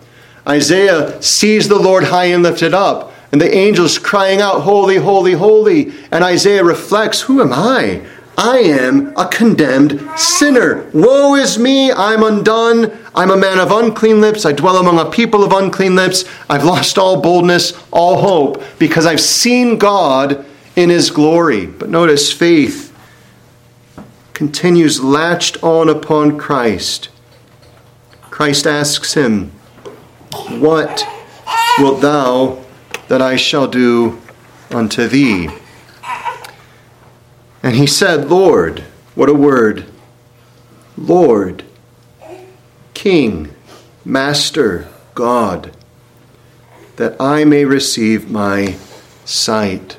Isaiah 0.47 1.21
sees 1.21 1.67
the 1.67 1.79
Lord 1.79 2.05
high 2.05 2.25
and 2.25 2.41
lifted 2.41 2.73
up, 2.73 3.13
and 3.31 3.41
the 3.41 3.53
angels 3.53 3.99
crying 3.99 4.41
out, 4.41 4.61
Holy, 4.61 4.97
holy, 4.97 5.33
holy. 5.33 5.93
And 6.11 6.23
Isaiah 6.23 6.63
reflects, 6.63 7.21
Who 7.21 7.41
am 7.41 7.51
I? 7.51 8.05
I 8.37 8.59
am 8.59 9.17
a 9.17 9.27
condemned 9.27 9.99
sinner. 10.15 10.87
Woe 10.93 11.33
is 11.35 11.57
me, 11.57 11.91
I'm 11.91 12.21
undone. 12.21 12.95
I'm 13.15 13.31
a 13.31 13.37
man 13.37 13.57
of 13.57 13.71
unclean 13.71 14.21
lips. 14.21 14.45
I 14.45 14.51
dwell 14.51 14.77
among 14.77 14.99
a 14.99 15.09
people 15.09 15.43
of 15.43 15.51
unclean 15.51 15.95
lips. 15.95 16.23
I've 16.47 16.63
lost 16.63 16.99
all 16.99 17.19
boldness, 17.19 17.73
all 17.91 18.21
hope, 18.21 18.63
because 18.77 19.07
I've 19.07 19.19
seen 19.19 19.79
God 19.79 20.45
in 20.75 20.91
his 20.91 21.09
glory. 21.09 21.65
But 21.65 21.89
notice 21.89 22.31
faith 22.31 22.95
continues 24.35 25.01
latched 25.01 25.63
on 25.63 25.89
upon 25.89 26.37
Christ. 26.37 27.09
Christ 28.29 28.67
asks 28.67 29.15
him, 29.15 29.49
What 30.59 31.03
wilt 31.79 32.01
thou 32.01 32.63
that 33.07 33.21
I 33.21 33.35
shall 33.35 33.67
do 33.67 34.21
unto 34.71 35.07
thee? 35.07 35.49
And 37.63 37.75
he 37.75 37.87
said, 37.87 38.29
Lord, 38.29 38.83
what 39.15 39.29
a 39.29 39.33
word. 39.33 39.85
Lord, 40.97 41.63
King, 42.93 43.53
Master, 44.05 44.87
God, 45.15 45.75
that 46.95 47.19
I 47.19 47.43
may 47.43 47.65
receive 47.65 48.29
my 48.29 48.77
sight. 49.25 49.97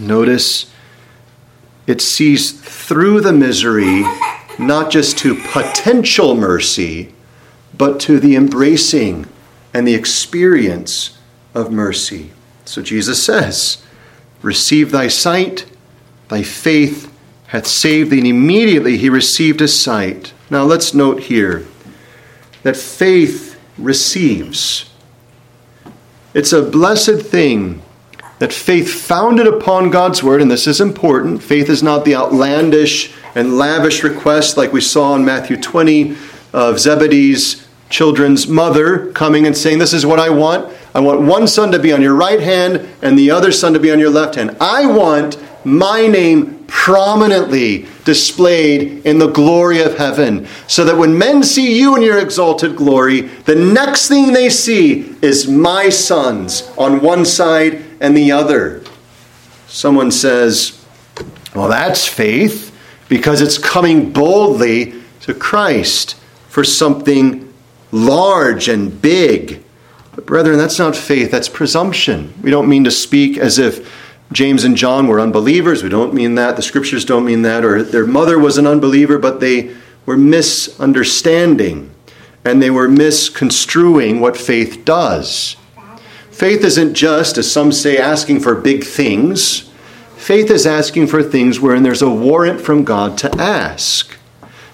Notice 0.00 0.70
it 1.86 2.00
sees 2.00 2.52
through 2.52 3.20
the 3.20 3.32
misery, 3.32 4.04
not 4.58 4.90
just 4.90 5.18
to 5.18 5.34
potential 5.34 6.34
mercy, 6.34 7.14
but 7.76 7.98
to 8.00 8.20
the 8.20 8.36
embracing 8.36 9.26
and 9.72 9.86
the 9.86 9.94
experience 9.94 11.18
of 11.54 11.70
mercy. 11.70 12.30
So 12.64 12.82
Jesus 12.82 13.22
says, 13.24 13.84
Receive 14.42 14.90
thy 14.90 15.08
sight 15.08 15.66
Thy 16.32 16.42
faith 16.42 17.12
hath 17.48 17.66
saved 17.66 18.10
thee. 18.10 18.16
And 18.16 18.26
immediately 18.26 18.96
he 18.96 19.10
received 19.10 19.60
his 19.60 19.78
sight. 19.78 20.32
Now 20.48 20.64
let's 20.64 20.94
note 20.94 21.24
here 21.24 21.66
that 22.62 22.74
faith 22.74 23.60
receives. 23.76 24.90
It's 26.32 26.54
a 26.54 26.62
blessed 26.62 27.20
thing 27.20 27.82
that 28.38 28.50
faith 28.50 28.90
founded 28.90 29.46
upon 29.46 29.90
God's 29.90 30.22
word, 30.22 30.40
and 30.40 30.50
this 30.50 30.66
is 30.66 30.80
important. 30.80 31.42
Faith 31.42 31.68
is 31.68 31.82
not 31.82 32.06
the 32.06 32.16
outlandish 32.16 33.12
and 33.34 33.58
lavish 33.58 34.02
request 34.02 34.56
like 34.56 34.72
we 34.72 34.80
saw 34.80 35.14
in 35.14 35.22
Matthew 35.22 35.58
20 35.58 36.16
of 36.54 36.80
Zebedee's 36.80 37.68
children's 37.90 38.48
mother 38.48 39.12
coming 39.12 39.46
and 39.46 39.54
saying, 39.54 39.80
This 39.80 39.92
is 39.92 40.06
what 40.06 40.18
I 40.18 40.30
want. 40.30 40.74
I 40.94 41.00
want 41.00 41.22
one 41.22 41.46
son 41.46 41.72
to 41.72 41.78
be 41.78 41.92
on 41.92 42.02
your 42.02 42.14
right 42.14 42.40
hand 42.40 42.88
and 43.00 43.18
the 43.18 43.30
other 43.30 43.52
son 43.52 43.72
to 43.72 43.80
be 43.80 43.90
on 43.90 43.98
your 43.98 44.10
left 44.10 44.34
hand. 44.34 44.56
I 44.60 44.86
want 44.86 45.38
my 45.64 46.06
name 46.06 46.64
prominently 46.66 47.86
displayed 48.04 49.06
in 49.06 49.18
the 49.18 49.28
glory 49.28 49.80
of 49.82 49.96
heaven, 49.96 50.46
so 50.66 50.84
that 50.84 50.96
when 50.96 51.16
men 51.16 51.42
see 51.42 51.78
you 51.78 51.94
in 51.94 52.02
your 52.02 52.18
exalted 52.18 52.74
glory, 52.74 53.20
the 53.20 53.54
next 53.54 54.08
thing 54.08 54.32
they 54.32 54.48
see 54.48 55.14
is 55.22 55.46
my 55.46 55.88
sons 55.88 56.68
on 56.76 57.00
one 57.00 57.24
side 57.24 57.84
and 58.00 58.16
the 58.16 58.32
other. 58.32 58.82
Someone 59.68 60.10
says, 60.10 60.84
Well, 61.54 61.68
that's 61.68 62.06
faith 62.06 62.74
because 63.08 63.40
it's 63.40 63.58
coming 63.58 64.12
boldly 64.12 64.94
to 65.20 65.34
Christ 65.34 66.14
for 66.48 66.64
something 66.64 67.52
large 67.92 68.68
and 68.68 69.00
big. 69.00 69.61
But, 70.14 70.26
brethren, 70.26 70.58
that's 70.58 70.78
not 70.78 70.94
faith, 70.94 71.30
that's 71.30 71.48
presumption. 71.48 72.34
We 72.42 72.50
don't 72.50 72.68
mean 72.68 72.84
to 72.84 72.90
speak 72.90 73.38
as 73.38 73.58
if 73.58 73.90
James 74.32 74.64
and 74.64 74.76
John 74.76 75.06
were 75.06 75.20
unbelievers. 75.20 75.82
We 75.82 75.88
don't 75.88 76.14
mean 76.14 76.34
that. 76.36 76.56
The 76.56 76.62
scriptures 76.62 77.04
don't 77.04 77.24
mean 77.24 77.42
that. 77.42 77.64
Or 77.64 77.82
their 77.82 78.06
mother 78.06 78.38
was 78.38 78.58
an 78.58 78.66
unbeliever, 78.66 79.18
but 79.18 79.40
they 79.40 79.74
were 80.06 80.16
misunderstanding 80.16 81.94
and 82.44 82.60
they 82.60 82.70
were 82.70 82.88
misconstruing 82.88 84.20
what 84.20 84.36
faith 84.36 84.84
does. 84.84 85.56
Faith 86.30 86.64
isn't 86.64 86.94
just, 86.94 87.38
as 87.38 87.50
some 87.50 87.70
say, 87.70 87.98
asking 87.98 88.40
for 88.40 88.54
big 88.54 88.84
things. 88.84 89.70
Faith 90.16 90.50
is 90.50 90.66
asking 90.66 91.06
for 91.06 91.22
things 91.22 91.60
wherein 91.60 91.82
there's 91.82 92.02
a 92.02 92.10
warrant 92.10 92.60
from 92.60 92.84
God 92.84 93.16
to 93.18 93.30
ask. 93.40 94.16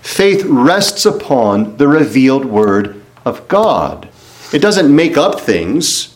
Faith 0.01 0.45
rests 0.45 1.05
upon 1.05 1.77
the 1.77 1.89
revealed 1.89 2.45
word 2.45 3.03
of 3.25 3.47
God. 3.49 4.09
It 4.53 4.61
doesn't 4.61 4.95
make 4.95 5.17
up 5.17 5.41
things 5.41 6.15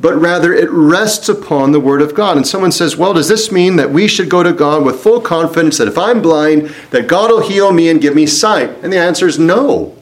but 0.00 0.14
rather 0.16 0.52
it 0.52 0.70
rests 0.70 1.28
upon 1.28 1.72
the 1.72 1.80
Word 1.80 2.02
of 2.02 2.14
God. 2.14 2.36
And 2.36 2.46
someone 2.46 2.72
says, 2.72 2.96
well, 2.96 3.14
does 3.14 3.28
this 3.28 3.52
mean 3.52 3.76
that 3.76 3.90
we 3.90 4.08
should 4.08 4.28
go 4.28 4.42
to 4.42 4.52
God 4.52 4.84
with 4.84 5.00
full 5.00 5.20
confidence 5.20 5.78
that 5.78 5.88
if 5.88 5.96
I'm 5.96 6.20
blind, 6.20 6.68
that 6.90 7.06
God 7.06 7.30
will 7.30 7.48
heal 7.48 7.72
me 7.72 7.88
and 7.88 8.00
give 8.00 8.14
me 8.14 8.26
sight? 8.26 8.70
And 8.82 8.92
the 8.92 8.98
answer 8.98 9.26
is 9.26 9.38
no. 9.38 9.96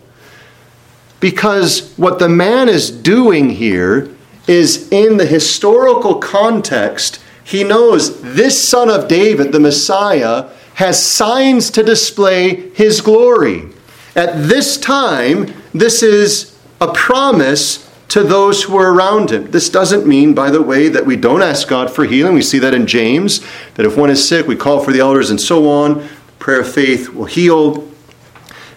Because 1.21 1.93
what 1.97 2.19
the 2.19 2.29
man 2.29 2.69
is 2.69 2.91
doing 2.91 3.51
here 3.51 4.09
is 4.49 4.91
in 4.91 5.19
the 5.19 5.27
historical 5.27 6.17
context, 6.17 7.21
he 7.45 7.63
knows 7.63 8.21
this 8.23 8.67
son 8.67 8.89
of 8.89 9.09
David, 9.09 9.53
the 9.53 9.61
Messiah, 9.61 10.49
has 10.75 11.05
signs 11.05 11.71
to 11.71 11.83
display 11.83 12.71
his 12.71 13.03
glory. 13.03 13.69
At 14.17 14.49
this 14.49 14.79
time, 14.79 15.55
this 15.73 16.03
is 16.03 16.52
a 16.83 16.93
promise 16.93 17.89
to 18.09 18.23
those 18.23 18.65
who 18.65 18.77
are 18.77 18.93
around 18.93 19.31
him. 19.31 19.51
This 19.53 19.71
doesn't 19.71 20.07
mean, 20.07 20.35
by 20.35 20.51
the 20.51 20.61
way, 20.61 20.89
that 20.89 21.07
we 21.07 21.17
don't 21.17 21.43
ask 21.43 21.69
God 21.69 21.91
for 21.91 22.05
healing. 22.05 22.35
We 22.35 22.43
see 22.43 22.59
that 22.59 22.75
in 22.75 22.87
James, 22.87 23.41
that 23.75 23.87
if 23.87 23.97
one 23.97 24.11
is 24.11 24.29
sick, 24.29 24.47
we 24.47 24.57
call 24.57 24.85
for 24.85 24.93
the 24.93 25.01
elders 25.01 25.31
and 25.31 25.41
so 25.41 25.69
on. 25.69 26.07
Prayer 26.39 26.61
of 26.61 26.71
faith 26.71 27.11
will 27.11 27.25
heal. 27.25 27.89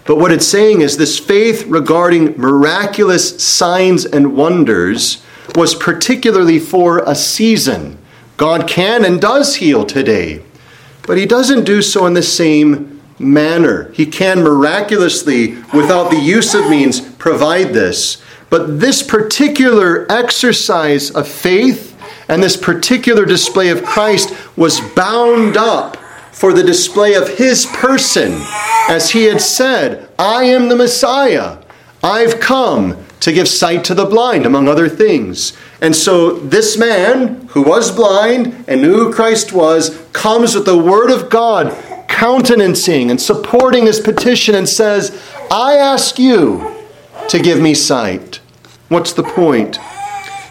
But 0.05 0.17
what 0.17 0.31
it's 0.31 0.47
saying 0.47 0.81
is 0.81 0.97
this 0.97 1.19
faith 1.19 1.65
regarding 1.65 2.37
miraculous 2.37 3.43
signs 3.43 4.05
and 4.05 4.37
wonders 4.37 5.23
was 5.55 5.73
particularly 5.73 6.59
for 6.59 6.99
a 6.99 7.15
season. 7.15 7.97
God 8.37 8.67
can 8.67 9.03
and 9.03 9.19
does 9.19 9.55
heal 9.55 9.83
today, 9.83 10.43
but 11.07 11.17
He 11.17 11.25
doesn't 11.25 11.63
do 11.63 11.81
so 11.81 12.05
in 12.05 12.13
the 12.13 12.23
same 12.23 12.94
manner. 13.19 13.91
He 13.93 14.05
can 14.05 14.43
miraculously, 14.43 15.55
without 15.73 16.09
the 16.09 16.19
use 16.19 16.53
of 16.53 16.69
means, 16.69 17.01
provide 17.01 17.73
this. 17.73 18.21
But 18.49 18.79
this 18.79 19.01
particular 19.01 20.09
exercise 20.11 21.11
of 21.11 21.27
faith 21.27 21.93
and 22.27 22.41
this 22.41 22.57
particular 22.57 23.25
display 23.25 23.69
of 23.69 23.83
Christ 23.83 24.33
was 24.57 24.81
bound 24.95 25.57
up 25.57 25.97
for 26.31 26.53
the 26.53 26.63
display 26.63 27.13
of 27.13 27.37
his 27.37 27.65
person. 27.65 28.41
As 28.89 29.11
he 29.11 29.23
had 29.23 29.41
said, 29.41 30.09
I 30.19 30.43
am 30.43 30.69
the 30.69 30.75
Messiah. 30.75 31.59
I've 32.03 32.39
come 32.39 33.03
to 33.21 33.31
give 33.31 33.47
sight 33.47 33.83
to 33.85 33.95
the 33.95 34.05
blind, 34.05 34.45
among 34.45 34.67
other 34.67 34.89
things. 34.89 35.57
And 35.81 35.95
so 35.95 36.33
this 36.33 36.77
man, 36.77 37.47
who 37.47 37.63
was 37.63 37.91
blind 37.91 38.65
and 38.67 38.81
knew 38.81 38.93
who 38.93 39.13
Christ 39.13 39.53
was, 39.53 39.97
comes 40.13 40.53
with 40.53 40.65
the 40.65 40.77
word 40.77 41.09
of 41.09 41.29
God 41.29 41.75
countenancing 42.15 43.11
and 43.11 43.19
supporting 43.19 43.85
his 43.85 43.99
petition 43.99 44.55
and 44.55 44.69
says, 44.69 45.21
I 45.51 45.75
ask 45.75 46.17
you 46.17 46.73
to 47.27 47.39
give 47.39 47.61
me 47.61 47.73
sight. 47.73 48.39
What's 48.87 49.11
the 49.11 49.23
point? 49.23 49.77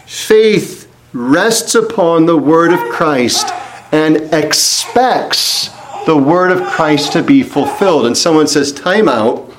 Faith 0.05 0.91
rests 1.11 1.73
upon 1.73 2.27
the 2.27 2.37
word 2.37 2.71
of 2.71 2.79
Christ 2.91 3.47
and 3.91 4.17
expects 4.31 5.69
the 6.05 6.15
word 6.15 6.51
of 6.51 6.61
Christ 6.67 7.13
to 7.13 7.23
be 7.23 7.41
fulfilled. 7.41 8.05
And 8.05 8.15
someone 8.15 8.47
says, 8.47 8.71
Time 8.71 9.09
out. 9.09 9.51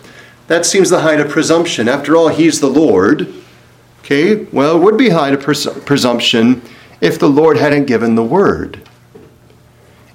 That 0.47 0.65
seems 0.65 0.91
the 0.91 1.01
height 1.01 1.19
of 1.19 1.29
presumption. 1.29 1.89
After 1.89 2.15
all, 2.15 2.29
he's 2.29 2.61
the 2.61 2.69
Lord. 2.69 3.35
Okay, 4.01 4.45
well, 4.53 4.77
it 4.77 4.81
would 4.81 4.97
be 4.97 5.09
height 5.09 5.35
of 5.35 5.85
presumption 5.85 6.63
if 7.01 7.19
the 7.19 7.29
Lord 7.29 7.57
hadn't 7.57 7.87
given 7.87 8.15
the 8.15 8.23
word. 8.23 8.89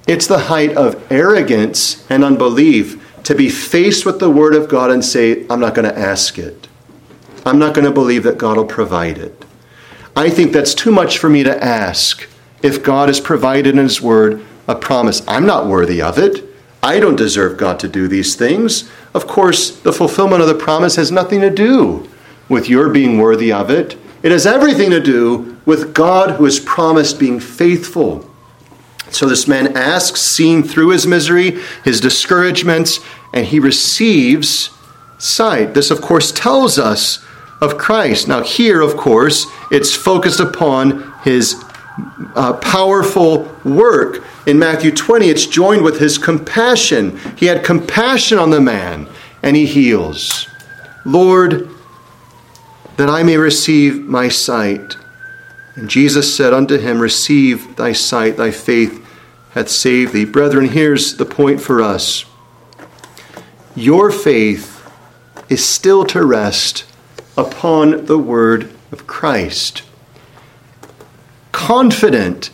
It's 0.07 0.27
the 0.27 0.39
height 0.39 0.75
of 0.75 1.11
arrogance 1.11 2.05
and 2.09 2.23
unbelief 2.23 3.07
to 3.23 3.35
be 3.35 3.49
faced 3.49 4.05
with 4.05 4.19
the 4.19 4.29
word 4.29 4.55
of 4.55 4.67
God 4.67 4.91
and 4.91 5.05
say, 5.05 5.45
I'm 5.49 5.59
not 5.59 5.75
going 5.75 5.87
to 5.87 5.97
ask 5.97 6.37
it. 6.37 6.67
I'm 7.45 7.59
not 7.59 7.73
going 7.73 7.85
to 7.85 7.91
believe 7.91 8.23
that 8.23 8.37
God 8.37 8.57
will 8.57 8.65
provide 8.65 9.17
it. 9.17 9.45
I 10.15 10.29
think 10.29 10.51
that's 10.51 10.73
too 10.73 10.91
much 10.91 11.17
for 11.17 11.29
me 11.29 11.43
to 11.43 11.63
ask 11.63 12.27
if 12.61 12.83
God 12.83 13.09
has 13.09 13.19
provided 13.19 13.75
in 13.75 13.83
His 13.83 14.01
Word 14.01 14.43
a 14.67 14.75
promise. 14.75 15.21
I'm 15.27 15.45
not 15.45 15.67
worthy 15.67 16.01
of 16.01 16.17
it. 16.17 16.43
I 16.83 16.99
don't 16.99 17.15
deserve 17.15 17.57
God 17.57 17.79
to 17.79 17.87
do 17.87 18.07
these 18.07 18.35
things. 18.35 18.89
Of 19.13 19.27
course, 19.27 19.79
the 19.79 19.93
fulfillment 19.93 20.41
of 20.41 20.47
the 20.47 20.55
promise 20.55 20.95
has 20.95 21.11
nothing 21.11 21.41
to 21.41 21.49
do 21.49 22.09
with 22.49 22.69
your 22.69 22.89
being 22.89 23.17
worthy 23.17 23.51
of 23.51 23.69
it. 23.69 23.97
It 24.23 24.31
has 24.31 24.45
everything 24.45 24.89
to 24.91 24.99
do 24.99 25.59
with 25.65 25.93
God 25.93 26.31
who 26.31 26.45
has 26.45 26.59
promised 26.59 27.19
being 27.19 27.39
faithful. 27.39 28.29
So 29.11 29.27
this 29.27 29.47
man 29.47 29.75
asks, 29.75 30.21
seeing 30.21 30.63
through 30.63 30.89
his 30.89 31.05
misery, 31.05 31.59
his 31.83 31.99
discouragements, 31.99 32.99
and 33.33 33.45
he 33.45 33.59
receives 33.59 34.71
sight. 35.17 35.73
This, 35.73 35.91
of 35.91 36.01
course, 36.01 36.31
tells 36.31 36.79
us 36.79 37.23
of 37.61 37.77
Christ. 37.77 38.27
Now, 38.27 38.41
here, 38.41 38.81
of 38.81 38.97
course, 38.97 39.45
it's 39.69 39.93
focused 39.95 40.39
upon 40.39 41.13
his 41.23 41.63
uh, 42.35 42.53
powerful 42.53 43.43
work. 43.63 44.23
In 44.47 44.57
Matthew 44.57 44.91
20, 44.91 45.27
it's 45.27 45.45
joined 45.45 45.83
with 45.83 45.99
his 45.99 46.17
compassion. 46.17 47.17
He 47.37 47.45
had 47.45 47.63
compassion 47.63 48.39
on 48.39 48.49
the 48.49 48.61
man, 48.61 49.07
and 49.43 49.55
he 49.55 49.65
heals. 49.65 50.47
Lord, 51.05 51.69
that 52.97 53.09
I 53.09 53.23
may 53.23 53.37
receive 53.37 54.07
my 54.07 54.29
sight. 54.29 54.97
And 55.75 55.89
Jesus 55.89 56.35
said 56.35 56.53
unto 56.53 56.77
him, 56.77 56.99
Receive 56.99 57.75
thy 57.75 57.93
sight, 57.93 58.37
thy 58.37 58.51
faith 58.51 59.00
hath 59.51 59.69
saved 59.69 60.13
thee. 60.13 60.25
Brethren, 60.25 60.69
here's 60.69 61.17
the 61.17 61.25
point 61.25 61.61
for 61.61 61.81
us. 61.81 62.25
Your 63.75 64.11
faith 64.11 64.89
is 65.49 65.63
still 65.63 66.05
to 66.05 66.25
rest 66.25 66.85
upon 67.37 68.05
the 68.05 68.17
word 68.17 68.71
of 68.91 69.07
Christ 69.07 69.83
confident 71.51 72.49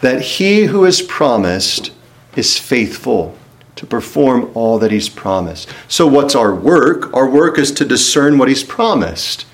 that 0.00 0.22
he 0.22 0.64
who 0.64 0.84
has 0.84 1.02
promised 1.02 1.90
is 2.36 2.58
faithful 2.58 3.36
to 3.76 3.86
perform 3.86 4.50
all 4.54 4.78
that 4.78 4.92
he's 4.92 5.08
promised. 5.08 5.68
So, 5.88 6.06
what's 6.06 6.34
our 6.34 6.54
work? 6.54 7.12
Our 7.12 7.28
work 7.28 7.58
is 7.58 7.72
to 7.72 7.84
discern 7.84 8.38
what 8.38 8.48
he's 8.48 8.62
promised. 8.62 9.46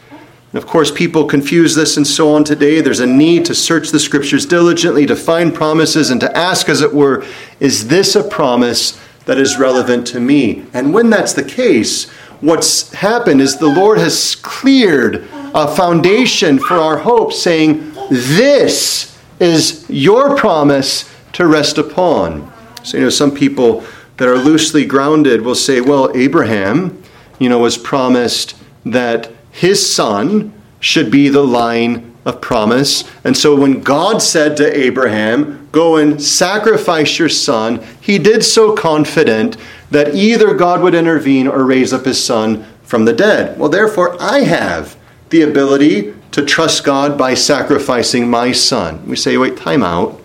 And 0.52 0.62
of 0.62 0.66
course, 0.66 0.90
people 0.90 1.26
confuse 1.26 1.74
this 1.74 1.96
and 1.96 2.06
so 2.06 2.34
on 2.34 2.42
today. 2.42 2.80
There's 2.80 3.00
a 3.00 3.06
need 3.06 3.44
to 3.46 3.54
search 3.54 3.90
the 3.90 4.00
scriptures 4.00 4.46
diligently, 4.46 5.04
to 5.06 5.16
find 5.16 5.54
promises, 5.54 6.10
and 6.10 6.20
to 6.22 6.36
ask, 6.36 6.68
as 6.70 6.80
it 6.80 6.94
were, 6.94 7.24
is 7.60 7.88
this 7.88 8.16
a 8.16 8.24
promise 8.24 8.98
that 9.26 9.36
is 9.36 9.58
relevant 9.58 10.06
to 10.06 10.20
me? 10.20 10.64
And 10.72 10.94
when 10.94 11.10
that's 11.10 11.34
the 11.34 11.44
case, 11.44 12.08
what's 12.40 12.92
happened 12.94 13.42
is 13.42 13.58
the 13.58 13.66
Lord 13.66 13.98
has 13.98 14.36
cleared 14.36 15.28
a 15.54 15.68
foundation 15.68 16.58
for 16.58 16.76
our 16.76 16.96
hope, 16.96 17.34
saying, 17.34 17.92
This 18.10 19.18
is 19.38 19.84
your 19.90 20.34
promise 20.34 21.14
to 21.34 21.46
rest 21.46 21.76
upon. 21.76 22.50
So, 22.84 22.96
you 22.96 23.04
know, 23.04 23.10
some 23.10 23.32
people 23.32 23.84
that 24.16 24.28
are 24.28 24.38
loosely 24.38 24.86
grounded 24.86 25.42
will 25.42 25.54
say, 25.54 25.82
Well, 25.82 26.10
Abraham, 26.16 27.02
you 27.38 27.50
know, 27.50 27.58
was 27.58 27.76
promised 27.76 28.56
that 28.86 29.30
his 29.50 29.94
son 29.94 30.52
should 30.80 31.10
be 31.10 31.28
the 31.28 31.44
line 31.44 32.14
of 32.24 32.40
promise. 32.40 33.04
And 33.24 33.36
so 33.36 33.56
when 33.56 33.80
God 33.80 34.20
said 34.22 34.56
to 34.58 34.76
Abraham, 34.76 35.68
Go 35.70 35.96
and 35.96 36.22
sacrifice 36.22 37.18
your 37.18 37.28
son, 37.28 37.84
he 38.00 38.18
did 38.18 38.42
so 38.42 38.74
confident 38.74 39.56
that 39.90 40.14
either 40.14 40.54
God 40.54 40.82
would 40.82 40.94
intervene 40.94 41.46
or 41.46 41.64
raise 41.64 41.92
up 41.92 42.04
his 42.04 42.22
son 42.22 42.64
from 42.82 43.04
the 43.04 43.12
dead. 43.12 43.58
Well, 43.58 43.68
therefore, 43.68 44.16
I 44.20 44.40
have 44.40 44.96
the 45.28 45.42
ability 45.42 46.14
to 46.32 46.44
trust 46.44 46.84
God 46.84 47.18
by 47.18 47.34
sacrificing 47.34 48.30
my 48.30 48.52
son. 48.52 49.06
We 49.06 49.16
say, 49.16 49.36
wait, 49.36 49.56
time 49.56 49.82
out. 49.82 50.20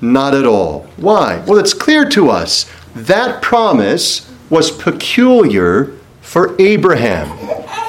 Not 0.00 0.34
at 0.34 0.46
all. 0.46 0.86
Why? 0.96 1.42
Well, 1.46 1.58
it's 1.58 1.74
clear 1.74 2.08
to 2.10 2.30
us 2.30 2.70
that 2.94 3.42
promise 3.42 4.32
was 4.50 4.70
peculiar 4.70 5.92
for 6.20 6.60
Abraham. 6.60 7.37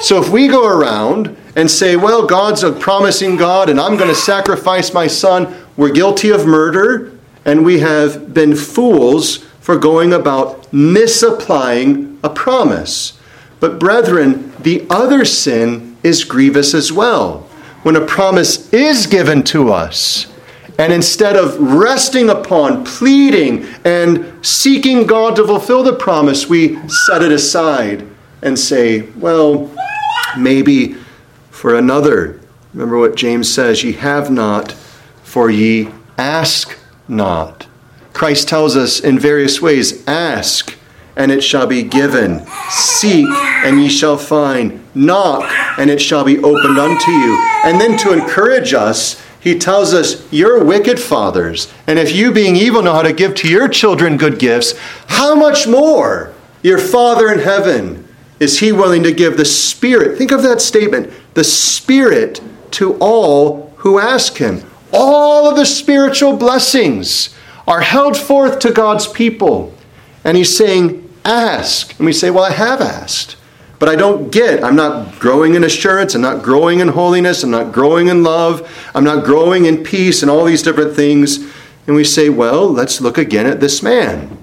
So 0.00 0.18
if 0.18 0.30
we 0.30 0.48
go 0.48 0.66
around 0.66 1.36
and 1.56 1.70
say, 1.70 1.94
well, 1.94 2.26
God's 2.26 2.62
a 2.62 2.72
promising 2.72 3.36
God 3.36 3.68
and 3.68 3.78
I'm 3.78 3.96
going 3.96 4.08
to 4.08 4.14
sacrifice 4.14 4.94
my 4.94 5.06
son, 5.06 5.54
we're 5.76 5.92
guilty 5.92 6.30
of 6.30 6.46
murder 6.46 7.12
and 7.44 7.64
we 7.64 7.80
have 7.80 8.32
been 8.32 8.56
fools 8.56 9.38
for 9.60 9.76
going 9.76 10.12
about 10.12 10.72
misapplying 10.72 12.18
a 12.24 12.30
promise. 12.30 13.18
But, 13.60 13.78
brethren, 13.78 14.54
the 14.58 14.86
other 14.88 15.26
sin 15.26 15.98
is 16.02 16.24
grievous 16.24 16.72
as 16.72 16.90
well. 16.90 17.40
When 17.82 17.94
a 17.94 18.04
promise 18.04 18.72
is 18.72 19.06
given 19.06 19.42
to 19.44 19.70
us, 19.70 20.32
and 20.78 20.94
instead 20.94 21.36
of 21.36 21.58
resting 21.60 22.30
upon, 22.30 22.84
pleading, 22.84 23.66
and 23.84 24.44
seeking 24.44 25.06
God 25.06 25.36
to 25.36 25.46
fulfill 25.46 25.82
the 25.82 25.92
promise, 25.92 26.48
we 26.48 26.78
set 26.88 27.22
it 27.22 27.32
aside 27.32 28.06
and 28.42 28.58
say, 28.58 29.02
well, 29.16 29.70
maybe 30.38 30.96
for 31.50 31.74
another. 31.74 32.40
Remember 32.72 32.98
what 32.98 33.16
James 33.16 33.52
says 33.52 33.82
ye 33.82 33.92
have 33.92 34.30
not, 34.30 34.72
for 35.22 35.50
ye 35.50 35.88
ask 36.16 36.78
not. 37.08 37.66
Christ 38.12 38.48
tells 38.48 38.76
us 38.76 39.00
in 39.00 39.18
various 39.18 39.60
ways 39.60 40.06
ask, 40.06 40.76
and 41.16 41.30
it 41.30 41.42
shall 41.42 41.66
be 41.66 41.82
given. 41.82 42.46
Seek, 42.70 43.28
and 43.28 43.80
ye 43.80 43.88
shall 43.88 44.16
find. 44.16 44.84
Knock, 44.94 45.44
and 45.78 45.90
it 45.90 46.00
shall 46.00 46.24
be 46.24 46.38
opened 46.38 46.78
unto 46.78 47.10
you. 47.10 47.60
And 47.64 47.80
then 47.80 47.96
to 47.98 48.12
encourage 48.12 48.74
us, 48.74 49.22
he 49.40 49.58
tells 49.58 49.94
us, 49.94 50.30
You're 50.32 50.64
wicked 50.64 51.00
fathers, 51.00 51.72
and 51.86 51.98
if 51.98 52.14
you, 52.14 52.32
being 52.32 52.56
evil, 52.56 52.82
know 52.82 52.92
how 52.92 53.02
to 53.02 53.12
give 53.12 53.34
to 53.36 53.48
your 53.48 53.68
children 53.68 54.16
good 54.16 54.38
gifts, 54.38 54.74
how 55.06 55.34
much 55.34 55.66
more 55.66 56.34
your 56.62 56.78
Father 56.78 57.32
in 57.32 57.38
heaven 57.38 58.06
is 58.40 58.58
he 58.58 58.72
willing 58.72 59.02
to 59.04 59.12
give 59.12 59.36
the 59.36 59.44
Spirit? 59.44 60.18
Think 60.18 60.32
of 60.32 60.42
that 60.42 60.60
statement 60.60 61.12
the 61.34 61.44
Spirit 61.44 62.40
to 62.72 62.94
all 62.94 63.72
who 63.76 63.98
ask 63.98 64.38
him. 64.38 64.62
All 64.92 65.48
of 65.48 65.56
the 65.56 65.66
spiritual 65.66 66.36
blessings 66.36 67.36
are 67.68 67.82
held 67.82 68.16
forth 68.16 68.58
to 68.60 68.72
God's 68.72 69.06
people. 69.06 69.74
And 70.24 70.36
he's 70.36 70.56
saying, 70.56 71.06
Ask. 71.24 71.98
And 71.98 72.06
we 72.06 72.12
say, 72.12 72.30
Well, 72.30 72.44
I 72.44 72.52
have 72.52 72.80
asked. 72.80 73.36
But 73.78 73.88
I 73.88 73.96
don't 73.96 74.30
get, 74.30 74.62
I'm 74.62 74.76
not 74.76 75.18
growing 75.18 75.54
in 75.54 75.64
assurance, 75.64 76.14
I'm 76.14 76.20
not 76.20 76.42
growing 76.42 76.80
in 76.80 76.88
holiness, 76.88 77.42
I'm 77.42 77.50
not 77.50 77.72
growing 77.72 78.08
in 78.08 78.22
love, 78.22 78.70
I'm 78.94 79.04
not 79.04 79.24
growing 79.24 79.64
in 79.64 79.82
peace, 79.82 80.20
and 80.20 80.30
all 80.30 80.44
these 80.44 80.62
different 80.62 80.94
things. 80.94 81.38
And 81.86 81.96
we 81.96 82.04
say, 82.04 82.28
Well, 82.28 82.68
let's 82.68 83.00
look 83.00 83.16
again 83.16 83.46
at 83.46 83.60
this 83.60 83.82
man. 83.82 84.36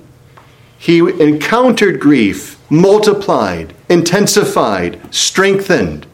He 0.77 0.99
encountered 0.99 1.99
grief, 1.99 2.56
multiplied, 2.69 3.73
intensified, 3.89 5.13
strengthened, 5.13 6.05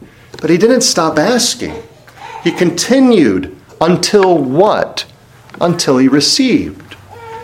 but 0.41 0.49
he 0.49 0.58
didn't 0.58 0.82
stop 0.82 1.18
asking. 1.18 1.74
He 2.43 2.51
continued 2.51 3.56
until 3.80 4.38
what? 4.38 5.06
Until 5.62 5.97
he 5.97 6.08
received. 6.08 6.95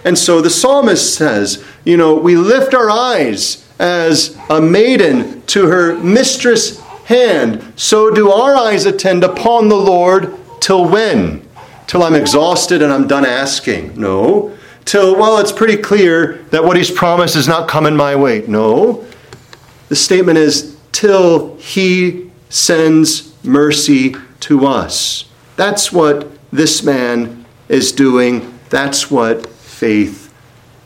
And 0.03 0.17
so 0.17 0.41
the 0.41 0.49
psalmist 0.49 1.13
says, 1.13 1.63
you 1.83 1.97
know, 1.97 2.15
we 2.15 2.35
lift 2.35 2.73
our 2.73 2.89
eyes 2.89 3.65
as 3.79 4.37
a 4.49 4.61
maiden 4.61 5.41
to 5.47 5.67
her 5.67 5.97
mistress' 5.97 6.79
hand, 7.05 7.73
so 7.75 8.11
do 8.11 8.31
our 8.31 8.55
eyes 8.55 8.85
attend 8.85 9.23
upon 9.23 9.69
the 9.69 9.75
Lord 9.75 10.35
till 10.59 10.87
when? 10.87 11.47
Till 11.87 12.03
I'm 12.03 12.15
exhausted 12.15 12.81
and 12.81 12.93
I'm 12.93 13.07
done 13.07 13.25
asking. 13.25 13.99
No. 13.99 14.55
Till, 14.89 15.15
well, 15.15 15.37
it's 15.37 15.51
pretty 15.51 15.77
clear 15.77 16.39
that 16.49 16.63
what 16.63 16.75
he's 16.75 16.89
promised 16.89 17.35
is 17.35 17.47
not 17.47 17.67
coming 17.67 17.95
my 17.95 18.15
way. 18.15 18.43
No. 18.47 19.05
The 19.87 19.95
statement 19.95 20.39
is, 20.39 20.75
till 20.91 21.57
he 21.57 22.31
sends 22.49 23.31
mercy 23.45 24.15
to 24.39 24.65
us. 24.65 25.25
That's 25.57 25.91
what 25.91 26.27
this 26.51 26.81
man 26.81 27.45
is 27.67 27.91
doing. 27.91 28.57
That's 28.71 29.11
what 29.11 29.45
faith 29.45 30.33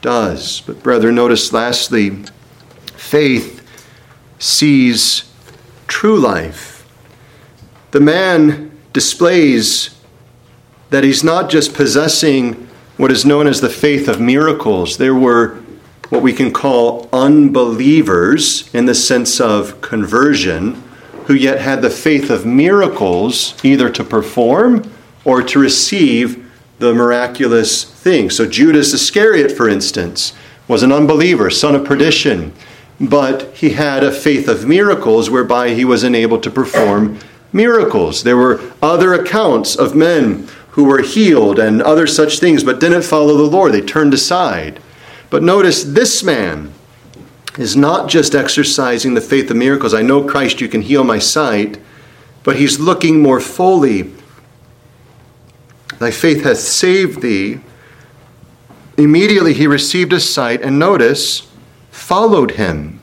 does. 0.01 0.60
But, 0.60 0.84
brethren, 0.84 1.16
notice 1.16 1.54
lastly, 1.54 2.26
faith 2.97 3.66
sees 4.38 5.32
true 5.88 6.20
life. 6.20 6.86
The 7.91 8.01
man 8.01 8.78
displays 8.91 9.97
that 10.89 11.06
he's 11.06 11.24
not 11.24 11.49
just 11.49 11.74
possessing 11.74 12.68
what 12.98 13.12
is 13.12 13.26
known 13.26 13.48
as 13.48 13.62
the 13.62 13.70
faith 13.70 14.08
of 14.08 14.20
miracles. 14.20 14.98
There 14.98 15.16
were 15.16 15.62
what 16.10 16.22
we 16.22 16.34
can 16.34 16.52
call 16.52 17.10
unbelievers 17.12 18.70
in 18.74 18.86
the 18.86 18.94
sense 18.94 19.41
of 19.41 19.82
conversion, 19.82 20.84
who 21.26 21.34
yet 21.34 21.60
had 21.60 21.82
the 21.82 21.89
faith 21.89 22.30
of 22.30 22.46
miracles 22.46 23.56
either 23.64 23.89
to 23.89 24.04
perform 24.04 24.91
or 25.26 25.41
to 25.41 25.58
receive 25.58 26.52
the 26.78 26.94
miraculous 26.94 27.84
thing. 27.84 28.30
So, 28.30 28.46
Judas 28.46 28.94
Iscariot, 28.94 29.52
for 29.52 29.68
instance, 29.68 30.34
was 30.68 30.84
an 30.84 30.91
unbeliever, 30.91 31.50
son 31.50 31.76
of 31.76 31.86
perdition, 31.86 32.54
but 33.00 33.56
he 33.56 33.72
had 33.72 34.04
a 34.04 34.12
faith 34.12 34.48
of 34.48 34.68
miracles 34.68 35.30
whereby 35.30 35.74
he 35.74 35.86
was 35.86 36.04
enabled 36.04 36.44
to 36.44 36.52
perform 36.52 37.18
miracles. 37.52 38.24
There 38.24 38.38
were 38.38 38.62
other 38.82 39.14
accounts 39.14 39.76
of 39.76 39.96
men 39.96 40.48
who 40.74 40.86
were 40.86 41.01
healed 41.03 41.59
and 41.59 41.84
other 41.84 42.07
such 42.07 42.39
things, 42.39 42.63
but 42.63 42.80
didn't 42.80 43.03
follow 43.03 43.38
the 43.38 43.43
Lord. 43.43 43.71
They 43.74 43.82
turned 43.82 44.11
aside. 44.11 44.82
But 45.30 45.43
notice 45.43 45.84
this 45.84 46.24
man 46.24 46.74
is 47.59 47.76
not 47.76 48.09
just 48.09 48.34
exercising 48.34 49.13
the 49.13 49.21
faith 49.21 49.51
of 49.51 49.57
miracles. 49.57 49.93
I 49.93 50.01
know, 50.01 50.24
Christ, 50.24 50.61
you 50.61 50.67
can 50.67 50.82
heal 50.82 51.03
my 51.03 51.19
sight, 51.19 51.80
but 52.43 52.55
he's 52.55 52.80
looking 52.80 53.21
more 53.21 53.39
fully. 53.39 54.11
Thy 55.99 56.09
faith 56.09 56.43
hath 56.43 56.57
saved 56.57 57.21
thee. 57.21 57.59
Immediately 58.97 59.53
he 59.53 59.67
received 59.67 60.11
a 60.11 60.19
sight, 60.19 60.63
and 60.63 60.80
notice, 60.80 61.47
followed 61.91 62.51
him, 62.51 62.99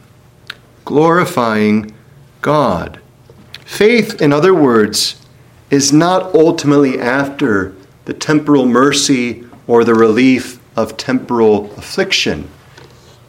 glorifying 0.85 1.95
God. 2.41 3.01
Faith, 3.65 4.21
in 4.21 4.33
other 4.33 4.55
words, 4.55 5.20
is 5.71 5.93
not 5.93 6.35
ultimately 6.35 6.99
after 7.01 7.75
the 8.05 8.15
temporal 8.15 8.67
mercy 8.67 9.45
or 9.67 9.85
the 9.85 9.95
relief 9.95 10.59
of 10.77 10.97
temporal 10.97 11.73
affliction. 11.75 12.49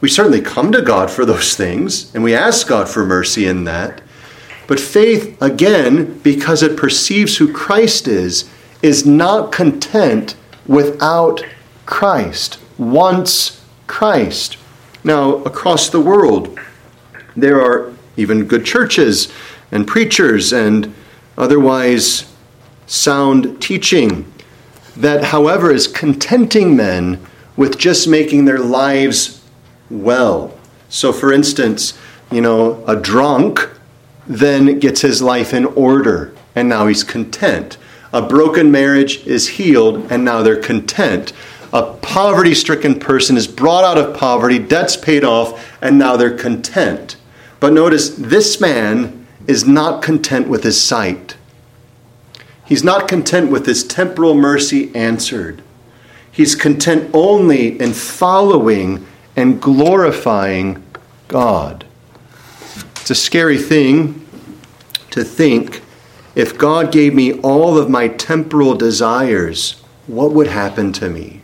We 0.00 0.08
certainly 0.08 0.40
come 0.40 0.72
to 0.72 0.82
God 0.82 1.10
for 1.10 1.24
those 1.24 1.54
things, 1.54 2.12
and 2.14 2.24
we 2.24 2.34
ask 2.34 2.66
God 2.66 2.88
for 2.88 3.06
mercy 3.06 3.46
in 3.46 3.64
that. 3.64 4.00
But 4.66 4.80
faith, 4.80 5.40
again, 5.40 6.18
because 6.20 6.62
it 6.62 6.76
perceives 6.76 7.36
who 7.36 7.52
Christ 7.52 8.08
is, 8.08 8.50
is 8.80 9.06
not 9.06 9.52
content 9.52 10.34
without 10.66 11.44
Christ, 11.86 12.58
once 12.78 13.64
Christ. 13.86 14.56
Now, 15.04 15.36
across 15.44 15.88
the 15.88 16.00
world, 16.00 16.58
there 17.36 17.60
are 17.60 17.92
even 18.16 18.46
good 18.46 18.64
churches 18.64 19.32
and 19.70 19.86
preachers 19.86 20.52
and 20.52 20.94
otherwise 21.38 22.31
sound 22.92 23.60
teaching 23.62 24.30
that, 24.96 25.24
however, 25.24 25.72
is 25.72 25.86
contenting 25.86 26.76
men 26.76 27.18
with 27.56 27.78
just 27.78 28.06
making 28.06 28.44
their 28.44 28.58
lives 28.58 29.42
well. 29.90 30.56
So, 30.90 31.12
for 31.12 31.32
instance, 31.32 31.98
you 32.30 32.42
know, 32.42 32.84
a 32.86 32.94
drunk 32.94 33.70
then 34.26 34.78
gets 34.78 35.00
his 35.00 35.22
life 35.22 35.54
in 35.54 35.64
order 35.64 36.34
and 36.54 36.68
now 36.68 36.86
he's 36.86 37.02
content. 37.02 37.78
A 38.12 38.20
broken 38.20 38.70
marriage 38.70 39.26
is 39.26 39.48
healed 39.48 40.12
and 40.12 40.22
now 40.22 40.42
they're 40.42 40.60
content. 40.60 41.32
A 41.72 41.94
poverty 41.94 42.54
stricken 42.54 43.00
person 43.00 43.38
is 43.38 43.46
brought 43.46 43.84
out 43.84 43.96
of 43.96 44.14
poverty, 44.14 44.58
debts 44.58 44.98
paid 44.98 45.24
off, 45.24 45.78
and 45.80 45.98
now 45.98 46.18
they're 46.18 46.36
content. 46.36 47.16
But 47.58 47.72
notice 47.72 48.10
this 48.10 48.60
man 48.60 49.26
is 49.46 49.66
not 49.66 50.02
content 50.02 50.48
with 50.48 50.62
his 50.62 50.78
sight. 50.78 51.36
He's 52.64 52.84
not 52.84 53.08
content 53.08 53.50
with 53.50 53.66
his 53.66 53.84
temporal 53.84 54.34
mercy 54.34 54.94
answered. 54.94 55.62
He's 56.30 56.54
content 56.54 57.10
only 57.12 57.78
in 57.80 57.92
following 57.92 59.06
and 59.36 59.60
glorifying 59.60 60.82
God. 61.28 61.84
It's 62.96 63.10
a 63.10 63.14
scary 63.14 63.58
thing 63.58 64.26
to 65.10 65.24
think 65.24 65.82
if 66.34 66.56
God 66.56 66.90
gave 66.90 67.14
me 67.14 67.34
all 67.40 67.76
of 67.76 67.90
my 67.90 68.08
temporal 68.08 68.74
desires, 68.74 69.82
what 70.06 70.32
would 70.32 70.46
happen 70.46 70.92
to 70.94 71.10
me? 71.10 71.42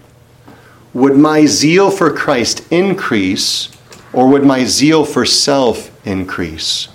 Would 0.94 1.16
my 1.16 1.44
zeal 1.44 1.90
for 1.90 2.10
Christ 2.10 2.66
increase 2.72 3.68
or 4.12 4.28
would 4.28 4.44
my 4.44 4.64
zeal 4.64 5.04
for 5.04 5.26
self 5.26 5.90
increase? 6.06 6.88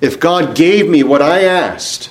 If 0.00 0.20
God 0.20 0.54
gave 0.54 0.88
me 0.88 1.02
what 1.02 1.22
I 1.22 1.44
asked, 1.44 2.10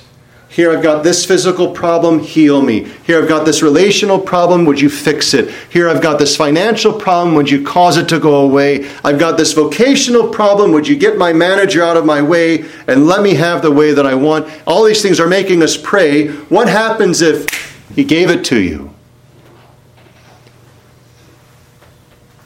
here 0.54 0.70
I've 0.70 0.84
got 0.84 1.02
this 1.02 1.26
physical 1.26 1.72
problem, 1.72 2.20
heal 2.20 2.62
me. 2.62 2.84
Here 3.04 3.20
I've 3.20 3.28
got 3.28 3.44
this 3.44 3.60
relational 3.60 4.20
problem, 4.20 4.64
would 4.66 4.80
you 4.80 4.88
fix 4.88 5.34
it? 5.34 5.50
Here 5.68 5.88
I've 5.88 6.00
got 6.00 6.20
this 6.20 6.36
financial 6.36 6.92
problem, 6.92 7.34
would 7.34 7.50
you 7.50 7.64
cause 7.64 7.96
it 7.96 8.08
to 8.10 8.20
go 8.20 8.36
away? 8.36 8.88
I've 9.02 9.18
got 9.18 9.36
this 9.36 9.52
vocational 9.52 10.28
problem, 10.28 10.70
would 10.70 10.86
you 10.86 10.94
get 10.94 11.18
my 11.18 11.32
manager 11.32 11.82
out 11.82 11.96
of 11.96 12.06
my 12.06 12.22
way 12.22 12.66
and 12.86 13.04
let 13.04 13.20
me 13.20 13.34
have 13.34 13.62
the 13.62 13.72
way 13.72 13.94
that 13.94 14.06
I 14.06 14.14
want? 14.14 14.46
All 14.64 14.84
these 14.84 15.02
things 15.02 15.18
are 15.18 15.26
making 15.26 15.60
us 15.60 15.76
pray. 15.76 16.28
What 16.28 16.68
happens 16.68 17.20
if 17.20 17.82
he 17.92 18.04
gave 18.04 18.30
it 18.30 18.44
to 18.44 18.60
you? 18.60 18.94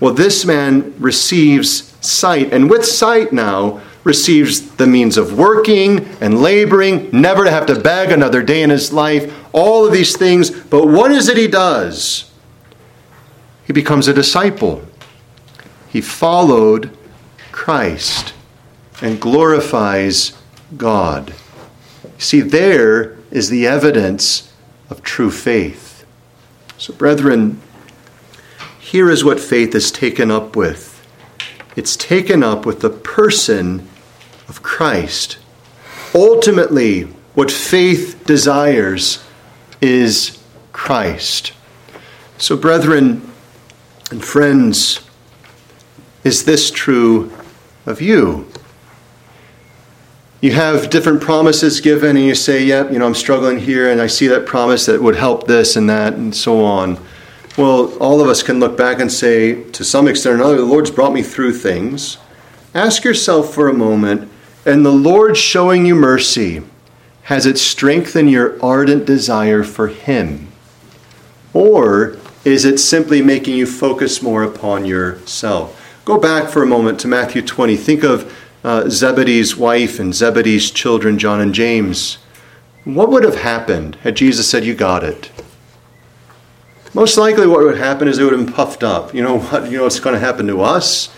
Well, 0.01 0.15
this 0.15 0.47
man 0.47 0.95
receives 0.99 1.95
sight, 2.01 2.55
and 2.55 2.71
with 2.71 2.87
sight 2.87 3.35
now, 3.35 3.83
receives 4.05 4.71
the 4.77 4.87
means 4.87 5.17
of 5.17 5.37
working 5.37 6.07
and 6.21 6.41
laboring, 6.41 7.11
never 7.13 7.45
to 7.45 7.51
have 7.51 7.67
to 7.67 7.79
beg 7.79 8.11
another 8.11 8.43
day 8.43 8.63
in 8.63 8.71
his 8.71 8.93
life, 8.93 9.35
all 9.53 9.87
of 9.87 9.93
these 9.93 10.17
things. 10.17 10.51
But 10.51 10.87
what 10.87 11.11
is 11.11 11.29
it 11.29 11.37
he 11.37 11.49
does? 11.49 12.31
He 13.67 13.73
becomes 13.73 14.09
a 14.09 14.15
disciple. 14.15 14.83
He 15.89 16.01
followed 16.01 16.97
Christ 17.53 18.33
and 19.03 19.21
glorifies 19.21 20.33
God. 20.77 21.35
See, 22.19 22.41
there 22.41 23.17
is 23.31 23.51
the 23.51 23.67
evidence 23.67 24.53
of 24.91 25.03
true 25.03 25.31
faith. 25.31 26.07
So, 26.79 26.93
brethren, 26.95 27.61
here 28.79 29.11
is 29.11 29.25
what 29.25 29.41
faith 29.41 29.75
is 29.75 29.91
taken 29.91 30.31
up 30.31 30.57
with 30.57 30.88
it's 31.77 31.97
taken 31.97 32.43
up 32.43 32.67
with 32.67 32.81
the 32.81 32.91
person 32.91 33.89
of 34.49 34.63
Christ. 34.63 35.39
Ultimately, 36.15 37.03
what 37.35 37.51
faith 37.51 38.25
desires 38.27 39.25
is 39.81 40.43
Christ. 40.73 41.53
So, 42.39 42.57
brethren 42.57 43.31
and 44.11 44.25
friends, 44.25 45.01
is 46.25 46.45
this 46.45 46.71
true 46.71 47.33
of 47.87 48.01
you? 48.01 48.51
You 50.41 50.53
have 50.53 50.89
different 50.89 51.21
promises 51.21 51.81
given, 51.81 52.17
and 52.17 52.25
you 52.25 52.35
say, 52.35 52.65
Yep, 52.65 52.93
you 52.93 52.99
know, 52.99 53.07
I'm 53.07 53.15
struggling 53.15 53.59
here, 53.59 53.91
and 53.91 54.01
I 54.01 54.07
see 54.07 54.29
that 54.29 54.47
promise 54.47 54.87
that 54.87 55.03
would 55.03 55.17
help 55.17 55.47
this 55.47 55.75
and 55.75 55.91
that, 55.91 56.15
and 56.15 56.35
so 56.35 56.65
on. 56.65 56.99
Well, 57.59 57.93
all 57.99 58.21
of 58.21 58.29
us 58.29 58.45
can 58.45 58.61
look 58.61 58.79
back 58.79 59.01
and 59.01 59.11
say, 59.11 59.65
to 59.73 59.83
some 59.83 60.07
extent 60.07 60.35
or 60.35 60.37
another, 60.37 60.59
the 60.59 60.65
Lord's 60.65 60.93
brought 60.93 61.13
me 61.13 61.23
through 61.25 61.55
things. 61.55 62.17
Ask 62.73 63.03
yourself 63.03 63.53
for 63.53 63.69
a 63.69 63.75
moment 63.75 64.31
and 64.65 64.87
the 64.87 64.93
Lord 64.93 65.37
showing 65.37 65.85
you 65.85 65.97
mercy, 65.97 66.63
has 67.23 67.47
it 67.47 67.59
strengthened 67.59 68.31
your 68.31 68.63
ardent 68.65 69.07
desire 69.07 69.65
for 69.65 69.89
Him? 69.89 70.49
Or 71.53 72.17
is 72.45 72.65
it 72.65 72.79
simply 72.79 73.23
making 73.23 73.57
you 73.57 73.67
focus 73.67 74.23
more 74.23 74.45
upon 74.45 74.85
yourself? 74.85 76.01
Go 76.05 76.17
back 76.17 76.51
for 76.51 76.63
a 76.63 76.67
moment 76.67 77.01
to 77.01 77.09
Matthew 77.09 77.43
20. 77.43 77.77
Think 77.77 78.05
of 78.05 78.33
uh, 78.63 78.89
Zebedee's 78.89 79.57
wife 79.57 79.99
and 79.99 80.15
Zebedee's 80.15 80.71
children, 80.71 81.19
John 81.19 81.41
and 81.41 81.53
James. 81.53 82.19
What 82.85 83.11
would 83.11 83.25
have 83.25 83.41
happened 83.41 83.97
had 84.03 84.17
Jesus 84.17 84.49
said, 84.49 84.65
You 84.65 84.75
got 84.75 85.03
it? 85.03 85.33
Most 86.99 87.17
likely, 87.17 87.47
what 87.47 87.61
would 87.61 87.79
happen 87.79 88.09
is 88.09 88.17
they 88.17 88.25
would 88.25 88.33
have 88.33 88.45
been 88.45 88.53
puffed 88.53 88.83
up. 88.83 89.15
You 89.15 89.23
know 89.23 89.39
what? 89.39 89.71
You 89.71 89.79
know 89.79 89.85
what's 89.85 90.01
going 90.01 90.15
to 90.15 90.21
happen 90.21 90.47
to 90.49 90.61
us? 90.61 91.09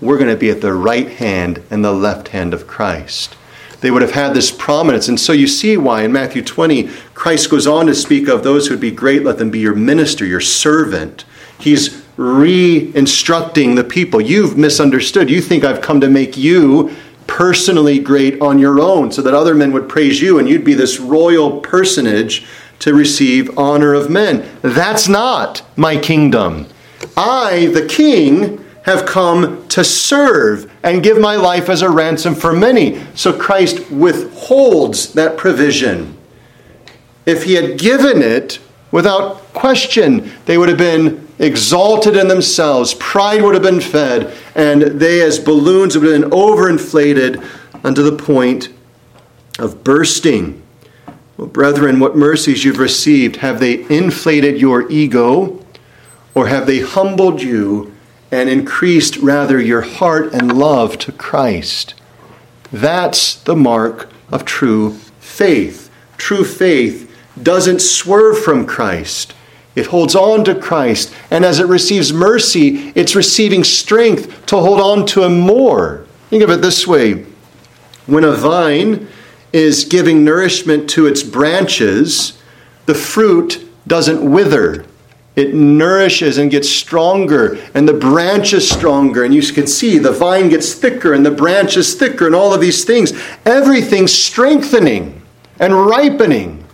we're 0.00 0.18
going 0.18 0.30
to 0.30 0.36
be 0.36 0.50
at 0.50 0.60
the 0.60 0.72
right 0.72 1.08
hand 1.08 1.62
and 1.70 1.84
the 1.84 1.92
left 1.92 2.28
hand 2.28 2.52
of 2.52 2.66
Christ. 2.66 3.36
They 3.80 3.90
would 3.90 4.02
have 4.02 4.12
had 4.12 4.34
this 4.34 4.50
prominence. 4.50 5.08
And 5.08 5.18
so 5.20 5.32
you 5.32 5.46
see 5.46 5.76
why 5.76 6.02
in 6.02 6.12
Matthew 6.12 6.42
20, 6.42 6.88
Christ 7.14 7.50
goes 7.50 7.66
on 7.66 7.86
to 7.86 7.94
speak 7.94 8.28
of 8.28 8.42
those 8.42 8.66
who 8.66 8.74
would 8.74 8.80
be 8.80 8.90
great, 8.90 9.22
let 9.22 9.38
them 9.38 9.50
be 9.50 9.58
your 9.58 9.74
minister, 9.74 10.24
your 10.24 10.40
servant. 10.40 11.24
He's 11.58 12.04
re 12.16 12.92
instructing 12.94 13.74
the 13.74 13.84
people. 13.84 14.20
You've 14.20 14.56
misunderstood. 14.56 15.30
You 15.30 15.40
think 15.40 15.64
I've 15.64 15.82
come 15.82 16.00
to 16.00 16.08
make 16.08 16.36
you 16.36 16.94
personally 17.26 17.98
great 17.98 18.40
on 18.40 18.58
your 18.58 18.80
own 18.80 19.12
so 19.12 19.20
that 19.22 19.34
other 19.34 19.54
men 19.54 19.72
would 19.72 19.88
praise 19.88 20.20
you 20.22 20.38
and 20.38 20.48
you'd 20.48 20.64
be 20.64 20.74
this 20.74 21.00
royal 21.00 21.60
personage 21.60 22.46
to 22.80 22.94
receive 22.94 23.56
honor 23.58 23.94
of 23.94 24.10
men. 24.10 24.48
That's 24.62 25.08
not 25.08 25.62
my 25.76 25.96
kingdom. 25.96 26.66
I, 27.16 27.66
the 27.72 27.86
king, 27.86 28.64
have 28.86 29.04
come 29.04 29.66
to 29.66 29.82
serve 29.82 30.72
and 30.84 31.02
give 31.02 31.18
my 31.18 31.34
life 31.34 31.68
as 31.68 31.82
a 31.82 31.90
ransom 31.90 32.36
for 32.36 32.52
many. 32.52 33.04
So 33.16 33.36
Christ 33.36 33.90
withholds 33.90 35.12
that 35.14 35.36
provision. 35.36 36.16
If 37.26 37.42
he 37.42 37.54
had 37.54 37.80
given 37.80 38.22
it 38.22 38.60
without 38.92 39.38
question, 39.52 40.30
they 40.44 40.56
would 40.56 40.68
have 40.68 40.78
been 40.78 41.26
exalted 41.40 42.16
in 42.16 42.28
themselves, 42.28 42.94
pride 42.94 43.42
would 43.42 43.54
have 43.54 43.62
been 43.62 43.80
fed, 43.80 44.32
and 44.54 44.82
they, 44.82 45.20
as 45.20 45.38
balloons, 45.38 45.98
would 45.98 46.08
have 46.08 46.22
been 46.22 46.30
overinflated 46.30 47.44
unto 47.84 48.02
the 48.02 48.16
point 48.16 48.68
of 49.58 49.82
bursting. 49.82 50.62
Well, 51.36 51.48
brethren, 51.48 52.00
what 52.00 52.16
mercies 52.16 52.64
you've 52.64 52.78
received, 52.78 53.36
have 53.36 53.60
they 53.60 53.84
inflated 53.90 54.58
your 54.58 54.90
ego, 54.90 55.62
or 56.34 56.46
have 56.46 56.66
they 56.66 56.80
humbled 56.80 57.42
you 57.42 57.94
and 58.30 58.48
increased 58.48 59.18
rather 59.18 59.60
your 59.60 59.82
heart 59.82 60.32
and 60.32 60.58
love 60.58 60.98
to 61.00 61.12
Christ? 61.12 61.94
That's 62.72 63.34
the 63.34 63.54
mark 63.54 64.08
of 64.30 64.46
true 64.46 64.94
faith. 65.20 65.90
True 66.16 66.44
faith 66.44 67.14
doesn't 67.42 67.82
swerve 67.82 68.38
from 68.42 68.66
Christ. 68.66 69.34
It 69.74 69.86
holds 69.86 70.14
on 70.14 70.42
to 70.46 70.54
Christ, 70.54 71.14
and 71.30 71.44
as 71.44 71.58
it 71.58 71.66
receives 71.66 72.14
mercy, 72.14 72.92
it's 72.94 73.14
receiving 73.14 73.62
strength 73.62 74.46
to 74.46 74.56
hold 74.56 74.80
on 74.80 75.04
to 75.08 75.24
Him 75.24 75.38
more. 75.38 76.06
Think 76.30 76.42
of 76.42 76.48
it 76.48 76.62
this 76.62 76.86
way 76.86 77.26
when 78.06 78.24
a 78.24 78.32
vine 78.32 79.08
is 79.52 79.84
giving 79.84 80.24
nourishment 80.24 80.88
to 80.90 81.06
its 81.06 81.22
branches, 81.22 82.40
the 82.86 82.94
fruit 82.94 83.66
doesn't 83.86 84.28
wither. 84.30 84.84
It 85.34 85.52
nourishes 85.54 86.38
and 86.38 86.50
gets 86.50 86.68
stronger, 86.68 87.58
and 87.74 87.86
the 87.86 87.92
branch 87.92 88.54
is 88.54 88.68
stronger. 88.68 89.22
And 89.22 89.34
you 89.34 89.42
can 89.42 89.66
see 89.66 89.98
the 89.98 90.12
vine 90.12 90.48
gets 90.48 90.72
thicker, 90.72 91.12
and 91.12 91.26
the 91.26 91.30
branch 91.30 91.76
is 91.76 91.94
thicker, 91.94 92.26
and 92.26 92.34
all 92.34 92.54
of 92.54 92.60
these 92.60 92.84
things. 92.84 93.12
Everything's 93.44 94.14
strengthening 94.14 95.22
and 95.58 95.74
ripening. 95.86 96.64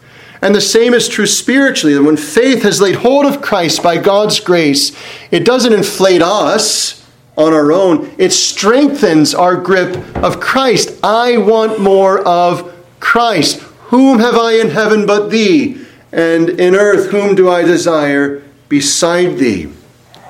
And 0.41 0.55
the 0.55 0.61
same 0.61 0.95
is 0.95 1.09
true 1.09 1.27
spiritually. 1.27 1.95
That 1.95 2.05
when 2.05 2.17
faith 2.17 2.63
has 2.63 2.81
laid 2.81 2.97
hold 2.97 3.27
of 3.27 3.43
Christ 3.43 3.83
by 3.83 3.99
God's 3.99 4.39
grace, 4.39 4.97
it 5.31 5.45
doesn't 5.45 5.73
inflate 5.73 6.23
us 6.23 7.02
on 7.37 7.53
our 7.53 7.73
own, 7.73 8.15
it 8.19 8.31
strengthens 8.33 9.35
our 9.35 9.57
grip 9.57 9.97
of 10.17 10.41
Christ. 10.41 10.99
I 11.03 11.39
want 11.39 11.81
more 11.81 12.21
of 12.27 12.75
Christ. 13.01 13.61
Whom 13.91 14.19
have 14.19 14.35
I 14.35 14.53
in 14.53 14.71
heaven 14.71 15.07
but 15.07 15.31
thee? 15.31 15.85
And 16.13 16.49
in 16.51 16.75
earth, 16.75 17.11
whom 17.11 17.35
do 17.35 17.49
I 17.49 17.63
desire 17.63 18.43
beside 18.69 19.39
thee? 19.39 19.73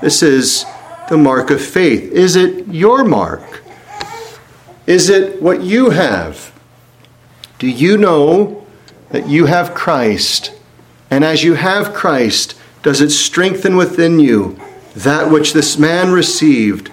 This 0.00 0.22
is 0.22 0.64
the 1.08 1.18
mark 1.18 1.50
of 1.50 1.60
faith. 1.60 2.12
Is 2.12 2.36
it 2.36 2.68
your 2.68 3.04
mark? 3.04 3.62
Is 4.86 5.08
it 5.08 5.42
what 5.42 5.62
you 5.62 5.90
have? 5.90 6.52
Do 7.58 7.68
you 7.68 7.96
know 7.96 8.66
that 9.10 9.28
you 9.28 9.46
have 9.46 9.74
Christ, 9.74 10.52
and 11.10 11.24
as 11.24 11.44
you 11.44 11.54
have 11.54 11.94
Christ, 11.94 12.58
does 12.82 13.00
it 13.00 13.10
strengthen 13.10 13.76
within 13.76 14.18
you 14.18 14.58
that 14.94 15.30
which 15.30 15.52
this 15.52 15.78
man 15.78 16.12
received, 16.12 16.90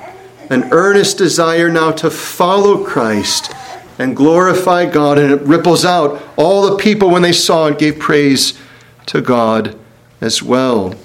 an 0.49 0.69
earnest 0.71 1.17
desire 1.17 1.69
now 1.69 1.91
to 1.91 2.09
follow 2.09 2.83
Christ 2.83 3.53
and 3.97 4.15
glorify 4.15 4.85
God, 4.85 5.17
and 5.17 5.31
it 5.31 5.41
ripples 5.41 5.83
out. 5.83 6.21
All 6.37 6.69
the 6.69 6.77
people, 6.77 7.09
when 7.09 7.21
they 7.21 7.33
saw 7.33 7.67
it, 7.67 7.79
gave 7.79 7.99
praise 7.99 8.57
to 9.07 9.21
God 9.21 9.77
as 10.21 10.41
well. 10.41 10.95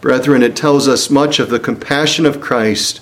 Brethren, 0.00 0.42
it 0.42 0.54
tells 0.54 0.86
us 0.86 1.10
much 1.10 1.38
of 1.38 1.50
the 1.50 1.58
compassion 1.58 2.26
of 2.26 2.40
Christ, 2.40 3.00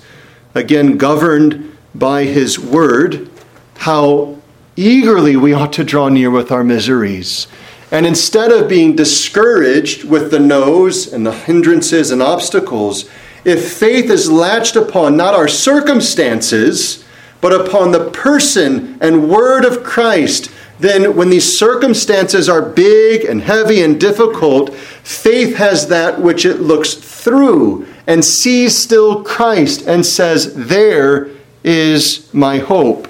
again, 0.55 0.97
governed 0.97 1.77
by 1.93 2.23
his 2.23 2.57
word, 2.57 3.29
how 3.77 4.41
eagerly 4.75 5.35
we 5.35 5.53
ought 5.53 5.73
to 5.73 5.83
draw 5.83 6.09
near 6.09 6.31
with 6.31 6.51
our 6.51 6.63
miseries 6.63 7.47
and 7.93 8.07
instead 8.07 8.51
of 8.51 8.67
being 8.67 8.95
discouraged 8.95 10.03
with 10.03 10.31
the 10.31 10.39
no's 10.39 11.13
and 11.13 11.27
the 11.27 11.31
hindrances 11.31 12.09
and 12.09 12.23
obstacles, 12.23 13.07
if 13.45 13.73
faith 13.73 14.09
is 14.09 14.31
latched 14.31 14.75
upon 14.75 15.17
not 15.17 15.33
our 15.33 15.47
circumstances, 15.47 17.05
but 17.41 17.53
upon 17.53 17.91
the 17.91 18.09
person 18.11 18.97
and 19.01 19.29
word 19.29 19.65
of 19.65 19.83
Christ, 19.83 20.49
then 20.79 21.15
when 21.15 21.29
these 21.29 21.57
circumstances 21.57 22.47
are 22.49 22.61
big 22.61 23.25
and 23.25 23.41
heavy 23.41 23.81
and 23.81 23.99
difficult, 23.99 24.73
faith 24.75 25.55
has 25.57 25.87
that 25.87 26.19
which 26.21 26.45
it 26.45 26.61
looks 26.61 26.93
through 26.93 27.85
and 28.07 28.23
sees 28.23 28.77
still 28.77 29.23
Christ 29.23 29.85
and 29.87 30.05
says, 30.05 30.53
There 30.55 31.29
is 31.63 32.33
my 32.33 32.59
hope. 32.59 33.07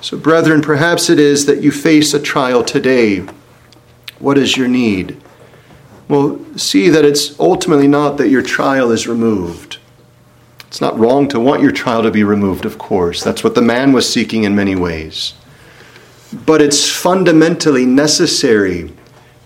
So, 0.00 0.16
brethren, 0.16 0.62
perhaps 0.62 1.08
it 1.08 1.18
is 1.18 1.46
that 1.46 1.62
you 1.62 1.70
face 1.70 2.12
a 2.14 2.20
trial 2.20 2.64
today 2.64 3.26
what 4.22 4.38
is 4.38 4.56
your 4.56 4.68
need? 4.68 5.20
Well, 6.08 6.40
see 6.56 6.88
that 6.88 7.04
it's 7.04 7.38
ultimately 7.40 7.88
not 7.88 8.18
that 8.18 8.28
your 8.28 8.42
trial 8.42 8.90
is 8.90 9.06
removed. 9.06 9.78
It's 10.66 10.80
not 10.80 10.98
wrong 10.98 11.28
to 11.28 11.40
want 11.40 11.62
your 11.62 11.72
trial 11.72 12.02
to 12.02 12.10
be 12.10 12.24
removed, 12.24 12.64
of 12.64 12.78
course. 12.78 13.22
That's 13.22 13.44
what 13.44 13.54
the 13.54 13.62
man 13.62 13.92
was 13.92 14.10
seeking 14.10 14.44
in 14.44 14.54
many 14.54 14.74
ways. 14.74 15.34
But 16.32 16.62
it's 16.62 16.90
fundamentally 16.90 17.84
necessary 17.84 18.92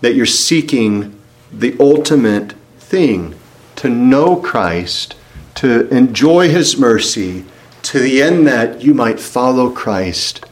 that 0.01 0.15
you're 0.15 0.25
seeking 0.25 1.19
the 1.51 1.75
ultimate 1.79 2.53
thing 2.79 3.35
to 3.75 3.89
know 3.89 4.37
Christ, 4.37 5.15
to 5.55 5.87
enjoy 5.89 6.49
his 6.49 6.77
mercy, 6.77 7.45
to 7.83 7.99
the 7.99 8.21
end 8.21 8.47
that 8.47 8.81
you 8.81 8.93
might 8.93 9.19
follow 9.19 9.69
Christ 9.69 10.45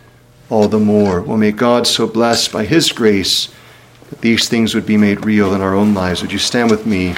all 0.49 0.67
the 0.67 0.79
more. 0.79 1.21
Well, 1.21 1.37
may 1.37 1.51
God 1.51 1.87
so 1.87 2.07
bless 2.07 2.47
by 2.47 2.65
his 2.65 2.91
grace 2.91 3.49
that 4.09 4.21
these 4.21 4.47
things 4.47 4.75
would 4.75 4.85
be 4.85 4.97
made 4.97 5.25
real 5.25 5.53
in 5.53 5.61
our 5.61 5.73
own 5.73 5.93
lives. 5.93 6.21
Would 6.21 6.31
you 6.31 6.39
stand 6.39 6.69
with 6.69 6.85
me? 6.85 7.15